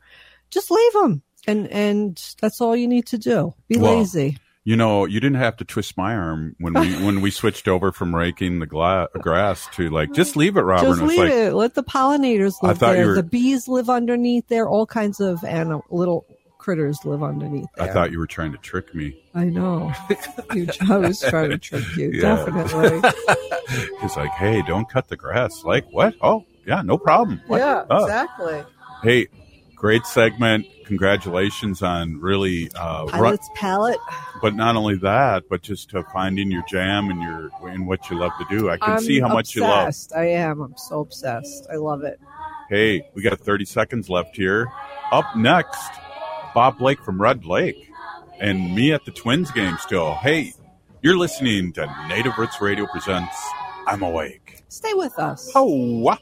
Just 0.52 0.70
leave 0.70 0.94
them. 0.94 1.24
And, 1.48 1.68
and 1.70 2.36
that's 2.40 2.62
all 2.62 2.76
you 2.76 2.88
need 2.88 3.08
to 3.08 3.18
do. 3.18 3.56
Be 3.68 3.78
Well, 3.78 3.98
lazy. 3.98 4.38
You 4.68 4.76
know, 4.76 5.06
you 5.06 5.22
didn't 5.22 5.38
have 5.38 5.56
to 5.58 5.64
twist 5.64 5.96
my 5.96 6.14
arm 6.14 6.54
when 6.60 6.74
we 6.74 6.94
when 7.06 7.22
we 7.22 7.32
switched 7.32 7.70
over 7.70 7.94
from 7.94 8.14
raking 8.14 8.60
the 8.60 8.66
gla- 8.66 9.08
grass 9.14 9.66
to 9.76 9.90
like 9.90 10.12
just 10.12 10.36
leave 10.36 10.58
it, 10.58 10.62
Robert. 10.62 10.88
Just 10.88 11.02
leave 11.04 11.20
like, 11.20 11.32
it. 11.32 11.54
Let 11.54 11.74
the 11.76 11.84
pollinators 11.84 12.62
live 12.62 12.80
there. 12.80 13.08
were- 13.08 13.16
The 13.16 13.24
bees 13.24 13.70
live 13.70 13.90
underneath 13.90 14.50
there. 14.50 14.68
All 14.68 14.86
kinds 14.86 15.22
of 15.22 15.42
anim- 15.46 15.84
little 15.90 16.26
critters 16.58 17.00
live 17.06 17.24
underneath 17.24 17.68
There. 17.78 17.90
I 17.90 17.94
thought 17.94 18.12
you 18.12 18.20
were 18.20 18.28
trying 18.28 18.52
to 18.52 18.58
trick 18.58 18.94
me. 18.94 19.18
I 19.34 19.46
know. 19.46 19.94
You- 20.54 20.68
I 20.90 20.98
was 20.98 21.22
trying 21.22 21.52
to 21.52 21.58
trick 21.58 21.86
you. 21.96 22.12
Yeah. 22.12 22.36
Definitely. 22.36 23.10
He's 24.02 24.18
like, 24.18 24.32
hey, 24.32 24.64
don't 24.64 24.90
cut 24.90 25.08
the 25.08 25.16
grass. 25.16 25.64
Like, 25.64 25.86
what? 25.94 26.14
Oh, 26.20 26.44
yeah, 26.66 26.82
no 26.82 26.98
problem. 26.98 27.42
What? 27.48 27.60
Yeah, 27.60 27.86
Oh. 27.90 28.04
exactly. 28.04 28.66
Hey, 29.02 29.28
great 29.78 30.06
segment. 30.06 30.66
Congratulations 30.88 31.82
on 31.84 32.18
really, 32.22 32.72
uh, 32.74 33.04
ru- 33.04 33.12
Pilot's 33.12 33.50
palette. 33.56 34.00
but 34.42 34.56
not 34.56 34.78
only 34.78 34.96
that, 34.96 35.44
but 35.50 35.62
just 35.62 35.90
to 35.90 36.02
finding 36.14 36.50
your 36.50 36.64
jam 36.68 37.10
and 37.10 37.22
your 37.22 37.50
and 37.70 37.86
what 37.86 38.10
you 38.10 38.18
love 38.18 38.32
to 38.40 38.46
do. 38.58 38.70
I 38.70 38.78
can 38.78 38.94
I'm 38.94 39.00
see 39.02 39.20
how 39.20 39.28
much 39.28 39.54
you 39.54 39.64
love. 39.64 39.88
obsessed. 39.90 40.14
I 40.16 40.28
am. 40.30 40.62
I'm 40.62 40.78
so 40.78 41.02
obsessed. 41.02 41.68
I 41.72 41.76
love 41.76 42.04
it. 42.04 42.20
Hey, 42.70 43.06
we 43.14 43.22
got 43.22 43.38
30 43.38 43.66
seconds 43.66 44.10
left 44.10 44.36
here. 44.38 44.68
Up 45.12 45.36
next, 45.36 45.78
Bob 46.54 46.78
Blake 46.78 47.02
from 47.04 47.22
Red 47.22 47.46
Lake 47.46 47.92
and 48.40 48.74
me 48.74 48.94
at 48.94 49.04
the 49.04 49.12
Twins 49.12 49.52
game 49.52 49.78
still. 49.80 50.16
Hey, 50.16 50.54
you're 51.02 51.18
listening 51.18 51.74
to 51.74 51.94
Native 52.08 52.38
Roots 52.38 52.62
Radio 52.62 52.88
presents 52.88 53.36
I'm 53.88 54.04
Awake. 54.04 54.64
Stay 54.70 54.94
with 54.94 55.20
us. 55.20 55.52
Oh, 55.54 55.66
what? 56.00 56.22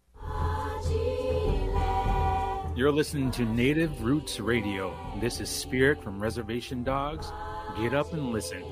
You're 2.74 2.90
listening 2.90 3.30
to 3.32 3.44
Native 3.44 4.02
Roots 4.02 4.40
Radio. 4.40 4.96
This 5.20 5.42
is 5.42 5.50
Spirit 5.50 6.02
from 6.02 6.22
Reservation 6.22 6.84
Dogs. 6.84 7.30
Get 7.76 7.92
up 7.92 8.14
and 8.14 8.32
listen. 8.32 8.64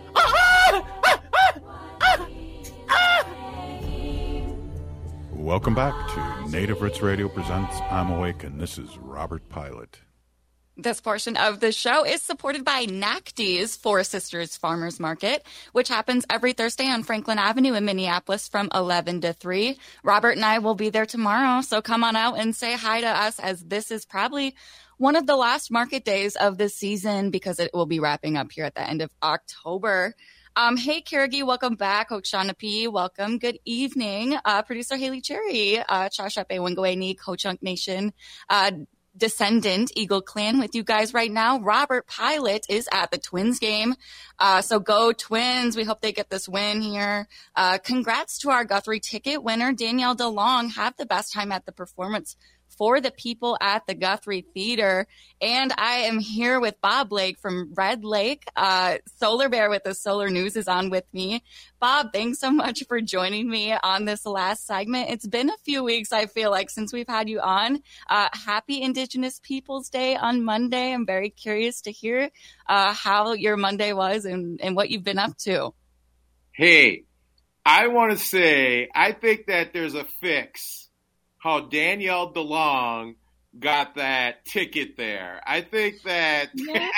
Welcome 5.47 5.77
back 5.77 5.95
to 6.09 6.51
Native 6.51 6.83
Roots 6.83 7.01
Radio 7.01 7.29
presents 7.29 7.77
I'm 7.89 8.11
Awake, 8.11 8.43
and 8.43 8.61
this 8.61 8.79
is 8.79 8.99
Robert 8.99 9.49
Pilot. 9.49 10.01
This 10.77 11.01
portion 11.01 11.37
of 11.37 11.61
the 11.61 11.71
show 11.71 12.05
is 12.05 12.21
supported 12.21 12.65
by 12.65 12.87
NACD's 12.87 13.77
Four 13.77 14.03
Sisters 14.03 14.57
Farmers 14.57 14.99
Market, 14.99 15.47
which 15.71 15.89
happens 15.89 16.27
every 16.29 16.53
Thursday 16.53 16.89
on 16.89 17.05
Franklin 17.05 17.39
Avenue 17.39 17.75
in 17.75 17.85
Minneapolis 17.85 18.49
from 18.49 18.71
11 18.75 19.21
to 19.21 19.35
3. 19.35 19.79
Robert 20.03 20.31
and 20.33 20.45
I 20.45 20.59
will 20.59 20.75
be 20.75 20.91
there 20.91 21.07
tomorrow, 21.07 21.61
so 21.61 21.81
come 21.81 22.03
on 22.03 22.17
out 22.17 22.41
and 22.41 22.57
say 22.57 22.75
hi 22.75 23.03
to 23.03 23.07
us 23.07 23.39
as 23.39 23.63
this 23.63 23.93
is 23.93 24.05
probably 24.05 24.57
one 24.99 25.15
of 25.15 25.29
the 25.29 25.37
last 25.37 25.71
market 25.71 26.05
days 26.05 26.35
of 26.35 26.59
the 26.59 26.69
season 26.69 27.31
because 27.31 27.61
it 27.61 27.71
will 27.73 27.87
be 27.87 28.01
wrapping 28.01 28.37
up 28.37 28.51
here 28.51 28.65
at 28.65 28.75
the 28.75 28.83
end 28.83 29.01
of 29.01 29.13
October. 29.23 30.17
Um, 30.59 30.79
hey, 30.79 31.03
Kirigi, 31.03 31.47
welcome 31.47 31.75
back. 31.75 32.09
Hokshauna 32.09 32.57
P, 32.57 32.89
welcome. 32.89 33.37
Good 33.37 33.59
evening. 33.67 34.39
Uh, 34.43 34.63
producer 34.63 34.97
Haley 34.97 35.21
Cherry, 35.21 35.79
uh, 35.81 36.09
Chashape 36.09 36.47
Wingaway 36.49 36.97
Ni, 36.97 37.15
Ho 37.27 37.37
Chunk 37.37 37.63
Nation. 37.63 38.15
Uh, 38.49 38.71
descendant 39.15 39.93
Eagle 39.95 40.23
Clan 40.23 40.59
with 40.59 40.75
you 40.75 40.83
guys 40.83 41.13
right 41.13 41.31
now. 41.31 41.59
Robert 41.61 42.07
Pilot 42.07 42.65
is 42.71 42.89
at 42.91 43.11
the 43.11 43.19
Twins 43.19 43.59
game. 43.59 43.97
Uh, 44.39 44.63
so 44.63 44.79
go 44.79 45.13
Twins. 45.13 45.77
We 45.77 45.85
hope 45.85 46.01
they 46.01 46.13
get 46.13 46.31
this 46.31 46.49
win 46.49 46.81
here. 46.81 47.29
Uh, 47.55 47.77
congrats 47.77 48.39
to 48.39 48.51
our 48.51 48.65
Guthrie 48.65 49.01
ticket 49.01 49.43
winner, 49.43 49.75
Danielle 49.75 50.17
DeLong. 50.17 50.75
Have 50.75 50.97
the 50.97 51.07
best 51.07 51.35
time 51.35 51.53
at 51.53 51.67
the 51.67 51.73
performance 51.73 52.35
for 52.77 53.01
the 53.01 53.11
people 53.11 53.57
at 53.61 53.87
the 53.87 53.95
Guthrie 53.95 54.47
Theater. 54.55 55.07
And 55.41 55.73
I 55.77 56.03
am 56.03 56.19
here 56.19 56.61
with 56.61 56.81
Bob 56.81 57.09
Blake 57.09 57.39
from 57.39 57.73
Red 57.75 58.05
Lake. 58.05 58.45
Uh, 58.55 58.99
Solar 59.19 59.49
Bear 59.49 59.71
with 59.71 59.85
the 59.85 59.95
Solar 59.95 60.29
News 60.29 60.57
is 60.57 60.69
on 60.69 60.91
with 60.91 61.05
me. 61.13 61.43
Bob, 61.81 62.13
thanks 62.13 62.39
so 62.39 62.51
much 62.51 62.85
for 62.89 63.01
joining 63.01 63.49
me 63.49 63.73
on 63.73 64.05
this 64.05 64.25
last 64.27 64.67
segment. 64.67 65.11
It's 65.11 65.27
been 65.27 65.51
a 65.51 65.57
few 65.65 65.85
weeks, 65.85 66.13
I 66.13 66.27
feel 66.27 66.51
like, 66.51 66.71
since 66.71 66.93
we've 66.93 67.09
had 67.09 67.29
you 67.29 67.41
on. 67.41 67.83
Uh, 68.09 68.29
happy 68.33 68.83
Indigenous 68.83 69.41
Peoples 69.43 69.89
Day 69.89 70.17
on 70.17 70.45
Monday. 70.45 70.93
I'm 70.93 71.07
very 71.07 71.31
curious 71.31 71.83
to 71.83 71.93
hear 71.93 72.31
uh, 72.69 72.93
how 72.93 73.33
your 73.33 73.57
Monday 73.57 73.93
was 73.93 74.25
and, 74.25 74.61
and 74.61 74.77
what 74.77 74.91
you've 74.91 75.05
been 75.05 75.19
up 75.19 75.37
to. 75.39 75.75
Hey, 76.53 77.05
I 77.65 77.89
want 77.89 78.13
to 78.13 78.19
say, 78.19 78.89
I 78.95 79.13
think 79.13 79.47
that 79.47 79.73
there's 79.73 79.95
a 79.95 80.05
fix 80.23 80.86
how 81.39 81.61
Danielle 81.61 82.33
DeLong 82.33 83.15
got 83.59 83.95
that 83.97 84.45
ticket 84.45 84.97
there. 84.97 85.41
I 85.47 85.61
think 85.61 86.03
that 86.03 86.51
yeah. 86.55 86.89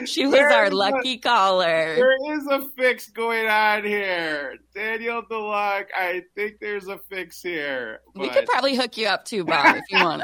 she 0.06 0.26
was 0.26 0.40
our 0.40 0.70
lucky 0.70 1.12
a, 1.12 1.18
caller. 1.18 1.94
There 1.96 2.36
is 2.36 2.46
a 2.46 2.68
fix 2.76 3.08
going 3.10 3.46
on 3.46 3.84
here. 3.84 4.56
Danielle 4.74 5.22
DeLong, 5.22 5.84
I 5.96 6.22
think 6.34 6.56
there's 6.60 6.88
a 6.88 6.98
fix 7.10 7.42
here. 7.42 8.00
We 8.14 8.28
could 8.28 8.46
probably 8.46 8.76
hook 8.76 8.96
you 8.96 9.06
up 9.08 9.24
too, 9.24 9.44
Bob, 9.44 9.76
if 9.76 9.84
you 9.90 10.04
want 10.04 10.22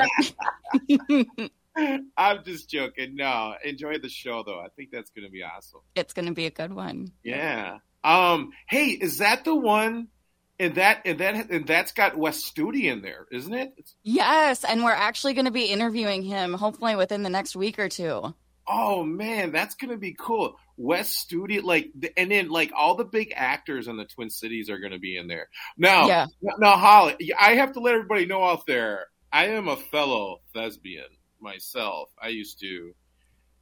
it. 0.88 1.52
I'm 2.16 2.44
just 2.44 2.68
joking. 2.68 3.16
No, 3.16 3.54
enjoy 3.64 3.98
the 3.98 4.08
show 4.08 4.42
though. 4.42 4.60
I 4.60 4.68
think 4.76 4.90
that's 4.92 5.10
going 5.10 5.24
to 5.24 5.30
be 5.30 5.42
awesome. 5.42 5.80
It's 5.94 6.12
going 6.12 6.26
to 6.26 6.34
be 6.34 6.46
a 6.46 6.50
good 6.50 6.72
one. 6.72 7.12
Yeah. 7.22 7.78
Um. 8.04 8.52
Hey, 8.68 8.86
is 8.86 9.18
that 9.18 9.44
the 9.44 9.54
one 9.54 10.08
and 10.62 10.76
that 10.76 11.02
and 11.04 11.18
that 11.18 11.50
and 11.50 11.66
that's 11.66 11.92
got 11.92 12.16
Wes 12.16 12.42
Studi 12.48 12.84
in 12.84 13.02
there, 13.02 13.26
isn't 13.32 13.52
it? 13.52 13.72
Yes, 14.02 14.64
and 14.64 14.84
we're 14.84 14.92
actually 14.92 15.34
going 15.34 15.46
to 15.46 15.50
be 15.50 15.64
interviewing 15.64 16.22
him 16.22 16.54
hopefully 16.54 16.94
within 16.94 17.22
the 17.24 17.30
next 17.30 17.56
week 17.56 17.78
or 17.78 17.88
two. 17.88 18.34
Oh 18.68 19.02
man, 19.02 19.50
that's 19.50 19.74
going 19.74 19.90
to 19.90 19.96
be 19.96 20.14
cool. 20.18 20.54
Wes 20.76 21.24
Studi, 21.24 21.62
like, 21.62 21.90
and 22.16 22.30
then 22.30 22.48
like 22.48 22.70
all 22.76 22.94
the 22.94 23.04
big 23.04 23.32
actors 23.34 23.88
in 23.88 23.96
the 23.96 24.04
Twin 24.04 24.30
Cities 24.30 24.70
are 24.70 24.78
going 24.78 24.92
to 24.92 25.00
be 25.00 25.16
in 25.16 25.26
there. 25.26 25.48
Now, 25.76 26.06
yeah. 26.06 26.26
now 26.58 26.76
Holly, 26.76 27.16
I 27.38 27.56
have 27.56 27.72
to 27.72 27.80
let 27.80 27.94
everybody 27.94 28.26
know 28.26 28.44
out 28.44 28.64
there. 28.66 29.06
I 29.32 29.46
am 29.46 29.66
a 29.66 29.76
fellow 29.76 30.42
thespian 30.54 31.08
myself. 31.40 32.10
I 32.22 32.28
used 32.28 32.60
to, 32.60 32.94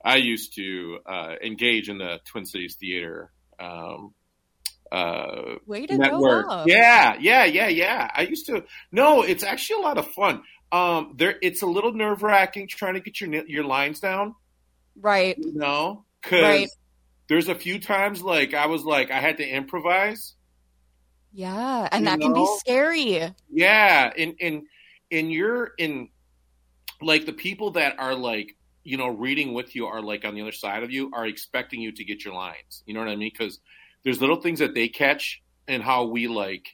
I 0.04 0.16
used 0.16 0.54
to 0.56 0.98
uh, 1.06 1.34
engage 1.42 1.88
in 1.88 1.96
the 1.96 2.20
Twin 2.26 2.44
Cities 2.44 2.76
theater. 2.78 3.32
Um, 3.58 4.14
uh, 4.92 5.56
Way 5.66 5.86
to 5.86 5.96
network. 5.96 6.48
go! 6.48 6.64
Yeah, 6.66 7.16
yeah, 7.20 7.44
yeah, 7.44 7.68
yeah. 7.68 8.10
I 8.14 8.22
used 8.22 8.46
to. 8.46 8.64
No, 8.90 9.22
it's 9.22 9.44
actually 9.44 9.82
a 9.82 9.86
lot 9.86 9.98
of 9.98 10.06
fun. 10.08 10.42
Um, 10.72 11.14
there, 11.16 11.36
it's 11.42 11.62
a 11.62 11.66
little 11.66 11.92
nerve 11.92 12.22
wracking 12.22 12.68
trying 12.68 12.94
to 12.94 13.00
get 13.00 13.20
your 13.20 13.32
your 13.46 13.64
lines 13.64 14.00
down. 14.00 14.34
Right. 15.00 15.36
You 15.38 15.54
know, 15.54 16.04
because 16.22 16.42
right. 16.42 16.68
there's 17.28 17.48
a 17.48 17.54
few 17.54 17.78
times 17.78 18.22
like 18.22 18.54
I 18.54 18.66
was 18.66 18.84
like 18.84 19.10
I 19.10 19.20
had 19.20 19.38
to 19.38 19.48
improvise. 19.48 20.34
Yeah, 21.32 21.88
and 21.92 22.06
that 22.06 22.18
know? 22.18 22.26
can 22.26 22.34
be 22.34 22.46
scary. 22.58 23.34
Yeah, 23.48 24.12
and 24.16 24.34
and 24.40 24.62
and 25.10 25.32
you're 25.32 25.72
in 25.78 26.08
like 27.00 27.26
the 27.26 27.32
people 27.32 27.72
that 27.72 27.98
are 27.98 28.14
like 28.14 28.56
you 28.82 28.96
know 28.96 29.08
reading 29.08 29.54
with 29.54 29.74
you 29.76 29.86
are 29.86 30.02
like 30.02 30.24
on 30.24 30.34
the 30.34 30.42
other 30.42 30.52
side 30.52 30.82
of 30.82 30.90
you 30.90 31.10
are 31.14 31.26
expecting 31.26 31.80
you 31.80 31.92
to 31.92 32.04
get 32.04 32.24
your 32.24 32.34
lines. 32.34 32.82
You 32.86 32.94
know 32.94 33.00
what 33.00 33.08
I 33.08 33.16
mean? 33.16 33.30
Because 33.32 33.60
there's 34.04 34.20
little 34.20 34.40
things 34.40 34.60
that 34.60 34.74
they 34.74 34.88
catch 34.88 35.42
and 35.68 35.82
how 35.82 36.06
we 36.06 36.28
like 36.28 36.66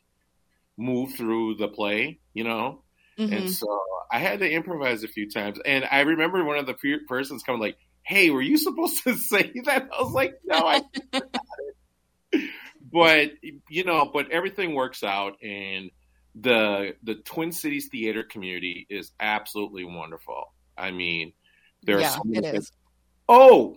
move 0.76 1.14
through 1.14 1.56
the 1.56 1.68
play, 1.68 2.20
you 2.34 2.44
know. 2.44 2.82
Mm-hmm. 3.18 3.32
And 3.32 3.50
so 3.50 3.80
I 4.12 4.18
had 4.18 4.40
to 4.40 4.50
improvise 4.50 5.04
a 5.04 5.08
few 5.08 5.30
times, 5.30 5.58
and 5.64 5.84
I 5.90 6.00
remember 6.00 6.44
one 6.44 6.58
of 6.58 6.66
the 6.66 6.74
pe- 6.74 7.04
persons 7.08 7.42
coming 7.42 7.60
like, 7.60 7.78
"Hey, 8.02 8.30
were 8.30 8.42
you 8.42 8.58
supposed 8.58 9.02
to 9.04 9.14
say 9.16 9.52
that?" 9.64 9.88
I 9.96 10.02
was 10.02 10.12
like, 10.12 10.34
"No, 10.44 10.58
I." 10.58 10.82
but 12.92 13.30
you 13.68 13.84
know, 13.84 14.10
but 14.12 14.30
everything 14.30 14.74
works 14.74 15.02
out, 15.02 15.42
and 15.42 15.90
the 16.34 16.94
the 17.02 17.14
Twin 17.14 17.52
Cities 17.52 17.88
theater 17.90 18.22
community 18.22 18.86
is 18.90 19.12
absolutely 19.18 19.84
wonderful. 19.84 20.52
I 20.76 20.90
mean, 20.90 21.32
there 21.82 22.00
yeah, 22.00 22.10
are 22.10 22.16
so 22.16 22.22
it 22.32 22.44
is. 22.44 22.70
Oh, 23.28 23.76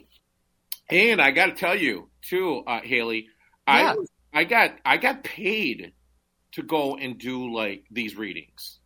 and 0.89 1.22
I 1.22 1.32
got 1.32 1.47
to 1.47 1.54
tell 1.54 1.76
you 1.76 2.10
too, 2.22 2.64
uh, 2.68 2.82
Haley. 2.82 3.28
Yeah. 3.78 3.95
I 4.34 4.41
I 4.41 4.43
got 4.43 4.72
I 4.86 4.97
got 4.97 5.24
paid 5.24 5.93
to 6.53 6.63
go 6.63 6.95
and 6.95 7.17
do 7.17 7.53
like 7.53 7.86
these 7.91 8.15
readings. 8.15 8.80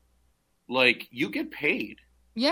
Like 0.70 1.08
you 1.12 1.30
get 1.30 1.52
paid. 1.52 1.98
Yeah, 2.36 2.52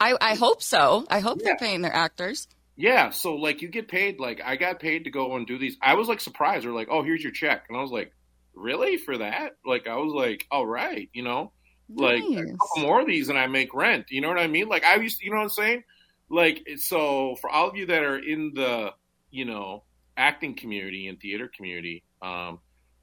I 0.00 0.16
I 0.20 0.34
hope 0.34 0.62
so. 0.62 1.04
I 1.10 1.20
hope 1.20 1.38
yeah. 1.40 1.44
they're 1.46 1.56
paying 1.56 1.82
their 1.82 1.94
actors. 1.94 2.48
Yeah, 2.76 3.10
so 3.10 3.34
like 3.34 3.60
you 3.60 3.68
get 3.68 3.88
paid. 3.88 4.20
Like 4.20 4.40
I 4.44 4.56
got 4.56 4.78
paid 4.78 5.04
to 5.04 5.10
go 5.10 5.34
and 5.36 5.46
do 5.46 5.58
these. 5.58 5.76
I 5.82 5.94
was 5.94 6.08
like 6.08 6.20
surprised. 6.20 6.64
They're 6.64 6.72
like, 6.72 6.88
"Oh, 6.90 7.02
here's 7.02 7.22
your 7.22 7.32
check," 7.32 7.64
and 7.68 7.76
I 7.76 7.82
was 7.82 7.90
like, 7.90 8.12
"Really 8.54 8.96
for 8.96 9.18
that?" 9.18 9.56
Like 9.66 9.88
I 9.88 9.96
was 9.96 10.12
like, 10.12 10.46
"All 10.50 10.66
right," 10.66 11.08
you 11.12 11.24
know, 11.24 11.52
nice. 11.88 12.22
like 12.22 12.38
a 12.38 12.44
couple 12.44 12.82
more 12.82 13.00
of 13.00 13.06
these 13.06 13.28
and 13.28 13.38
I 13.38 13.48
make 13.48 13.74
rent. 13.74 14.06
You 14.10 14.20
know 14.20 14.28
what 14.28 14.38
I 14.38 14.46
mean? 14.46 14.68
Like 14.68 14.84
I 14.84 14.94
used, 14.96 15.18
to, 15.18 15.24
you 15.24 15.32
know 15.32 15.38
what 15.38 15.42
I'm 15.42 15.48
saying? 15.48 15.84
Like 16.30 16.68
so 16.76 17.36
for 17.40 17.50
all 17.50 17.68
of 17.68 17.76
you 17.76 17.86
that 17.86 18.04
are 18.04 18.18
in 18.18 18.52
the, 18.54 18.92
you 19.30 19.44
know, 19.44 19.82
acting 20.18 20.54
community 20.54 21.06
and 21.06 21.18
theater 21.18 21.50
community 21.56 22.02
um, 22.20 22.58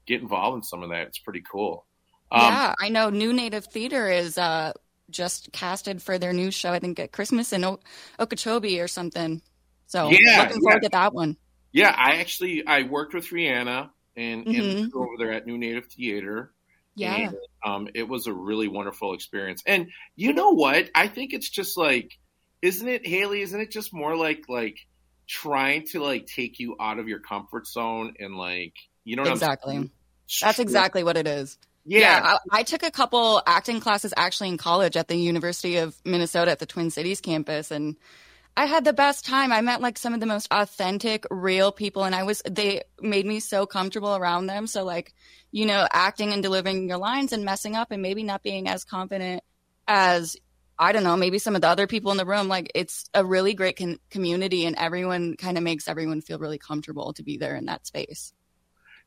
get 0.06 0.20
involved 0.20 0.56
in 0.56 0.62
some 0.62 0.82
of 0.82 0.90
that. 0.90 1.08
It's 1.08 1.18
pretty 1.18 1.42
cool. 1.50 1.86
Um, 2.30 2.40
yeah, 2.40 2.74
I 2.80 2.88
know 2.90 3.10
New 3.10 3.32
Native 3.32 3.66
Theater 3.66 4.10
is 4.10 4.36
uh, 4.38 4.72
just 5.10 5.50
casted 5.52 6.02
for 6.02 6.18
their 6.18 6.32
new 6.32 6.50
show. 6.50 6.72
I 6.72 6.78
think 6.78 6.98
at 7.00 7.12
Christmas 7.12 7.52
in 7.52 7.64
o- 7.64 7.80
Okeechobee 8.20 8.80
or 8.80 8.88
something. 8.88 9.42
So 9.86 10.10
yeah, 10.10 10.42
looking 10.42 10.60
forward 10.60 10.82
yeah. 10.82 10.88
to 10.88 10.92
that 10.92 11.14
one. 11.14 11.36
Yeah, 11.72 11.94
I 11.96 12.16
actually 12.16 12.66
I 12.66 12.82
worked 12.82 13.14
with 13.14 13.26
Rhiana 13.30 13.90
and, 14.16 14.44
mm-hmm. 14.44 14.78
and 14.78 14.94
over 14.94 15.14
there 15.18 15.32
at 15.32 15.46
New 15.46 15.58
Native 15.58 15.86
Theater. 15.86 16.52
Yeah, 16.94 17.14
and, 17.14 17.36
um, 17.64 17.88
it 17.94 18.08
was 18.08 18.26
a 18.26 18.32
really 18.32 18.68
wonderful 18.68 19.14
experience. 19.14 19.62
And 19.66 19.88
you 20.16 20.32
know 20.32 20.50
what? 20.50 20.90
I 20.94 21.08
think 21.08 21.34
it's 21.34 21.50
just 21.50 21.76
like, 21.76 22.18
isn't 22.62 22.88
it, 22.88 23.06
Haley? 23.06 23.42
Isn't 23.42 23.60
it 23.60 23.70
just 23.70 23.92
more 23.92 24.16
like 24.16 24.44
like 24.48 24.78
trying 25.26 25.86
to 25.88 26.02
like 26.02 26.26
take 26.26 26.58
you 26.58 26.76
out 26.80 26.98
of 26.98 27.08
your 27.08 27.18
comfort 27.18 27.66
zone 27.66 28.14
and 28.18 28.36
like 28.36 28.74
you 29.04 29.16
know 29.16 29.24
exactly. 29.24 29.90
That's 30.40 30.58
exactly 30.58 31.04
what 31.04 31.16
it 31.16 31.26
is. 31.26 31.56
Yeah, 31.84 32.00
yeah 32.00 32.38
I, 32.50 32.60
I, 32.60 32.62
took 32.64 32.82
a 32.82 32.90
couple 32.90 33.40
acting 33.46 33.78
classes 33.78 34.12
actually 34.16 34.48
in 34.48 34.58
college 34.58 34.96
at 34.96 35.06
the 35.06 35.16
University 35.16 35.76
of 35.76 35.96
Minnesota 36.04 36.50
at 36.50 36.58
the 36.58 36.66
Twin 36.66 36.90
Cities 36.90 37.20
campus, 37.20 37.70
and 37.70 37.96
I 38.56 38.66
had 38.66 38.84
the 38.84 38.92
best 38.92 39.24
time. 39.24 39.52
I 39.52 39.60
met 39.60 39.80
like 39.80 39.98
some 39.98 40.14
of 40.14 40.20
the 40.20 40.26
most 40.26 40.48
authentic, 40.50 41.26
real 41.30 41.70
people, 41.70 42.04
and 42.04 42.14
I 42.14 42.24
was 42.24 42.42
they 42.48 42.82
made 43.00 43.26
me 43.26 43.38
so 43.38 43.66
comfortable 43.66 44.16
around 44.16 44.46
them. 44.46 44.66
So 44.66 44.82
like, 44.84 45.14
you 45.52 45.66
know, 45.66 45.86
acting 45.92 46.32
and 46.32 46.42
delivering 46.42 46.88
your 46.88 46.98
lines 46.98 47.32
and 47.32 47.44
messing 47.44 47.76
up 47.76 47.92
and 47.92 48.02
maybe 48.02 48.24
not 48.24 48.42
being 48.42 48.66
as 48.66 48.84
confident 48.84 49.44
as 49.86 50.36
I 50.78 50.92
don't 50.92 51.04
know, 51.04 51.16
maybe 51.16 51.38
some 51.38 51.56
of 51.56 51.62
the 51.62 51.68
other 51.68 51.86
people 51.86 52.10
in 52.10 52.18
the 52.18 52.26
room, 52.26 52.48
like 52.48 52.70
it's 52.74 53.08
a 53.14 53.24
really 53.24 53.54
great 53.54 53.78
con- 53.78 53.98
community 54.10 54.66
and 54.66 54.76
everyone 54.76 55.36
kind 55.36 55.56
of 55.56 55.64
makes 55.64 55.88
everyone 55.88 56.20
feel 56.20 56.38
really 56.38 56.58
comfortable 56.58 57.14
to 57.14 57.22
be 57.22 57.38
there 57.38 57.56
in 57.56 57.66
that 57.66 57.86
space. 57.86 58.32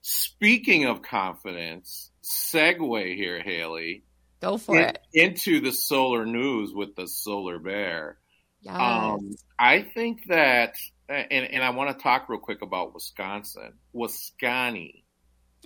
Speaking 0.02 0.86
of 0.86 1.02
confidence, 1.02 2.12
segue 2.24 3.16
here, 3.16 3.42
Haley. 3.42 4.04
Go 4.42 4.58
for 4.58 4.78
in, 4.78 4.86
it. 4.86 5.00
Into 5.14 5.60
the 5.60 5.72
solar 5.72 6.26
news 6.26 6.72
with 6.74 6.96
the 6.96 7.08
solar 7.08 7.60
bear. 7.60 8.18
Yes. 8.62 8.76
Um, 8.76 9.36
I 9.58 9.82
think 9.82 10.22
that, 10.28 10.76
and, 11.08 11.46
and 11.46 11.64
I 11.64 11.70
want 11.72 11.96
to 11.96 12.02
talk 12.02 12.30
real 12.30 12.40
quick 12.40 12.62
about 12.62 12.94
Wisconsin, 12.94 13.74
Wisconsin. 13.94 14.92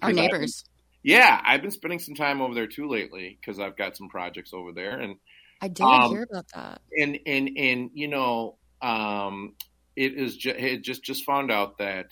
Our 0.02 0.12
neighbors. 0.12 0.64
I've, 0.66 0.70
yeah, 1.04 1.42
I've 1.46 1.62
been 1.62 1.72
spending 1.72 2.00
some 2.00 2.16
time 2.16 2.42
over 2.42 2.54
there 2.54 2.68
too 2.68 2.90
lately 2.90 3.38
because 3.40 3.60
I've 3.60 3.78
got 3.78 3.96
some 3.96 4.10
projects 4.10 4.54
over 4.54 4.72
there, 4.74 5.00
and 5.00 5.16
I 5.64 5.70
did 5.70 5.84
um, 5.86 6.12
hear 6.12 6.24
about 6.24 6.46
that. 6.54 6.82
And 7.00 7.20
and 7.26 7.50
and 7.56 7.92
you 7.94 8.10
know, 8.10 8.58
um, 8.82 9.54
it 9.96 10.14
is 10.14 10.36
ju- 10.36 10.50
it 10.58 10.84
just 10.84 11.06
just 11.06 11.24
found 11.24 11.54
out 11.54 11.78
that 11.78 12.08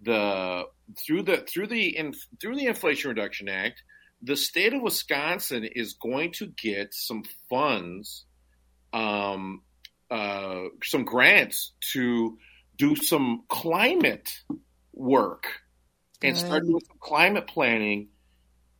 the 0.00 0.62
through 0.96 1.24
the 1.24 1.36
through 1.46 1.66
the 1.66 1.94
in, 1.94 2.14
through 2.40 2.56
the 2.56 2.64
Inflation 2.64 3.10
Reduction 3.10 3.50
Act, 3.50 3.82
the 4.22 4.36
state 4.36 4.72
of 4.72 4.80
Wisconsin 4.80 5.64
is 5.64 5.96
going 6.00 6.32
to 6.38 6.46
get 6.46 6.94
some 6.94 7.24
funds, 7.50 8.24
um, 8.94 9.60
uh, 10.10 10.62
some 10.82 11.04
grants 11.04 11.72
to 11.92 12.38
do 12.78 12.96
some 12.96 13.42
climate 13.50 14.30
work 14.94 15.46
and 16.22 16.38
start 16.38 16.64
doing 16.64 16.80
some 16.86 16.96
climate 17.00 17.46
planning 17.46 18.08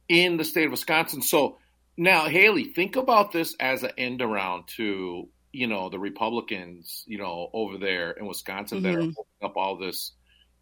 in 0.09 0.39
the 0.39 0.45
state 0.45 0.65
of 0.65 0.71
Wisconsin. 0.71 1.21
So 1.21 1.59
Now, 1.99 2.29
Haley, 2.29 2.65
think 2.65 2.97
about 2.97 3.33
this 3.33 3.57
as 3.59 3.83
an 3.83 3.91
end 3.99 4.23
around 4.23 4.69
to 4.77 5.29
you 5.53 5.67
know 5.67 5.91
the 5.91 5.99
Republicans, 5.99 7.05
you 7.09 7.19
know, 7.19 7.51
over 7.53 7.77
there 7.79 8.13
in 8.13 8.27
Wisconsin 8.27 8.83
that 8.83 8.95
are 8.95 8.99
Mhm. 9.03 9.15
holding 9.17 9.43
up 9.43 9.57
all 9.57 9.77
this, 9.77 10.13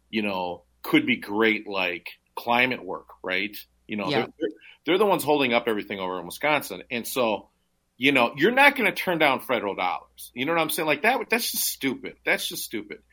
you 0.09 0.23
know, 0.23 0.63
could 0.81 1.05
be 1.05 1.17
great 1.17 1.67
like 1.67 2.09
climate 2.35 2.83
work, 2.83 3.07
right? 3.23 3.55
You 3.87 3.97
know, 3.97 4.09
Yeah. 4.09 4.21
they're, 4.21 4.27
they're, 4.39 4.49
they're 4.85 4.97
the 4.97 5.05
ones 5.05 5.23
holding 5.23 5.53
up 5.53 5.67
everything 5.67 5.99
over 5.99 6.19
in 6.19 6.25
Wisconsin, 6.25 6.83
and 6.91 7.07
so 7.07 7.49
you 7.97 8.11
know 8.13 8.33
you're 8.35 8.51
not 8.51 8.75
going 8.75 8.89
to 8.93 8.95
turn 8.95 9.19
down 9.19 9.41
federal 9.41 9.75
dollars. 9.75 10.31
You 10.33 10.45
know 10.45 10.53
what 10.53 10.61
I'm 10.61 10.69
saying? 10.71 10.87
Like 10.87 11.03
that, 11.03 11.29
that's 11.29 11.51
just 11.51 11.65
stupid. 11.65 12.15
That's 12.25 12.47
just 12.47 12.63
stupid. 12.63 13.03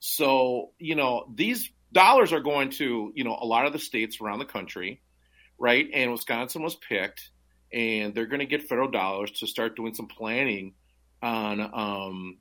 So 0.00 0.72
you 0.78 0.94
know 0.94 1.30
these 1.34 1.70
dollars 1.92 2.32
are 2.32 2.40
going 2.40 2.70
to 2.70 3.12
you 3.14 3.24
know 3.24 3.36
a 3.38 3.44
lot 3.46 3.66
of 3.66 3.74
the 3.74 3.78
states 3.78 4.20
around 4.22 4.38
the 4.38 4.46
country, 4.46 5.02
right? 5.58 5.86
And 5.92 6.12
Wisconsin 6.12 6.62
was 6.62 6.76
picked, 6.76 7.30
and 7.74 8.14
they're 8.14 8.26
going 8.26 8.40
to 8.40 8.46
get 8.46 8.68
federal 8.68 8.90
dollars 8.90 9.32
to 9.32 9.46
start 9.46 9.76
doing 9.76 9.94
some 9.94 10.06
planning 10.06 10.74
on 11.20 11.60
um 11.60 12.38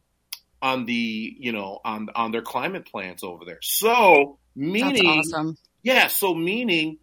on 0.61 0.85
the 0.85 1.35
you 1.39 1.51
know 1.51 1.79
on 1.83 2.07
on 2.15 2.31
their 2.31 2.41
climate 2.41 2.85
plans 2.85 3.23
over 3.23 3.43
there. 3.45 3.59
So 3.61 4.39
meaning, 4.55 5.07
awesome. 5.07 5.57
yeah. 5.81 6.07
So 6.07 6.33
meaning, 6.33 6.99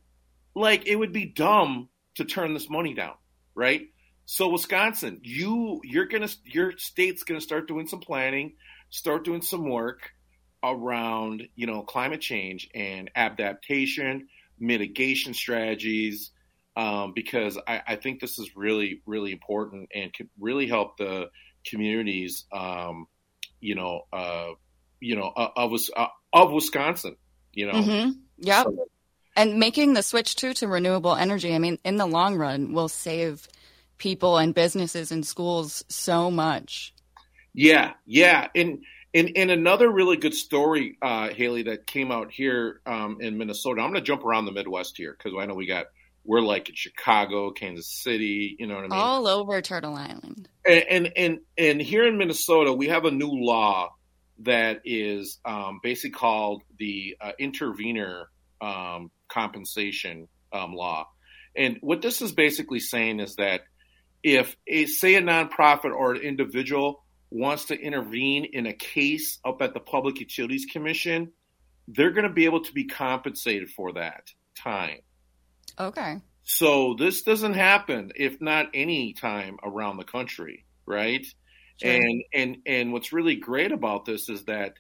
like 0.54 0.86
it 0.86 0.96
would 0.96 1.12
be 1.12 1.26
dumb 1.26 1.88
to 2.14 2.24
turn 2.24 2.54
this 2.54 2.70
money 2.70 2.94
down, 2.94 3.14
right? 3.54 3.82
So 4.24 4.48
Wisconsin, 4.48 5.20
you 5.22 5.80
you're 5.82 6.06
gonna 6.06 6.28
your 6.44 6.72
state's 6.78 7.24
gonna 7.24 7.40
start 7.40 7.66
doing 7.66 7.88
some 7.88 8.00
planning, 8.00 8.54
start 8.90 9.24
doing 9.24 9.42
some 9.42 9.68
work 9.68 10.10
around 10.62 11.48
you 11.56 11.66
know 11.66 11.82
climate 11.82 12.20
change 12.20 12.68
and 12.74 13.10
adaptation, 13.16 14.28
mitigation 14.58 15.34
strategies, 15.34 16.30
um, 16.76 17.12
because 17.14 17.58
I, 17.66 17.82
I 17.86 17.96
think 17.96 18.20
this 18.20 18.38
is 18.38 18.56
really 18.56 19.02
really 19.06 19.32
important 19.32 19.88
and 19.94 20.12
could 20.12 20.28
really 20.38 20.66
help 20.66 20.96
the 20.96 21.30
communities, 21.66 22.44
um, 22.52 23.06
you 23.60 23.74
know, 23.74 24.02
uh, 24.12 24.48
you 25.00 25.16
know, 25.16 25.32
uh, 25.36 25.50
of 25.56 25.72
uh, 25.96 26.06
of 26.32 26.52
Wisconsin, 26.52 27.16
you 27.52 27.66
know. 27.66 27.82
hmm 27.82 28.10
Yep. 28.38 28.64
So- 28.66 28.86
and 29.36 29.58
making 29.58 29.94
the 29.94 30.02
switch 30.02 30.34
too 30.34 30.52
to 30.54 30.66
renewable 30.66 31.14
energy. 31.14 31.54
I 31.54 31.58
mean, 31.58 31.78
in 31.84 31.96
the 31.96 32.06
long 32.06 32.36
run, 32.36 32.72
will 32.72 32.88
save 32.88 33.48
people 33.96 34.38
and 34.38 34.54
businesses 34.54 35.12
and 35.12 35.24
schools 35.24 35.84
so 35.88 36.30
much. 36.30 36.92
Yeah, 37.54 37.92
yeah, 38.06 38.48
and 38.54 38.84
and 39.14 39.32
and 39.36 39.50
another 39.50 39.90
really 39.90 40.16
good 40.16 40.34
story, 40.34 40.98
uh, 41.02 41.28
Haley, 41.30 41.64
that 41.64 41.86
came 41.86 42.10
out 42.12 42.30
here 42.30 42.80
um, 42.86 43.18
in 43.20 43.38
Minnesota. 43.38 43.80
I'm 43.80 43.90
going 43.90 44.02
to 44.02 44.06
jump 44.06 44.24
around 44.24 44.44
the 44.46 44.52
Midwest 44.52 44.96
here 44.96 45.16
because 45.16 45.38
I 45.38 45.46
know 45.46 45.54
we 45.54 45.66
got 45.66 45.86
we're 46.24 46.40
like 46.40 46.68
in 46.68 46.74
Chicago, 46.74 47.50
Kansas 47.50 47.88
City. 47.88 48.56
You 48.58 48.66
know 48.66 48.74
what 48.76 48.84
I 48.84 48.88
mean? 48.88 48.92
All 48.92 49.26
over 49.26 49.60
Turtle 49.62 49.94
Island. 49.94 50.48
and 50.66 50.84
and 50.88 51.12
and, 51.16 51.38
and 51.56 51.82
here 51.82 52.06
in 52.06 52.18
Minnesota, 52.18 52.72
we 52.72 52.88
have 52.88 53.04
a 53.04 53.10
new 53.10 53.30
law 53.30 53.94
that 54.40 54.80
is 54.84 55.38
um, 55.44 55.80
basically 55.82 56.10
called 56.10 56.62
the 56.78 57.16
uh, 57.20 57.32
intervener 57.38 58.28
um, 58.60 59.10
compensation 59.28 60.28
um, 60.52 60.72
law. 60.74 61.06
And 61.56 61.78
what 61.80 62.02
this 62.02 62.22
is 62.22 62.32
basically 62.32 62.80
saying 62.80 63.20
is 63.20 63.36
that 63.36 63.62
if 64.22 64.56
a 64.66 64.86
say 64.86 65.14
a 65.14 65.22
nonprofit 65.22 65.94
or 65.94 66.14
an 66.14 66.20
individual 66.22 67.04
wants 67.30 67.66
to 67.66 67.78
intervene 67.78 68.44
in 68.44 68.66
a 68.66 68.72
case 68.72 69.38
up 69.44 69.62
at 69.62 69.74
the 69.74 69.80
Public 69.80 70.20
Utilities 70.20 70.66
Commission, 70.66 71.32
they're 71.88 72.10
going 72.10 72.26
to 72.26 72.32
be 72.32 72.44
able 72.44 72.62
to 72.64 72.72
be 72.72 72.84
compensated 72.84 73.70
for 73.70 73.92
that 73.92 74.24
time. 74.56 74.98
Okay. 75.78 76.20
So 76.42 76.94
this 76.94 77.22
doesn't 77.22 77.54
happen, 77.54 78.12
if 78.16 78.40
not 78.40 78.70
any 78.74 79.12
time 79.12 79.58
around 79.62 79.96
the 79.98 80.04
country, 80.04 80.66
right? 80.86 81.26
Sure. 81.76 82.04
And 82.04 82.22
and 82.34 82.58
and 82.66 82.92
what's 82.92 83.12
really 83.12 83.36
great 83.36 83.72
about 83.72 84.04
this 84.04 84.28
is 84.28 84.44
that 84.46 84.74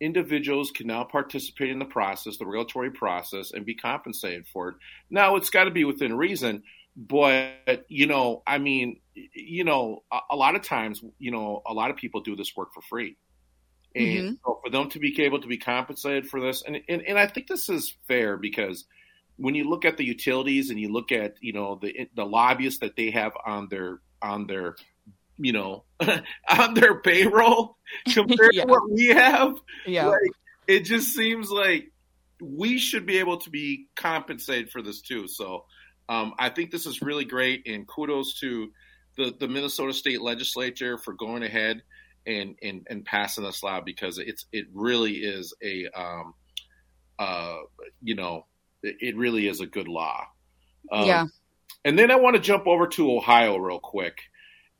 individuals 0.00 0.70
can 0.70 0.86
now 0.86 1.04
participate 1.04 1.70
in 1.70 1.78
the 1.78 1.84
process, 1.84 2.38
the 2.38 2.46
regulatory 2.46 2.90
process, 2.90 3.52
and 3.52 3.66
be 3.66 3.74
compensated 3.74 4.46
for 4.48 4.70
it. 4.70 4.76
Now 5.10 5.36
it's 5.36 5.50
got 5.50 5.64
to 5.64 5.70
be 5.70 5.84
within 5.84 6.16
reason, 6.16 6.62
but 6.96 7.84
you 7.88 8.06
know, 8.06 8.42
I 8.46 8.58
mean, 8.58 9.00
you 9.14 9.64
know, 9.64 10.04
a, 10.12 10.20
a 10.30 10.36
lot 10.36 10.56
of 10.56 10.62
times, 10.62 11.02
you 11.18 11.30
know, 11.30 11.62
a 11.66 11.74
lot 11.74 11.90
of 11.90 11.96
people 11.96 12.22
do 12.22 12.36
this 12.36 12.56
work 12.56 12.70
for 12.74 12.82
free. 12.82 13.16
And 13.94 14.24
Mhm. 14.24 14.40
so 14.44 14.60
for 14.64 14.70
them 14.70 14.88
to 14.90 15.00
be 15.00 15.20
able 15.22 15.40
to 15.40 15.48
be 15.48 15.58
compensated 15.58 16.28
for 16.28 16.40
this, 16.40 16.62
and, 16.62 16.76
and 16.88 17.02
and 17.02 17.18
I 17.18 17.26
think 17.26 17.48
this 17.48 17.68
is 17.68 17.96
fair 18.06 18.36
because 18.36 18.86
when 19.40 19.54
you 19.54 19.68
look 19.68 19.84
at 19.84 19.96
the 19.96 20.04
utilities 20.04 20.68
and 20.70 20.78
you 20.78 20.92
look 20.92 21.10
at 21.12 21.34
you 21.40 21.52
know 21.52 21.78
the 21.80 22.08
the 22.14 22.24
lobbyists 22.24 22.80
that 22.80 22.94
they 22.96 23.10
have 23.10 23.32
on 23.46 23.68
their 23.70 24.00
on 24.20 24.46
their 24.46 24.76
you 25.38 25.52
know 25.52 25.84
on 26.48 26.74
their 26.74 27.00
payroll 27.00 27.76
compared 28.12 28.50
Yeah. 28.54 28.64
to 28.64 28.68
what 28.68 28.90
we 28.90 29.06
have, 29.06 29.54
Yeah. 29.86 30.08
like, 30.08 30.30
it 30.66 30.80
just 30.84 31.14
seems 31.14 31.50
like 31.50 31.90
we 32.40 32.78
should 32.78 33.06
be 33.06 33.18
able 33.18 33.38
to 33.38 33.50
be 33.50 33.86
compensated 33.96 34.70
for 34.70 34.82
this 34.82 35.00
too. 35.00 35.26
So 35.28 35.64
um, 36.08 36.34
I 36.38 36.48
think 36.50 36.70
this 36.70 36.86
is 36.86 37.02
really 37.02 37.24
great, 37.24 37.66
and 37.66 37.86
kudos 37.88 38.38
to 38.40 38.70
the 39.16 39.34
the 39.38 39.48
Minnesota 39.48 39.92
State 39.94 40.20
Legislature 40.20 40.98
for 40.98 41.14
going 41.14 41.42
ahead 41.42 41.82
and 42.26 42.56
and, 42.62 42.86
and 42.90 43.04
passing 43.04 43.44
this 43.44 43.62
law 43.62 43.80
because 43.80 44.18
it's 44.18 44.44
it 44.52 44.66
really 44.74 45.14
is 45.14 45.54
a 45.62 45.86
um, 45.98 46.34
uh, 47.18 47.56
you 48.02 48.14
know 48.14 48.44
it, 48.82 49.16
really 49.16 49.48
is 49.48 49.60
a 49.60 49.66
good 49.66 49.88
law. 49.88 50.26
Um, 50.90 51.06
Yeah. 51.06 51.26
And 51.84 51.98
then 51.98 52.10
I 52.10 52.16
want 52.16 52.36
to 52.36 52.42
jump 52.42 52.66
over 52.66 52.86
to 52.88 53.16
Ohio 53.16 53.56
real 53.56 53.80
quick. 53.80 54.18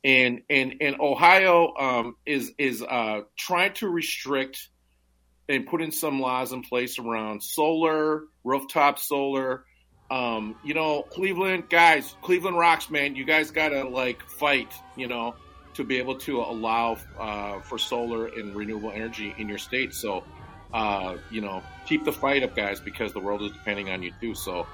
And 0.03 0.43
and 0.49 0.77
and 0.81 0.99
Ohio 0.99 1.75
um, 1.79 2.17
is 2.25 2.53
is 2.57 2.83
uh, 2.83 3.21
trying 3.37 3.75
to 3.75 3.89
restrict 3.89 4.69
and 5.49 5.67
put 5.67 5.83
in 5.83 5.93
some 5.93 6.21
laws 6.21 6.53
in 6.53 6.63
place 6.63 6.99
around 6.99 7.43
solar, 7.43 8.23
rooftop 8.45 8.99
solar. 8.99 9.65
Um, 10.11 10.57
you 10.65 10.75
know, 10.75 11.03
Cleveland 11.03 11.69
guys, 11.69 12.15
Cleveland 12.23 12.57
rocks, 12.57 12.89
man. 12.91 13.15
You 13.15 13.25
guys 13.25 13.51
gotta 13.51 13.85
like 13.85 14.23
fight, 14.29 14.73
you 14.97 15.07
know, 15.07 15.35
to 15.75 15.85
be 15.85 15.99
able 15.99 16.17
to 16.19 16.41
allow 16.41 16.97
uh, 17.19 17.61
for 17.61 17.79
solar 17.79 18.27
and 18.27 18.55
renewable 18.55 18.91
energy 18.91 19.35
in 19.39 19.49
your 19.49 19.59
state. 19.59 19.93
So, 19.93 20.25
uh, 20.73 21.17
you 21.31 21.41
know, 21.41 21.63
keep 21.87 22.05
the 22.05 22.13
fight 22.13 22.43
up, 22.43 22.55
guys, 22.55 22.81
because 22.81 23.13
the 23.13 23.21
world 23.21 23.43
is 23.43 23.53
depending 23.53 23.91
on 23.91 24.03
you 24.03 24.13
too. 24.21 24.35
So, 24.35 24.67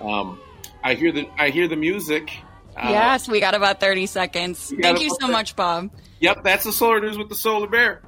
um, 0.00 0.40
I 0.82 0.94
hear 0.94 1.12
the 1.12 1.28
I 1.38 1.50
hear 1.50 1.68
the 1.68 1.76
music. 1.76 2.30
Uh, 2.76 2.88
yes, 2.90 3.28
we 3.28 3.40
got 3.40 3.54
about 3.54 3.80
30 3.80 4.06
seconds. 4.06 4.72
Thank 4.80 5.00
you 5.00 5.10
so 5.10 5.16
30 5.22 5.32
much, 5.32 5.56
Bob. 5.56 5.90
Yep, 6.20 6.44
that's 6.44 6.64
the 6.64 6.72
solar 6.72 7.00
news 7.00 7.18
with 7.18 7.28
the 7.28 7.34
solar 7.34 7.66
bear. 7.66 8.02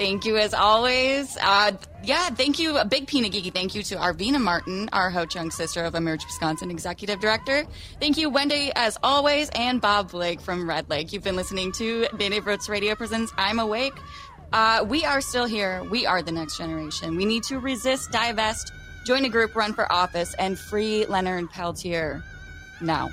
Thank 0.00 0.24
you 0.24 0.38
as 0.38 0.54
always. 0.54 1.36
Uh, 1.38 1.72
yeah, 2.02 2.30
thank 2.30 2.58
you. 2.58 2.78
A 2.78 2.86
big 2.86 3.06
Pinagigi 3.06 3.52
thank 3.52 3.74
you 3.74 3.82
to 3.82 3.96
Arvina 3.96 4.40
Martin, 4.40 4.88
our 4.94 5.10
Ho 5.10 5.26
Chunk 5.26 5.52
sister 5.52 5.84
of 5.84 5.94
Emerge 5.94 6.24
Wisconsin 6.24 6.70
Executive 6.70 7.20
Director. 7.20 7.66
Thank 8.00 8.16
you, 8.16 8.30
Wendy, 8.30 8.72
as 8.74 8.96
always, 9.02 9.50
and 9.50 9.78
Bob 9.78 10.10
Blake 10.10 10.40
from 10.40 10.66
Red 10.66 10.88
Lake. 10.88 11.12
You've 11.12 11.22
been 11.22 11.36
listening 11.36 11.72
to 11.72 12.06
Native 12.18 12.46
Roots 12.46 12.70
Radio 12.70 12.94
Presents 12.94 13.30
I'm 13.36 13.58
Awake. 13.58 13.92
Uh, 14.52 14.84
we 14.88 15.04
are 15.04 15.20
still 15.20 15.46
here. 15.46 15.84
We 15.84 16.06
are 16.06 16.22
the 16.22 16.32
next 16.32 16.58
generation. 16.58 17.16
We 17.16 17.24
need 17.24 17.44
to 17.44 17.58
resist, 17.58 18.10
divest, 18.10 18.72
join 19.04 19.24
a 19.24 19.28
group, 19.28 19.54
run 19.54 19.72
for 19.72 19.90
office, 19.92 20.34
and 20.34 20.58
free 20.58 21.06
Leonard 21.06 21.50
Peltier 21.50 22.22
now. 22.80 23.10